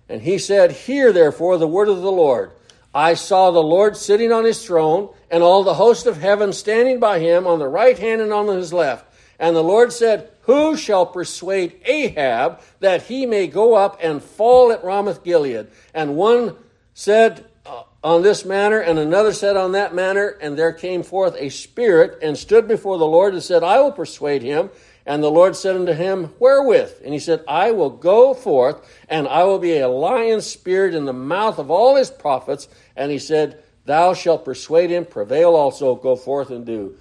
And 0.08 0.22
he 0.22 0.38
said, 0.38 0.72
Hear 0.72 1.12
therefore 1.12 1.58
the 1.58 1.68
word 1.68 1.88
of 1.88 2.02
the 2.02 2.12
Lord. 2.12 2.52
I 2.94 3.14
saw 3.14 3.50
the 3.50 3.62
Lord 3.62 3.96
sitting 3.96 4.30
on 4.30 4.44
his 4.44 4.64
throne, 4.64 5.12
and 5.30 5.42
all 5.42 5.64
the 5.64 5.74
host 5.74 6.06
of 6.06 6.18
heaven 6.18 6.52
standing 6.52 7.00
by 7.00 7.18
him 7.18 7.46
on 7.46 7.58
the 7.58 7.66
right 7.66 7.98
hand 7.98 8.20
and 8.20 8.32
on 8.32 8.46
his 8.46 8.72
left. 8.72 9.13
And 9.38 9.54
the 9.54 9.62
Lord 9.62 9.92
said, 9.92 10.30
Who 10.42 10.76
shall 10.76 11.06
persuade 11.06 11.80
Ahab 11.84 12.60
that 12.80 13.02
he 13.02 13.26
may 13.26 13.46
go 13.46 13.74
up 13.74 13.98
and 14.02 14.22
fall 14.22 14.72
at 14.72 14.84
Ramoth 14.84 15.24
Gilead? 15.24 15.68
And 15.92 16.16
one 16.16 16.56
said 16.94 17.44
uh, 17.66 17.82
on 18.02 18.22
this 18.22 18.44
manner, 18.44 18.78
and 18.78 18.98
another 18.98 19.32
said 19.32 19.56
on 19.56 19.72
that 19.72 19.94
manner. 19.94 20.36
And 20.40 20.56
there 20.56 20.72
came 20.72 21.02
forth 21.02 21.34
a 21.38 21.48
spirit 21.48 22.18
and 22.22 22.36
stood 22.36 22.68
before 22.68 22.98
the 22.98 23.06
Lord 23.06 23.34
and 23.34 23.42
said, 23.42 23.62
I 23.62 23.80
will 23.80 23.92
persuade 23.92 24.42
him. 24.42 24.70
And 25.06 25.22
the 25.22 25.30
Lord 25.30 25.54
said 25.54 25.76
unto 25.76 25.92
him, 25.92 26.32
Wherewith? 26.38 27.02
And 27.04 27.12
he 27.12 27.18
said, 27.20 27.44
I 27.46 27.72
will 27.72 27.90
go 27.90 28.32
forth, 28.32 28.88
and 29.08 29.28
I 29.28 29.44
will 29.44 29.58
be 29.58 29.78
a 29.78 29.88
lion's 29.88 30.46
spirit 30.46 30.94
in 30.94 31.04
the 31.04 31.12
mouth 31.12 31.58
of 31.58 31.70
all 31.70 31.96
his 31.96 32.10
prophets. 32.10 32.68
And 32.96 33.10
he 33.10 33.18
said, 33.18 33.62
Thou 33.84 34.14
shalt 34.14 34.46
persuade 34.46 34.88
him, 34.88 35.04
prevail 35.04 35.54
also, 35.54 35.94
go 35.94 36.16
forth 36.16 36.50
and 36.50 36.64
do. 36.64 36.96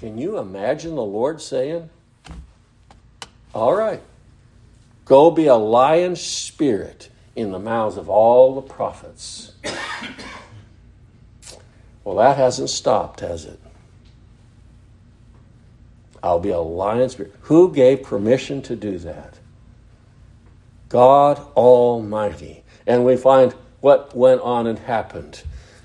Can 0.00 0.16
you 0.16 0.38
imagine 0.38 0.94
the 0.94 1.02
Lord 1.02 1.40
saying, 1.40 1.90
All 3.54 3.74
right, 3.74 4.00
go 5.04 5.30
be 5.30 5.46
a 5.46 5.56
lion 5.56 6.14
spirit 6.14 7.10
in 7.34 7.50
the 7.50 7.58
mouths 7.58 7.96
of 7.96 8.08
all 8.08 8.54
the 8.54 8.62
prophets? 8.62 9.52
well, 12.04 12.16
that 12.16 12.36
hasn't 12.36 12.70
stopped, 12.70 13.20
has 13.20 13.44
it? 13.44 13.58
I'll 16.22 16.40
be 16.40 16.50
a 16.50 16.58
lion 16.58 17.08
spirit. 17.08 17.34
Who 17.42 17.72
gave 17.72 18.02
permission 18.02 18.62
to 18.62 18.76
do 18.76 18.98
that? 18.98 19.34
God 20.88 21.38
Almighty. 21.56 22.64
And 22.86 23.04
we 23.04 23.16
find 23.16 23.52
what 23.80 24.16
went 24.16 24.40
on 24.40 24.66
and 24.66 24.78
happened. 24.78 25.42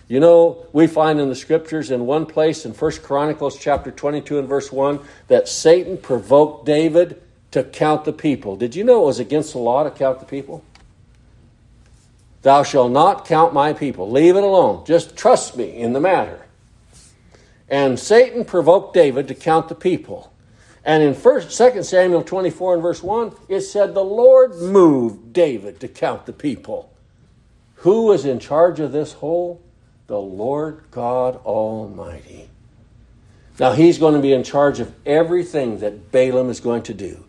You 0.07 0.19
know, 0.19 0.65
we 0.73 0.87
find 0.87 1.19
in 1.19 1.29
the 1.29 1.35
scriptures 1.35 1.89
in 1.89 2.05
one 2.05 2.25
place 2.25 2.65
in 2.65 2.73
First 2.73 3.03
Chronicles 3.03 3.57
chapter 3.57 3.89
22 3.89 4.39
and 4.39 4.47
verse 4.47 4.71
1 4.71 4.99
that 5.27 5.47
Satan 5.47 5.97
provoked 5.97 6.65
David 6.65 7.21
to 7.51 7.63
count 7.63 8.03
the 8.03 8.13
people. 8.13 8.55
Did 8.55 8.75
you 8.75 8.83
know 8.83 9.03
it 9.03 9.05
was 9.05 9.19
against 9.19 9.53
the 9.53 9.59
law 9.59 9.83
to 9.83 9.91
count 9.91 10.19
the 10.19 10.25
people? 10.25 10.63
Thou 12.41 12.63
shalt 12.63 12.91
not 12.91 13.25
count 13.25 13.53
my 13.53 13.71
people. 13.71 14.11
Leave 14.11 14.35
it 14.35 14.43
alone. 14.43 14.85
Just 14.85 15.15
trust 15.15 15.55
me 15.55 15.77
in 15.77 15.93
the 15.93 16.01
matter. 16.01 16.45
And 17.69 17.97
Satan 17.97 18.43
provoked 18.43 18.93
David 18.93 19.29
to 19.29 19.35
count 19.35 19.69
the 19.69 19.75
people. 19.75 20.33
And 20.83 21.01
in 21.01 21.13
first, 21.13 21.57
2 21.57 21.81
Samuel 21.83 22.23
24 22.23 22.73
and 22.73 22.83
verse 22.83 23.01
1, 23.01 23.33
it 23.47 23.61
said, 23.61 23.93
The 23.93 24.03
Lord 24.03 24.55
moved 24.55 25.31
David 25.31 25.79
to 25.79 25.87
count 25.87 26.25
the 26.25 26.33
people. 26.33 26.91
Who 27.77 28.07
was 28.07 28.25
in 28.25 28.39
charge 28.39 28.81
of 28.81 28.91
this 28.91 29.13
whole 29.13 29.62
the 30.07 30.19
Lord 30.19 30.81
God 30.91 31.37
Almighty. 31.45 32.49
Now, 33.59 33.73
he's 33.73 33.99
going 33.99 34.15
to 34.15 34.19
be 34.19 34.33
in 34.33 34.43
charge 34.43 34.79
of 34.79 34.93
everything 35.05 35.79
that 35.79 36.11
Balaam 36.11 36.49
is 36.49 36.59
going 36.59 36.83
to 36.83 36.93
do. 36.93 37.23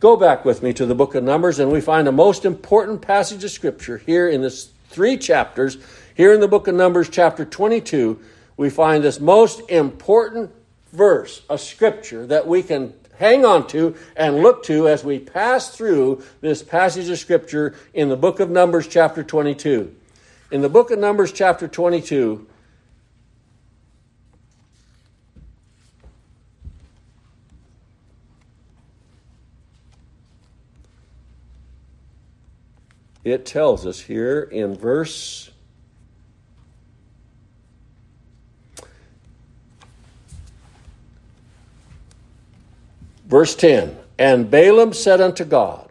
Go 0.00 0.16
back 0.16 0.44
with 0.44 0.62
me 0.62 0.72
to 0.74 0.86
the 0.86 0.94
book 0.94 1.14
of 1.14 1.24
Numbers, 1.24 1.58
and 1.58 1.70
we 1.70 1.80
find 1.80 2.06
a 2.06 2.12
most 2.12 2.44
important 2.44 3.02
passage 3.02 3.42
of 3.42 3.50
Scripture 3.50 3.98
here 3.98 4.28
in 4.28 4.42
this 4.42 4.70
three 4.88 5.16
chapters. 5.16 5.78
Here 6.14 6.32
in 6.32 6.40
the 6.40 6.48
book 6.48 6.68
of 6.68 6.74
Numbers, 6.74 7.08
chapter 7.08 7.44
22, 7.44 8.20
we 8.56 8.70
find 8.70 9.02
this 9.02 9.18
most 9.18 9.68
important 9.68 10.52
verse 10.92 11.42
of 11.48 11.60
Scripture 11.60 12.26
that 12.26 12.46
we 12.46 12.62
can 12.62 12.94
hang 13.18 13.44
on 13.44 13.66
to 13.68 13.96
and 14.16 14.42
look 14.42 14.62
to 14.64 14.88
as 14.88 15.02
we 15.02 15.18
pass 15.18 15.70
through 15.70 16.22
this 16.40 16.62
passage 16.62 17.08
of 17.08 17.18
Scripture 17.18 17.74
in 17.92 18.08
the 18.08 18.16
book 18.16 18.38
of 18.38 18.48
Numbers, 18.48 18.86
chapter 18.86 19.24
22 19.24 19.94
in 20.54 20.62
the 20.62 20.68
book 20.68 20.92
of 20.92 21.00
Numbers, 21.00 21.32
chapter 21.32 21.66
22, 21.66 22.46
it 33.24 33.44
tells 33.44 33.84
us 33.84 33.98
here 33.98 34.42
in 34.42 34.76
verse 34.76 35.50
verse 43.26 43.56
10 43.56 43.96
and 44.20 44.48
balaam 44.48 44.92
said 44.92 45.20
unto 45.20 45.44
god 45.44 45.83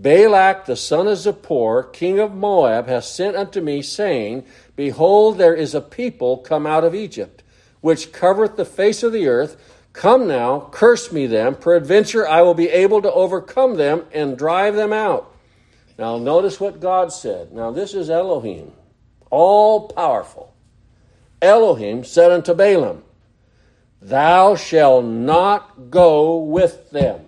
Balak 0.00 0.64
the 0.64 0.76
son 0.76 1.06
of 1.06 1.18
Zippor, 1.18 1.92
king 1.92 2.18
of 2.18 2.34
Moab, 2.34 2.86
hath 2.86 3.04
sent 3.04 3.36
unto 3.36 3.60
me, 3.60 3.82
saying, 3.82 4.46
Behold, 4.74 5.36
there 5.36 5.54
is 5.54 5.74
a 5.74 5.80
people 5.82 6.38
come 6.38 6.66
out 6.66 6.84
of 6.84 6.94
Egypt, 6.94 7.42
which 7.82 8.10
covereth 8.10 8.56
the 8.56 8.64
face 8.64 9.02
of 9.02 9.12
the 9.12 9.28
earth. 9.28 9.60
Come 9.92 10.26
now, 10.26 10.68
curse 10.70 11.12
me 11.12 11.26
them, 11.26 11.54
peradventure 11.54 12.26
I 12.26 12.40
will 12.40 12.54
be 12.54 12.68
able 12.68 13.02
to 13.02 13.12
overcome 13.12 13.76
them 13.76 14.04
and 14.12 14.38
drive 14.38 14.74
them 14.74 14.92
out. 14.92 15.34
Now, 15.98 16.16
notice 16.16 16.58
what 16.58 16.80
God 16.80 17.12
said. 17.12 17.52
Now, 17.52 17.70
this 17.70 17.92
is 17.92 18.08
Elohim, 18.08 18.72
all 19.28 19.88
powerful. 19.88 20.54
Elohim 21.42 22.04
said 22.04 22.32
unto 22.32 22.54
Balaam, 22.54 23.02
Thou 24.00 24.54
shalt 24.54 25.04
not 25.04 25.90
go 25.90 26.38
with 26.38 26.90
them. 26.90 27.26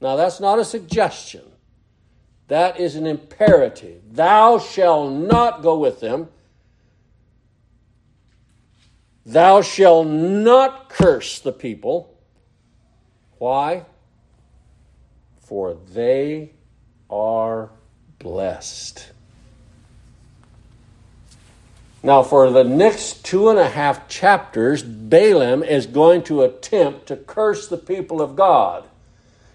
Now, 0.00 0.14
that's 0.14 0.38
not 0.38 0.60
a 0.60 0.64
suggestion. 0.64 1.49
That 2.50 2.80
is 2.80 2.96
an 2.96 3.06
imperative. 3.06 4.02
Thou 4.10 4.58
shalt 4.58 5.12
not 5.12 5.62
go 5.62 5.78
with 5.78 6.00
them. 6.00 6.30
Thou 9.24 9.62
shalt 9.62 10.08
not 10.08 10.88
curse 10.88 11.38
the 11.38 11.52
people. 11.52 12.12
Why? 13.38 13.84
For 15.42 15.74
they 15.94 16.50
are 17.08 17.70
blessed. 18.18 19.12
Now, 22.02 22.24
for 22.24 22.50
the 22.50 22.64
next 22.64 23.24
two 23.24 23.48
and 23.48 23.60
a 23.60 23.68
half 23.68 24.08
chapters, 24.08 24.82
Balaam 24.82 25.62
is 25.62 25.86
going 25.86 26.24
to 26.24 26.42
attempt 26.42 27.06
to 27.06 27.16
curse 27.16 27.68
the 27.68 27.78
people 27.78 28.20
of 28.20 28.34
God. 28.34 28.89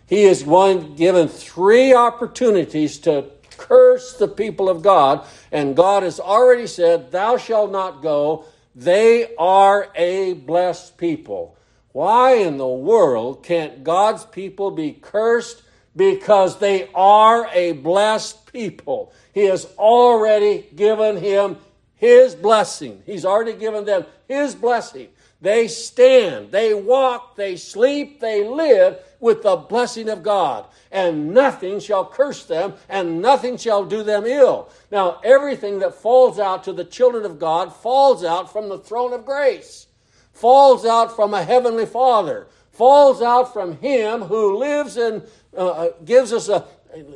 He 0.08 0.24
is 0.24 0.43
going 0.43 0.95
given 0.95 1.28
three 1.28 1.93
opportunities 1.93 2.99
to 2.99 3.26
curse 3.58 4.14
the 4.14 4.28
people 4.28 4.70
of 4.70 4.82
God, 4.82 5.26
and 5.51 5.76
God 5.76 6.03
has 6.03 6.20
already 6.20 6.68
said, 6.68 7.12
Thou 7.12 7.38
shalt 7.38 7.72
not 7.72 8.01
go. 8.01 8.45
They 8.76 9.34
are 9.38 9.89
a 9.95 10.34
blessed 10.34 10.97
people. 10.97 11.58
Why 11.93 12.36
in 12.36 12.58
the 12.58 12.68
world 12.68 13.43
can't 13.43 13.84
God's 13.84 14.26
people 14.26 14.72
be 14.72 14.91
cursed? 14.91 15.64
Because 15.95 16.60
they 16.60 16.89
are 16.93 17.47
a 17.53 17.72
blessed 17.72 18.51
people. 18.51 19.14
He 19.34 19.45
has 19.45 19.66
already 19.78 20.66
given 20.76 21.16
him 21.16 21.56
his 21.95 22.36
blessing. 22.36 23.01
He's 23.06 23.24
already 23.24 23.53
given 23.53 23.86
them 23.86 24.06
his 24.28 24.56
blessing. 24.56 25.08
They 25.41 25.67
stand, 25.67 26.51
they 26.51 26.73
walk, 26.73 27.36
they 27.36 27.55
sleep, 27.57 28.19
they 28.19 28.47
live 28.47 28.99
with 29.19 29.43
the 29.43 29.57
blessing 29.57 30.09
of 30.09 30.23
God. 30.23 30.65
And 30.91 31.33
nothing 31.33 31.79
shall 31.79 32.05
curse 32.05 32.45
them, 32.45 32.73
and 32.88 33.21
nothing 33.21 33.57
shall 33.57 33.86
do 33.86 34.01
them 34.01 34.25
ill. 34.25 34.69
Now, 34.91 35.19
everything 35.23 35.79
that 35.79 35.95
falls 35.95 36.39
out 36.39 36.63
to 36.63 36.73
the 36.73 36.86
children 36.86 37.25
of 37.25 37.38
God 37.38 37.75
falls 37.75 38.23
out 38.23 38.51
from 38.51 38.69
the 38.69 38.79
throne 38.79 39.11
of 39.13 39.25
grace, 39.25 39.88
falls 40.31 40.86
out 40.86 41.15
from 41.15 41.33
a 41.33 41.43
heavenly 41.43 41.86
Father, 41.86 42.47
falls 42.71 43.21
out 43.21 43.51
from 43.51 43.77
Him 43.79 44.21
who 44.21 44.57
lives 44.57 44.95
and 44.97 45.23
uh, 45.55 45.67
uh, 45.67 45.89
gives 46.03 46.31
us 46.33 46.49
a. 46.49 46.65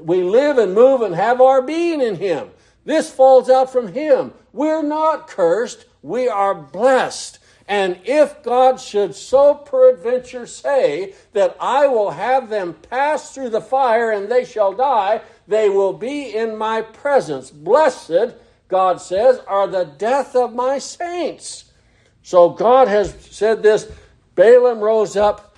We 0.01 0.23
live 0.23 0.57
and 0.57 0.73
move 0.73 1.01
and 1.01 1.15
have 1.15 1.39
our 1.39 1.61
being 1.61 2.01
in 2.01 2.15
Him. 2.15 2.49
This 2.83 3.09
falls 3.09 3.49
out 3.49 3.71
from 3.71 3.93
Him. 3.93 4.33
We're 4.51 4.83
not 4.83 5.27
cursed, 5.27 5.85
we 6.01 6.27
are 6.27 6.55
blessed. 6.55 7.39
And 7.69 7.99
if 8.03 8.41
God 8.41 8.81
should 8.81 9.13
so 9.13 9.53
peradventure 9.53 10.47
say 10.47 11.13
that 11.33 11.55
I 11.61 11.85
will 11.85 12.09
have 12.09 12.49
them 12.49 12.73
pass 12.73 13.31
through 13.31 13.51
the 13.51 13.61
fire 13.61 14.09
and 14.09 14.27
they 14.27 14.43
shall 14.43 14.73
die, 14.73 15.21
they 15.47 15.69
will 15.69 15.93
be 15.93 16.35
in 16.35 16.57
my 16.57 16.81
presence. 16.81 17.51
Blessed, 17.51 18.33
God 18.69 18.99
says, 18.99 19.39
are 19.47 19.67
the 19.67 19.83
death 19.83 20.35
of 20.35 20.55
my 20.55 20.79
saints. 20.79 21.71
So 22.23 22.49
God 22.49 22.87
has 22.87 23.13
said 23.29 23.61
this. 23.61 23.87
Balaam 24.33 24.79
rose 24.79 25.15
up. 25.15 25.55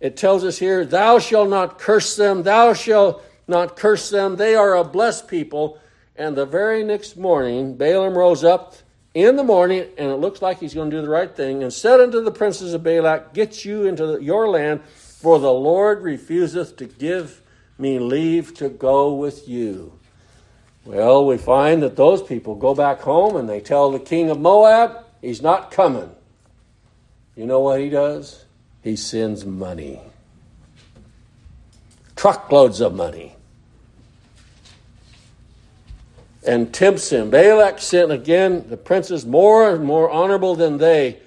It 0.00 0.16
tells 0.16 0.42
us 0.42 0.58
here, 0.58 0.84
Thou 0.84 1.20
shalt 1.20 1.48
not 1.48 1.78
curse 1.78 2.16
them, 2.16 2.42
thou 2.42 2.72
shalt 2.72 3.22
not 3.46 3.76
curse 3.76 4.10
them. 4.10 4.34
They 4.34 4.56
are 4.56 4.74
a 4.74 4.82
blessed 4.82 5.28
people. 5.28 5.78
And 6.16 6.36
the 6.36 6.46
very 6.46 6.82
next 6.82 7.16
morning, 7.16 7.76
Balaam 7.76 8.18
rose 8.18 8.42
up 8.42 8.74
in 9.14 9.36
the 9.36 9.44
morning, 9.44 9.86
and 9.98 10.10
it 10.10 10.16
looks 10.16 10.40
like 10.40 10.58
he's 10.58 10.74
going 10.74 10.90
to 10.90 10.96
do 10.96 11.02
the 11.02 11.10
right 11.10 11.34
thing, 11.34 11.62
and 11.62 11.72
said 11.72 12.00
unto 12.00 12.22
the 12.22 12.30
princes 12.30 12.72
of 12.74 12.82
Balak, 12.82 13.34
Get 13.34 13.64
you 13.64 13.86
into 13.86 14.06
the, 14.06 14.18
your 14.18 14.48
land, 14.48 14.82
for 14.84 15.38
the 15.38 15.52
Lord 15.52 16.02
refuseth 16.02 16.76
to 16.76 16.86
give 16.86 17.42
me 17.78 17.98
leave 17.98 18.54
to 18.54 18.68
go 18.68 19.14
with 19.14 19.48
you. 19.48 19.98
Well, 20.84 21.26
we 21.26 21.38
find 21.38 21.82
that 21.82 21.96
those 21.96 22.22
people 22.22 22.54
go 22.54 22.74
back 22.74 23.00
home 23.00 23.36
and 23.36 23.48
they 23.48 23.60
tell 23.60 23.90
the 23.90 24.00
king 24.00 24.30
of 24.30 24.40
Moab, 24.40 25.04
He's 25.20 25.40
not 25.40 25.70
coming. 25.70 26.10
You 27.36 27.46
know 27.46 27.60
what 27.60 27.80
he 27.80 27.88
does? 27.88 28.44
He 28.82 28.96
sends 28.96 29.46
money. 29.46 30.00
Truckloads 32.16 32.80
of 32.80 32.94
money 32.94 33.36
and 36.44 36.72
tempts 36.72 37.10
him. 37.10 37.30
Balak 37.30 37.80
sent 37.80 38.10
again 38.10 38.66
the 38.68 38.76
princes 38.76 39.24
more 39.24 39.70
and 39.70 39.84
more 39.84 40.10
honorable 40.10 40.54
than 40.54 40.78
they. 40.78 41.20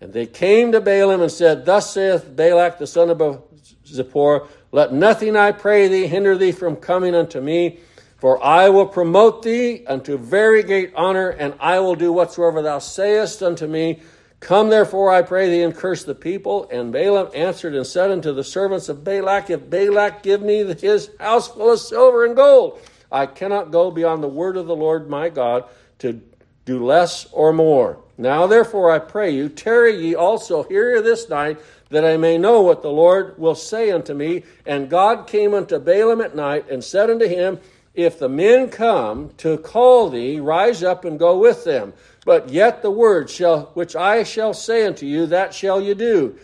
And 0.00 0.12
they 0.12 0.26
came 0.26 0.72
to 0.72 0.80
Balaam 0.80 1.20
and 1.20 1.30
said, 1.30 1.64
Thus 1.64 1.92
saith 1.92 2.34
Balak 2.34 2.78
the 2.78 2.86
son 2.86 3.10
of 3.10 3.42
Zippor, 3.86 4.48
Let 4.72 4.92
nothing, 4.92 5.36
I 5.36 5.52
pray 5.52 5.88
thee, 5.88 6.06
hinder 6.06 6.36
thee 6.36 6.52
from 6.52 6.76
coming 6.76 7.14
unto 7.14 7.40
me, 7.40 7.78
for 8.16 8.42
I 8.42 8.68
will 8.68 8.86
promote 8.86 9.42
thee 9.42 9.84
unto 9.86 10.16
very 10.16 10.62
great 10.62 10.92
honor, 10.96 11.28
and 11.28 11.54
I 11.60 11.78
will 11.80 11.94
do 11.94 12.12
whatsoever 12.12 12.62
thou 12.62 12.78
sayest 12.78 13.42
unto 13.42 13.66
me. 13.66 14.00
Come 14.40 14.70
therefore, 14.70 15.12
I 15.12 15.22
pray 15.22 15.48
thee, 15.50 15.62
and 15.62 15.74
curse 15.74 16.02
the 16.02 16.16
people. 16.16 16.68
And 16.70 16.92
Balaam 16.92 17.30
answered 17.32 17.76
and 17.76 17.86
said 17.86 18.10
unto 18.10 18.32
the 18.32 18.42
servants 18.42 18.88
of 18.88 19.04
Balak, 19.04 19.50
If 19.50 19.70
Balak 19.70 20.24
give 20.24 20.42
me 20.42 20.64
his 20.64 21.10
house 21.20 21.46
full 21.46 21.72
of 21.72 21.78
silver 21.78 22.24
and 22.24 22.34
gold, 22.34 22.80
I 23.12 23.26
cannot 23.26 23.70
go 23.70 23.90
beyond 23.90 24.22
the 24.22 24.28
word 24.28 24.56
of 24.56 24.66
the 24.66 24.74
Lord 24.74 25.08
my 25.08 25.28
God 25.28 25.64
to 25.98 26.20
do 26.64 26.84
less 26.84 27.26
or 27.32 27.52
more. 27.52 27.98
Now, 28.16 28.46
therefore, 28.46 28.90
I 28.90 28.98
pray 28.98 29.30
you, 29.30 29.48
tarry 29.48 29.96
ye 29.96 30.14
also 30.14 30.62
here 30.64 31.02
this 31.02 31.28
night, 31.28 31.60
that 31.90 32.04
I 32.04 32.16
may 32.16 32.38
know 32.38 32.62
what 32.62 32.82
the 32.82 32.90
Lord 32.90 33.36
will 33.38 33.54
say 33.54 33.90
unto 33.90 34.14
me. 34.14 34.44
And 34.64 34.88
God 34.88 35.26
came 35.26 35.54
unto 35.54 35.78
Balaam 35.78 36.20
at 36.20 36.34
night 36.34 36.70
and 36.70 36.82
said 36.82 37.10
unto 37.10 37.26
him, 37.26 37.60
If 37.94 38.18
the 38.18 38.28
men 38.28 38.70
come 38.70 39.30
to 39.38 39.58
call 39.58 40.08
thee, 40.08 40.40
rise 40.40 40.82
up 40.82 41.04
and 41.04 41.18
go 41.18 41.38
with 41.38 41.64
them. 41.64 41.92
But 42.24 42.48
yet 42.50 42.82
the 42.82 42.90
word 42.90 43.28
shall 43.28 43.72
which 43.74 43.96
I 43.96 44.22
shall 44.22 44.54
say 44.54 44.86
unto 44.86 45.04
you, 45.04 45.26
that 45.26 45.52
shall 45.52 45.80
you 45.80 45.94
do. 45.94 46.38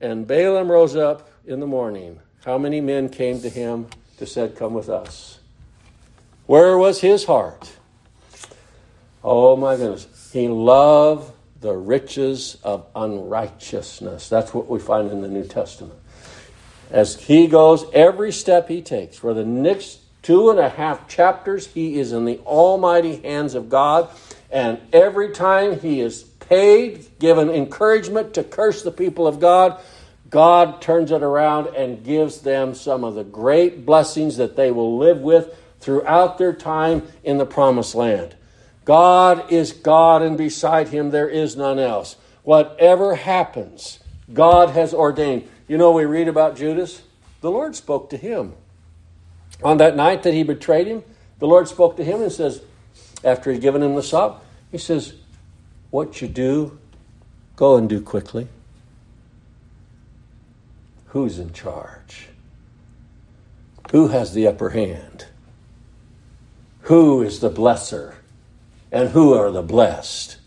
And 0.00 0.26
Balaam 0.26 0.70
rose 0.70 0.96
up 0.96 1.30
in 1.46 1.60
the 1.60 1.66
morning. 1.66 2.20
How 2.44 2.58
many 2.58 2.80
men 2.80 3.08
came 3.08 3.40
to 3.40 3.48
him 3.48 3.86
to 4.18 4.26
said, 4.26 4.56
Come 4.56 4.74
with 4.74 4.88
us? 4.88 5.37
Where 6.48 6.78
was 6.78 7.02
his 7.02 7.26
heart? 7.26 7.70
Oh 9.22 9.54
my 9.54 9.76
goodness. 9.76 10.30
He 10.32 10.48
loved 10.48 11.30
the 11.60 11.76
riches 11.76 12.56
of 12.64 12.86
unrighteousness. 12.96 14.30
That's 14.30 14.54
what 14.54 14.66
we 14.66 14.78
find 14.78 15.10
in 15.10 15.20
the 15.20 15.28
New 15.28 15.44
Testament. 15.44 16.00
As 16.90 17.20
he 17.20 17.48
goes, 17.48 17.84
every 17.92 18.32
step 18.32 18.66
he 18.70 18.80
takes, 18.80 19.18
for 19.18 19.34
the 19.34 19.44
next 19.44 19.98
two 20.22 20.48
and 20.48 20.58
a 20.58 20.70
half 20.70 21.06
chapters, 21.06 21.66
he 21.66 21.98
is 21.98 22.12
in 22.12 22.24
the 22.24 22.38
almighty 22.46 23.16
hands 23.16 23.54
of 23.54 23.68
God. 23.68 24.08
And 24.50 24.80
every 24.90 25.32
time 25.32 25.78
he 25.78 26.00
is 26.00 26.22
paid, 26.22 27.18
given 27.18 27.50
encouragement 27.50 28.32
to 28.32 28.42
curse 28.42 28.80
the 28.82 28.90
people 28.90 29.26
of 29.26 29.38
God, 29.38 29.78
God 30.30 30.80
turns 30.80 31.10
it 31.10 31.22
around 31.22 31.66
and 31.76 32.02
gives 32.02 32.40
them 32.40 32.74
some 32.74 33.04
of 33.04 33.16
the 33.16 33.24
great 33.24 33.84
blessings 33.84 34.38
that 34.38 34.56
they 34.56 34.70
will 34.70 34.96
live 34.96 35.20
with 35.20 35.54
throughout 35.80 36.38
their 36.38 36.52
time 36.52 37.02
in 37.22 37.38
the 37.38 37.46
promised 37.46 37.94
land. 37.94 38.34
God 38.84 39.52
is 39.52 39.72
God, 39.72 40.22
and 40.22 40.38
beside 40.38 40.88
him 40.88 41.10
there 41.10 41.28
is 41.28 41.56
none 41.56 41.78
else. 41.78 42.16
Whatever 42.42 43.16
happens, 43.16 43.98
God 44.32 44.70
has 44.70 44.94
ordained. 44.94 45.46
You 45.66 45.76
know, 45.76 45.92
we 45.92 46.04
read 46.04 46.28
about 46.28 46.56
Judas. 46.56 47.02
The 47.40 47.50
Lord 47.50 47.76
spoke 47.76 48.10
to 48.10 48.16
him. 48.16 48.54
On 49.62 49.76
that 49.76 49.96
night 49.96 50.22
that 50.22 50.34
he 50.34 50.42
betrayed 50.42 50.86
him, 50.86 51.02
the 51.38 51.46
Lord 51.46 51.68
spoke 51.68 51.96
to 51.98 52.04
him 52.04 52.22
and 52.22 52.32
says, 52.32 52.62
after 53.24 53.52
he'd 53.52 53.60
given 53.60 53.82
him 53.82 53.94
the 53.94 54.02
sop, 54.02 54.44
he 54.70 54.78
says, 54.78 55.14
What 55.90 56.20
you 56.22 56.28
do, 56.28 56.78
go 57.56 57.76
and 57.76 57.88
do 57.88 58.00
quickly. 58.00 58.48
Who's 61.08 61.38
in 61.38 61.52
charge? 61.52 62.28
Who 63.92 64.08
has 64.08 64.34
the 64.34 64.46
upper 64.46 64.70
hand? 64.70 65.26
Who 66.88 67.20
is 67.20 67.40
the 67.40 67.50
blesser? 67.50 68.14
And 68.90 69.10
who 69.10 69.34
are 69.34 69.50
the 69.50 69.60
blessed? 69.60 70.38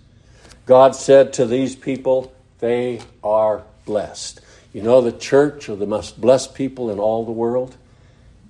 God 0.65 0.95
said 0.95 1.33
to 1.33 1.45
these 1.45 1.75
people, 1.75 2.33
they 2.57 3.01
are 3.23 3.61
blessed. 3.85 4.41
You 4.73 4.81
know, 4.81 5.01
the 5.01 5.11
church 5.11 5.69
are 5.69 5.75
the 5.75 5.85
most 5.85 6.19
blessed 6.19 6.55
people 6.55 6.89
in 6.89 6.97
all 6.97 7.25
the 7.25 7.31
world. 7.31 7.75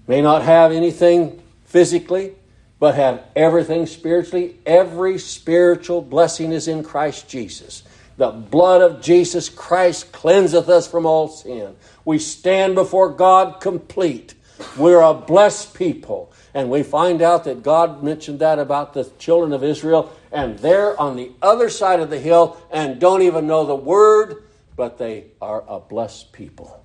May 0.07 0.21
not 0.21 0.43
have 0.43 0.71
anything 0.71 1.43
physically, 1.65 2.31
but 2.79 2.95
have 2.95 3.25
everything 3.35 3.85
spiritually. 3.85 4.55
Every 4.65 5.17
spiritual 5.17 6.01
blessing 6.01 6.53
is 6.53 6.69
in 6.69 6.83
Christ 6.83 7.27
Jesus. 7.27 7.83
The 8.15 8.31
blood 8.31 8.81
of 8.81 9.01
Jesus 9.01 9.49
Christ 9.49 10.13
cleanseth 10.13 10.69
us 10.69 10.87
from 10.87 11.05
all 11.05 11.27
sin. 11.27 11.75
We 12.05 12.19
stand 12.19 12.73
before 12.73 13.09
God 13.09 13.59
complete. 13.59 14.33
We're 14.77 15.01
a 15.01 15.13
blessed 15.13 15.73
people. 15.73 16.30
And 16.53 16.69
we 16.69 16.83
find 16.83 17.21
out 17.21 17.45
that 17.45 17.63
God 17.63 18.03
mentioned 18.03 18.39
that 18.39 18.59
about 18.59 18.93
the 18.93 19.05
children 19.19 19.53
of 19.53 19.63
Israel, 19.63 20.11
and 20.31 20.59
they're 20.59 20.99
on 20.99 21.15
the 21.15 21.31
other 21.41 21.69
side 21.69 21.99
of 21.99 22.09
the 22.09 22.19
hill 22.19 22.57
and 22.71 22.99
don't 22.99 23.21
even 23.21 23.47
know 23.47 23.65
the 23.65 23.75
word, 23.75 24.43
but 24.75 24.97
they 24.97 25.25
are 25.41 25.63
a 25.67 25.79
blessed 25.79 26.33
people. 26.33 26.83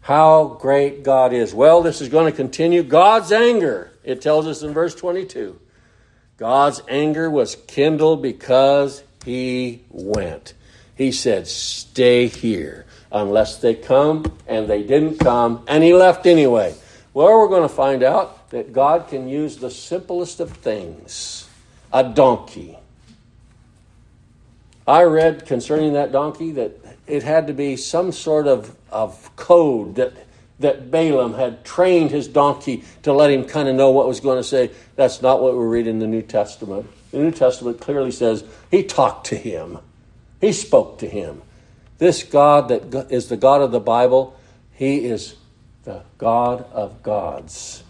How 0.00 0.56
great 0.60 1.04
God 1.04 1.32
is. 1.32 1.54
Well, 1.54 1.82
this 1.82 2.00
is 2.00 2.08
going 2.08 2.30
to 2.30 2.36
continue. 2.36 2.82
God's 2.82 3.30
anger, 3.30 3.92
it 4.02 4.20
tells 4.20 4.46
us 4.46 4.62
in 4.62 4.72
verse 4.72 4.94
22. 4.94 5.60
God's 6.38 6.82
anger 6.88 7.30
was 7.30 7.54
kindled 7.54 8.20
because 8.22 9.04
he 9.24 9.84
went. 9.90 10.54
He 10.96 11.12
said, 11.12 11.46
Stay 11.46 12.26
here 12.26 12.86
unless 13.12 13.58
they 13.58 13.74
come, 13.74 14.36
and 14.48 14.68
they 14.68 14.82
didn't 14.82 15.18
come, 15.18 15.64
and 15.68 15.84
he 15.84 15.92
left 15.92 16.26
anyway. 16.26 16.74
Well, 17.14 17.38
we're 17.38 17.48
going 17.48 17.68
to 17.68 17.74
find 17.74 18.02
out 18.02 18.50
that 18.50 18.72
God 18.72 19.08
can 19.08 19.28
use 19.28 19.58
the 19.58 19.70
simplest 19.70 20.40
of 20.40 20.52
things 20.52 21.48
a 21.92 22.02
donkey. 22.02 22.78
I 24.86 25.02
read 25.02 25.46
concerning 25.46 25.92
that 25.92 26.10
donkey 26.10 26.52
that 26.52 26.72
it 27.06 27.22
had 27.22 27.46
to 27.48 27.52
be 27.52 27.76
some 27.76 28.12
sort 28.12 28.46
of, 28.46 28.74
of 28.90 29.34
code 29.36 29.96
that, 29.96 30.14
that 30.60 30.90
Balaam 30.90 31.34
had 31.34 31.64
trained 31.64 32.10
his 32.10 32.26
donkey 32.28 32.82
to 33.02 33.12
let 33.12 33.30
him 33.30 33.44
kind 33.44 33.68
of 33.68 33.76
know 33.76 33.90
what 33.90 34.08
was 34.08 34.20
going 34.20 34.38
to 34.38 34.44
say. 34.44 34.70
That's 34.96 35.20
not 35.20 35.42
what 35.42 35.56
we 35.56 35.64
read 35.64 35.86
in 35.86 35.98
the 35.98 36.06
New 36.06 36.22
Testament. 36.22 36.86
The 37.10 37.18
New 37.18 37.30
Testament 37.30 37.80
clearly 37.80 38.10
says 38.10 38.42
he 38.70 38.82
talked 38.82 39.26
to 39.26 39.36
him, 39.36 39.78
he 40.40 40.52
spoke 40.52 40.98
to 41.00 41.08
him. 41.08 41.42
This 41.98 42.22
God 42.24 42.68
that 42.68 43.12
is 43.12 43.28
the 43.28 43.36
God 43.36 43.60
of 43.60 43.70
the 43.70 43.80
Bible, 43.80 44.36
he 44.72 45.04
is 45.04 45.36
the 45.84 46.02
God 46.18 46.64
of 46.72 47.02
gods. 47.02 47.82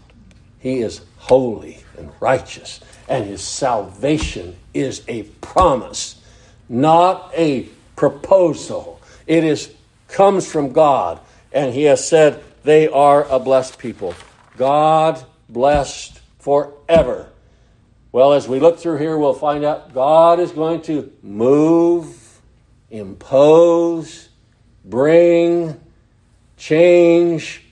He 0.59 0.79
is 0.79 1.01
holy 1.17 1.83
and 1.97 2.11
righteous, 2.19 2.79
and 3.07 3.25
his 3.25 3.41
salvation 3.41 4.55
is 4.73 5.03
a 5.07 5.23
promise, 5.23 6.21
not 6.69 7.31
a 7.35 7.67
proposal. 7.95 9.01
It 9.27 9.43
is 9.43 9.73
comes 10.07 10.49
from 10.49 10.71
God, 10.71 11.19
and 11.51 11.73
he 11.73 11.83
has 11.83 12.07
said 12.07 12.43
they 12.63 12.87
are 12.87 13.25
a 13.29 13.39
blessed 13.39 13.77
people. 13.77 14.13
God 14.57 15.23
blessed 15.49 16.21
forever. 16.39 17.29
Well, 18.11 18.33
as 18.33 18.47
we 18.47 18.59
look 18.59 18.79
through 18.79 18.97
here, 18.97 19.17
we'll 19.17 19.33
find 19.33 19.65
out 19.65 19.93
God 19.93 20.39
is 20.39 20.51
going 20.51 20.83
to 20.83 21.11
move, 21.23 22.39
impose, 22.91 24.29
bring, 24.85 25.79
change, 26.57 27.62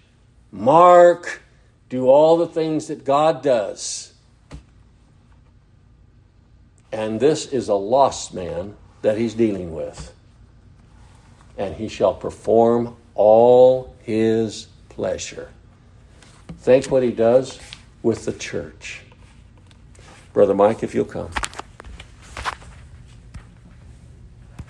mark, 0.51 1.41
do 1.89 2.07
all 2.07 2.37
the 2.37 2.47
things 2.47 2.87
that 2.87 3.03
God 3.05 3.41
does. 3.41 4.13
And 6.91 7.19
this 7.19 7.45
is 7.45 7.69
a 7.69 7.75
lost 7.75 8.33
man 8.33 8.75
that 9.01 9.17
he's 9.17 9.33
dealing 9.33 9.73
with. 9.73 10.13
And 11.57 11.75
he 11.75 11.87
shall 11.87 12.13
perform 12.13 12.95
all 13.15 13.95
his 14.03 14.67
pleasure. 14.89 15.49
Think 16.59 16.87
what 16.87 17.03
he 17.03 17.11
does 17.11 17.59
with 18.03 18.25
the 18.25 18.33
church. 18.33 19.01
Brother 20.33 20.53
Mike, 20.53 20.83
if 20.83 20.93
you'll 20.93 21.05
come. 21.05 21.31